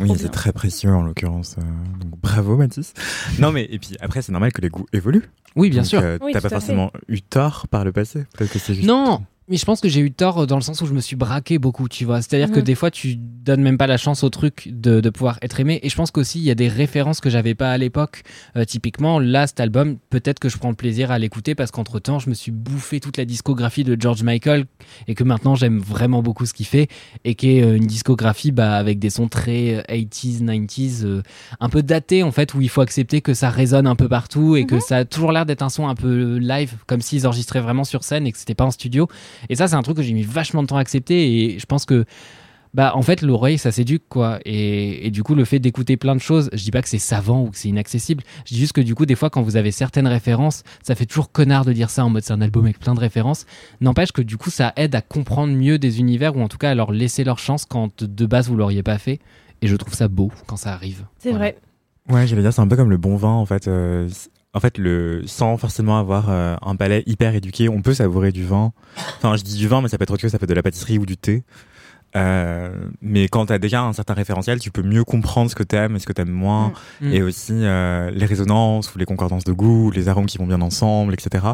[0.00, 1.56] Oui, c'est très précieux en l'occurrence.
[1.58, 1.62] euh,
[2.00, 2.92] donc bravo Mathis.
[3.38, 5.28] non mais et puis après c'est normal que les goûts évoluent.
[5.56, 6.00] Oui, bien Donc, sûr.
[6.00, 6.56] euh, Oui, T'as pas fait.
[6.56, 8.24] forcément eu tort par le passé.
[8.36, 8.86] Peut-être que c'est juste.
[8.86, 11.16] Non, mais je pense que j'ai eu tort dans le sens où je me suis
[11.16, 12.22] braqué beaucoup, tu vois.
[12.22, 12.64] C'est-à-dire que Mhm.
[12.64, 15.80] des fois, tu donnes même pas la chance au truc de, de pouvoir être aimé.
[15.82, 18.22] Et je pense qu'aussi, il y a des références que j'avais pas à l'époque.
[18.56, 21.98] Euh, typiquement, là, cet album, peut-être que je prends le plaisir à l'écouter parce qu'entre
[21.98, 24.66] temps, je me suis bouffé toute la discographie de George Michael
[25.08, 26.86] et que maintenant, j'aime vraiment beaucoup ce qu'il fait
[27.24, 31.22] et qui est euh, une discographie bah, avec des sons très euh, 80s, 90s, euh,
[31.58, 34.54] un peu datés en fait, où il faut accepter que ça résonne un peu partout
[34.54, 37.60] et que ça a toujours l'air d'être un son un peu live, comme s'ils enregistraient
[37.60, 39.08] vraiment sur scène et que c'était pas en studio.
[39.48, 41.66] Et ça, c'est un truc que j'ai mis vachement de temps à accepter et je
[41.66, 42.04] pense que.
[42.72, 44.38] Bah, en fait, l'oreille, ça s'éduque, quoi.
[44.44, 47.00] Et, et du coup, le fait d'écouter plein de choses, je dis pas que c'est
[47.00, 48.22] savant ou que c'est inaccessible.
[48.46, 51.04] Je dis juste que du coup, des fois, quand vous avez certaines références, ça fait
[51.04, 53.44] toujours connard de dire ça en mode c'est un album avec plein de références.
[53.80, 56.70] N'empêche que du coup, ça aide à comprendre mieux des univers ou en tout cas
[56.70, 59.18] à leur laisser leur chance quand de base vous l'auriez pas fait.
[59.62, 61.06] Et je trouve ça beau quand ça arrive.
[61.18, 61.46] C'est Voilà.
[61.46, 61.56] vrai.
[62.08, 63.66] Ouais, j'allais dire c'est un peu comme le bon vin en fait.
[63.66, 64.08] euh,
[64.54, 68.44] en fait, le sans forcément avoir euh, un palais hyper éduqué, on peut savourer du
[68.44, 68.72] vin.
[69.18, 70.54] Enfin, je dis du vin, mais ça peut être autre chose, ça peut être de
[70.54, 71.44] la pâtisserie ou du thé.
[72.16, 75.94] Euh, mais quand t'as déjà un certain référentiel, tu peux mieux comprendre ce que t'aimes
[75.94, 77.12] et ce que t'aimes moins, Mm.
[77.12, 80.60] et aussi euh, les résonances ou les concordances de goût, les arômes qui vont bien
[80.60, 81.44] ensemble, etc.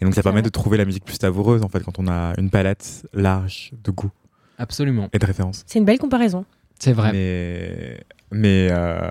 [0.00, 0.42] Et donc ça permet vrai.
[0.42, 3.90] de trouver la musique plus savoureuse en fait quand on a une palette large de
[3.90, 4.12] goût
[4.58, 5.08] Absolument.
[5.12, 5.64] et de références.
[5.66, 6.44] C'est une belle comparaison.
[6.78, 7.10] C'est vrai.
[7.12, 8.00] Mais
[8.30, 9.10] mais euh,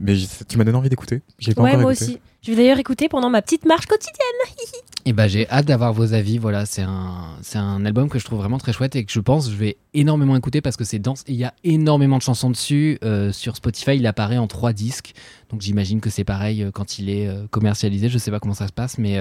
[0.00, 0.16] mais
[0.48, 1.22] tu m'as donné envie d'écouter.
[1.38, 2.04] J'ai pas Ouais, encore moi écouté.
[2.12, 2.20] aussi.
[2.46, 4.14] Je vais d'ailleurs écouter pendant ma petite marche quotidienne.
[5.04, 6.38] Et bah j'ai hâte d'avoir vos avis.
[6.38, 9.50] Voilà, c'est un, un album que je trouve vraiment très chouette et que je pense
[9.50, 12.50] je vais énormément écouter parce que c'est dense et il y a énormément de chansons
[12.50, 13.00] dessus.
[13.02, 15.12] Euh, sur Spotify, il apparaît en trois disques.
[15.50, 18.08] Donc j'imagine que c'est pareil euh, quand il est euh, commercialisé.
[18.08, 19.18] Je sais pas comment ça se passe, mais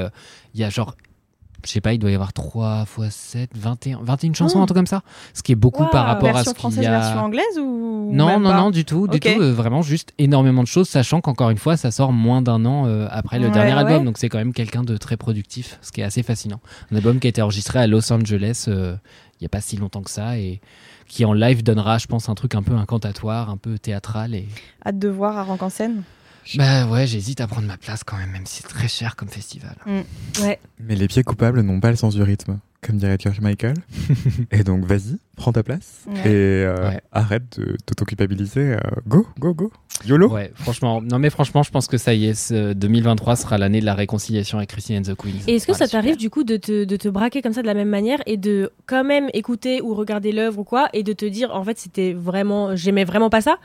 [0.54, 0.96] il y a genre.
[1.66, 4.62] Je sais pas, il doit y avoir 3 x 7, 21, 21 chansons, Oh.
[4.62, 5.02] un truc comme ça.
[5.34, 6.92] Ce qui est beaucoup par rapport à ce qu'il y a.
[7.00, 9.28] version anglaise ou Non, même non, pas non, du tout, du tout.
[9.28, 12.86] euh, vraiment, juste énormément de choses, sachant qu'encore une fois, ça sort moins d'un an
[12.88, 13.80] euh, après le Ouais, dernier ouais.
[13.80, 14.06] album.
[14.06, 16.60] Donc, c'est quand même quelqu'un de très productif, ce qui est assez fascinant.
[16.92, 18.96] Un album qui a été enregistré à Los Angeles euh,
[19.40, 20.62] il n'y a pas si longtemps que ça et
[21.10, 24.34] qui en live donnera, je pense, un truc un peu incantatoire, un peu théâtral.
[24.34, 24.48] Et...
[24.86, 26.04] Hâte de voir à Rock en scène.
[26.56, 29.30] Bah ouais, j'hésite à prendre ma place quand même, même si c'est très cher comme
[29.30, 29.76] festival.
[30.42, 30.60] Ouais.
[30.80, 33.74] Mais les pieds coupables n'ont pas le sens du rythme, comme dirait George Michael.
[34.52, 36.20] et donc, vas-y, prends ta place Ouais.
[36.30, 37.02] et euh, Ouais.
[37.12, 38.74] arrête de t'auto-culpabiliser.
[38.74, 38.78] euh,
[39.08, 39.72] go, go, go.
[40.06, 40.30] YOLO.
[40.30, 43.80] Ouais, franchement, non mais franchement, je pense que ça y est, ce 2023 sera l'année
[43.80, 45.32] de la réconciliation avec Christine and the Queens.
[45.48, 47.62] Et est-ce que Voilà, ça t'arrive du coup de te, de te braquer comme ça
[47.62, 51.02] de la même manière et de quand même écouter ou regarder l'œuvre ou quoi et
[51.04, 53.58] de te dire en fait c'était vraiment j'aimais vraiment pas ça?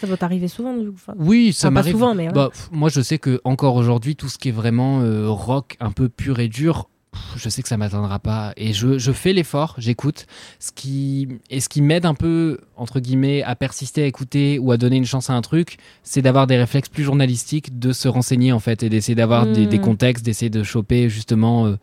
[0.00, 0.96] Ça doit t'arriver souvent du coup.
[1.18, 1.92] Oui, ça Enfin, pas m'arrive.
[1.92, 2.32] souvent, mais ouais.
[2.32, 5.76] Bah, pff, moi, je sais que encore aujourd'hui, tout ce qui est vraiment euh, rock,
[5.80, 6.88] un peu pur et dur,
[7.36, 8.52] je sais que ça m'atteindra pas.
[8.58, 10.26] Et je, je fais l'effort, j'écoute.
[10.60, 14.70] Ce qui et ce qui m'aide un peu entre guillemets à persister à écouter ou
[14.70, 18.06] à donner une chance à un truc, c'est d'avoir des réflexes plus journalistiques, de se
[18.08, 19.68] renseigner en fait et d'essayer d'avoir des, Mm.
[19.70, 21.66] des contextes, d'essayer de choper justement.
[21.66, 21.76] euh,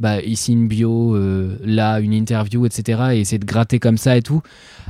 [0.00, 3.02] bah, ici une bio, euh, là une interview, etc.
[3.14, 4.42] Et essayer de gratter comme ça et tout.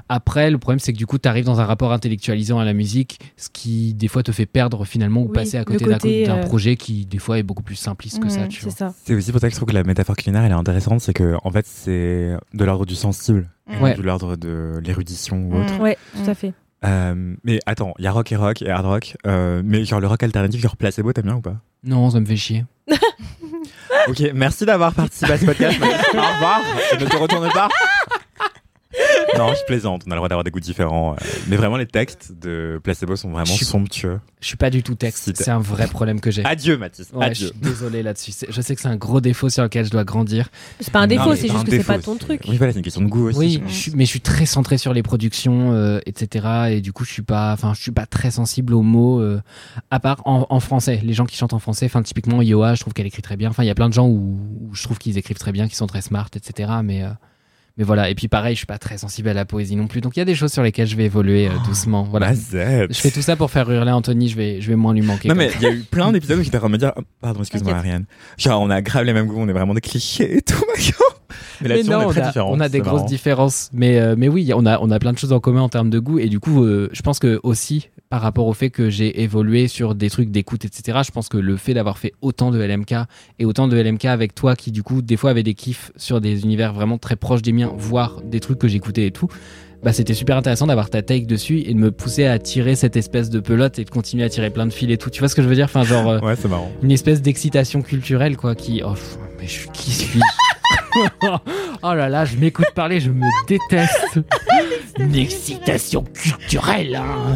[0.09, 2.73] Après, le problème, c'est que du coup, tu arrives dans un rapport intellectualisant à la
[2.73, 5.93] musique, ce qui des fois te fait perdre finalement ou Oui, passer à côté d'un
[5.99, 8.47] côté, d'un euh, projet qui des fois est beaucoup plus simpliste que ça.
[8.47, 8.73] Tu C'est vois.
[8.91, 8.95] ça.
[9.05, 11.13] C'est aussi pour ça que je trouve que la métaphore culinaire elle est intéressante, c'est
[11.13, 13.49] que en fait c'est de l'ordre du sensible,
[13.83, 13.95] Ouais.
[13.95, 15.61] de l'ordre de l'érudition ou Mm.
[15.63, 15.81] autre.
[15.81, 16.25] Ouais, Mm.
[16.25, 16.53] tout à fait.
[16.85, 20.01] Euh, mais attends, il y a rock et rock et hard rock, euh, mais genre
[20.01, 21.57] le rock alternatif, genre placebo, t'aimes bien ou pas?
[21.85, 22.65] Non, ça me fait chier.
[24.09, 25.79] Ok, merci d'avoir participé à ce podcast.
[25.83, 26.61] Au revoir.
[26.93, 27.69] Et ne te retourne pas.
[29.37, 30.05] Non, je plaisante.
[30.07, 31.13] On a le droit d'avoir des goûts différents.
[31.13, 31.17] euh,
[31.49, 34.19] Mais vraiment, les textes de Placebo sont vraiment Je somptueux.
[34.41, 35.31] Je suis pas du tout texte.
[35.37, 36.45] C'est un vrai problème que j'ai.
[36.45, 37.11] Adieu, Mathis.
[37.13, 37.47] Ouais, je Adieu.
[37.49, 38.33] suis désolé là-dessus.
[38.49, 40.49] Je sais que c'est un gros défaut sur lequel je dois grandir.
[40.81, 42.41] C'est pas un défaut, c'est juste que c'est pas ton truc.
[42.49, 43.39] Oui, voilà, c'est une question de goût aussi.
[43.39, 46.47] Oui, je je suis- mais je suis très centré sur les productions, euh, etc.
[46.71, 49.41] Et du coup, je suis pas, enfin, je suis pas très sensible aux mots, euh,
[49.91, 51.01] à part en, en français.
[51.05, 53.51] Les gens qui chantent en français, enfin, typiquement Yoa, je trouve qu'elle écrit très bien.
[53.51, 55.69] Enfin, il y a plein de gens où, où je trouve qu'ils écrivent très bien,
[55.69, 56.71] qui sont très smart, etc.
[56.83, 57.09] Mais euh,
[57.79, 58.11] mais voilà.
[58.11, 60.01] Et puis pareil, je suis pas très sensible à la poésie non plus.
[60.01, 62.03] Donc il y a des choses sur lesquelles je vais évoluer euh, doucement.
[62.03, 62.29] Voilà.
[62.31, 62.93] Mazette.
[62.93, 64.29] Je fais tout ça pour faire hurler Anthony.
[64.29, 65.29] Je vais, je vais moins lui manquer.
[65.29, 66.93] Non, mais il y a eu plein d'épisodes où j'étais en train de me dire,
[66.97, 67.75] oh, pardon, excuse-moi.
[67.75, 68.07] Ariane.
[68.37, 70.65] Genre, on a grave les mêmes goûts, on est vraiment des clichés et tout.
[71.61, 72.53] Mais Mais là-dessus, non, on est très a, différents.
[72.53, 73.71] on a des grosses différences.
[73.73, 75.91] Mais, euh, mais oui, on a, on a plein de choses en commun en termes
[75.91, 76.19] de goût.
[76.19, 79.69] Et du coup, euh, je pense que aussi, par rapport au fait que j'ai évolué
[79.69, 82.95] sur des trucs d'écoute, etc., je pense que le fait d'avoir fait autant de LMK
[83.39, 86.21] et autant de LMK avec toi qui, du coup, des fois avait des kiffs sur
[86.21, 89.29] des univers vraiment très proches des miens, voire des trucs que j'écoutais et tout.
[89.83, 92.97] Bah, c'était super intéressant d'avoir ta take dessus et de me pousser à tirer cette
[92.97, 95.09] espèce de pelote et de continuer à tirer plein de fils et tout.
[95.11, 95.67] Tu vois ce que je veux dire?
[95.67, 96.73] Enfin, genre, euh, Ouais, c'est marrant.
[96.83, 100.19] une espèce d'excitation culturelle quoi qui oh pff, mais je qui suis
[101.83, 104.21] oh là là je m'écoute parler je me déteste
[104.99, 107.35] une excitation culturelle hein.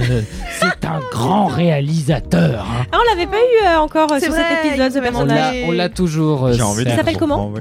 [0.60, 2.86] C'est un grand réalisateur hein.
[2.92, 5.02] Ah, on l'avait pas eu euh, encore euh, C'est sur vrai, cet épisode, ce il
[5.02, 5.54] personnage.
[5.62, 6.98] l'a on l'a toujours euh, J'ai envie de Serge.
[6.98, 7.60] s'appelle comment ouais.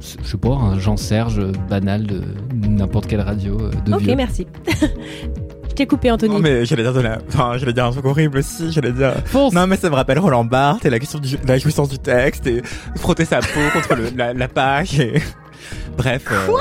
[0.00, 2.22] je sais pas un Jean Serge euh, banal de
[2.54, 4.14] n'importe quelle radio euh, de Ok, vieux.
[4.14, 4.46] merci.
[5.72, 6.34] Je t'ai coupé, Anthony.
[6.34, 7.16] Non, mais j'allais dire de la...
[7.28, 8.70] enfin, j'allais dire un truc horrible aussi.
[8.70, 9.14] J'allais dire.
[9.24, 9.54] Fonce.
[9.54, 11.98] Non, mais ça me rappelle Roland Barthes et la question du- de la jouissance du
[11.98, 12.62] texte et
[12.96, 15.14] frotter sa peau contre le- la, la page et.
[15.96, 16.24] Bref.
[16.30, 16.52] euh,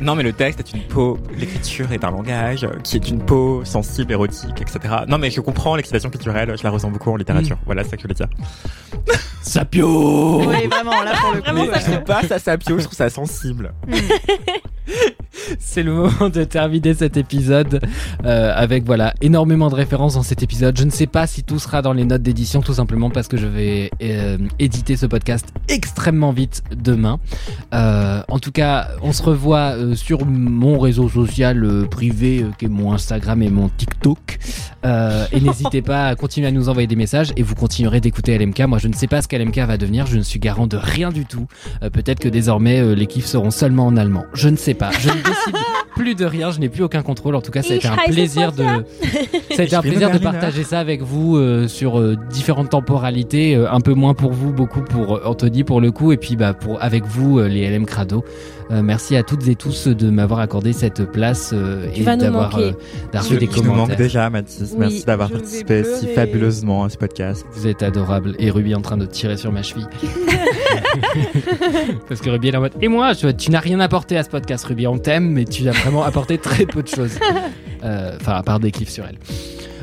[0.00, 3.62] non, mais le texte est une peau, l'écriture est un langage qui est une peau
[3.64, 4.94] sensible, érotique, etc.
[5.08, 7.56] Non, mais je comprends l'excitation culturelle, je la ressens beaucoup en littérature.
[7.66, 8.28] Voilà, c'est ça que je voulais dire.
[9.46, 11.50] Sapio Oui, vraiment, là pour le coup.
[11.54, 13.72] Mais je trouve pas ça sapio, je trouve ça sensible.
[15.58, 17.80] C'est le moment de terminer cet épisode
[18.24, 20.76] euh, avec voilà énormément de références dans cet épisode.
[20.78, 23.36] Je ne sais pas si tout sera dans les notes d'édition, tout simplement parce que
[23.36, 27.20] je vais euh, éditer ce podcast extrêmement vite demain.
[27.74, 32.50] Euh, en tout cas, on se revoit euh, sur mon réseau social euh, privé, euh,
[32.58, 34.38] qui est mon Instagram et mon TikTok.
[34.84, 38.36] Euh, et n'hésitez pas à continuer à nous envoyer des messages et vous continuerez d'écouter
[38.38, 38.60] LMK.
[38.60, 40.06] Moi, je ne sais pas ce qu'LMK va devenir.
[40.06, 41.46] Je ne suis garant de rien du tout.
[41.82, 44.24] Euh, Peut-être que désormais euh, les kiffs seront seulement en allemand.
[44.34, 44.90] Je ne sais pas.
[44.98, 45.56] Je ne décide
[45.96, 46.50] plus de rien.
[46.50, 47.34] Je n'ai plus aucun contrôle.
[47.34, 48.62] En tout cas, ça a été un plaisir de,
[49.54, 53.54] ça a été un plaisir de partager ça avec vous euh, sur euh, différentes temporalités.
[53.56, 56.54] euh, un peu moins pour vous, beaucoup pour Anthony pour le coup, et puis bah
[56.54, 58.24] pour avec vous euh, les LM Crado.
[58.70, 62.72] Euh, merci à toutes et tous de m'avoir accordé cette place euh, et d'avoir euh,
[63.12, 63.96] fait des je nous manque commentaires.
[63.96, 64.70] déjà, Mathis.
[64.72, 67.44] Oui, Merci d'avoir participé si fabuleusement à ce podcast.
[67.52, 69.88] Vous êtes adorable et Ruby en train de tirer sur ma cheville.
[72.08, 72.72] Parce que Ruby est en mode.
[72.80, 74.86] Et moi, tu, tu n'as rien apporté à ce podcast, Ruby.
[74.86, 77.18] On t'aime, mais tu as vraiment apporté très peu de choses.
[77.84, 79.18] Euh, Enfin, à part des kiffs sur elle.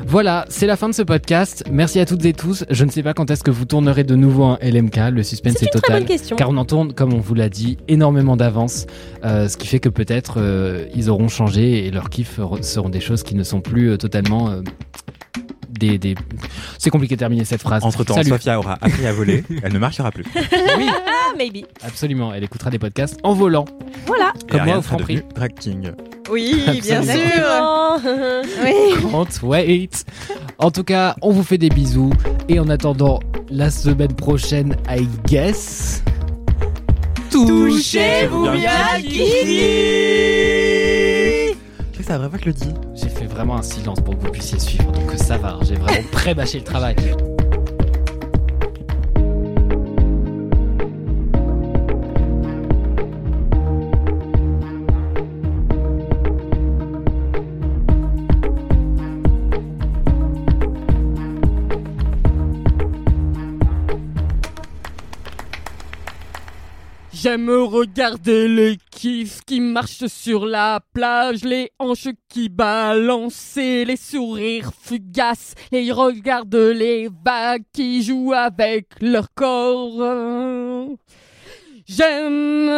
[0.06, 1.64] Voilà, c'est la fin de ce podcast.
[1.70, 2.64] Merci à toutes et tous.
[2.68, 4.96] Je ne sais pas quand est-ce que vous tournerez de nouveau un LMK.
[5.12, 5.98] Le suspense C'est est une très total.
[6.00, 6.36] bonne question.
[6.36, 8.86] Car on en tourne, comme on vous l'a dit, énormément d'avance.
[9.24, 13.00] euh, ce qui fait que peut-être euh, ils auront changé et leurs kiffs seront des
[13.00, 14.50] choses qui ne sont plus euh, totalement.
[15.88, 16.14] Des, des...
[16.78, 17.84] C'est compliqué de terminer cette phrase.
[17.84, 18.28] Entre temps, Salut.
[18.30, 19.44] Sophia aura appris à voler.
[19.62, 20.24] Elle ne marchera plus.
[20.76, 21.64] Oui, Ah, maybe.
[21.82, 22.32] absolument.
[22.34, 23.64] Elle écoutera des podcasts en volant.
[24.06, 24.32] Voilà.
[24.48, 25.14] Comme Et moi Ariane au sera Franprix.
[25.16, 25.90] devenue Drag King.
[26.30, 27.12] Oui, bien sûr.
[27.12, 27.98] Exactement.
[28.64, 29.10] Oui.
[29.10, 29.90] Can't wait.
[30.58, 32.12] En tout cas, on vous fait des bisous.
[32.48, 33.20] Et en attendant,
[33.50, 36.02] la semaine prochaine, I guess.
[37.30, 40.63] Touchez-vous bien, que
[42.12, 42.74] le.
[42.94, 45.58] J'ai fait vraiment un silence pour que vous puissiez suivre, donc ça va.
[45.62, 46.96] J'ai vraiment pré-bâché le travail.
[67.24, 73.96] J'aime regarder les kiffs qui marchent sur la plage, les hanches qui balancent et les
[73.96, 80.04] sourires fugaces, les regards de les vagues qui jouent avec leur corps.
[81.86, 82.68] J'aime.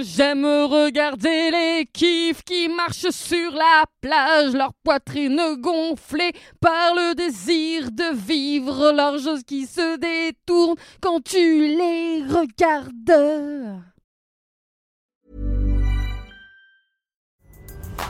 [0.00, 7.90] J'aime regarder les kiffs qui marchent sur la plage, leur poitrine gonflée par le désir
[7.90, 13.82] de vivre, leurs choses qui se détournent quand tu les regardes.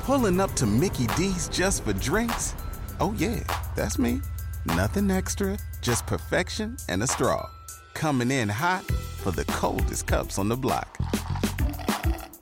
[0.05, 2.55] Pulling up to Mickey D's just for drinks?
[3.01, 3.41] Oh, yeah,
[3.77, 4.21] that's me.
[4.65, 7.49] Nothing extra, just perfection and a straw.
[7.95, 8.85] Coming in hot
[9.23, 10.99] for the coldest cups on the block.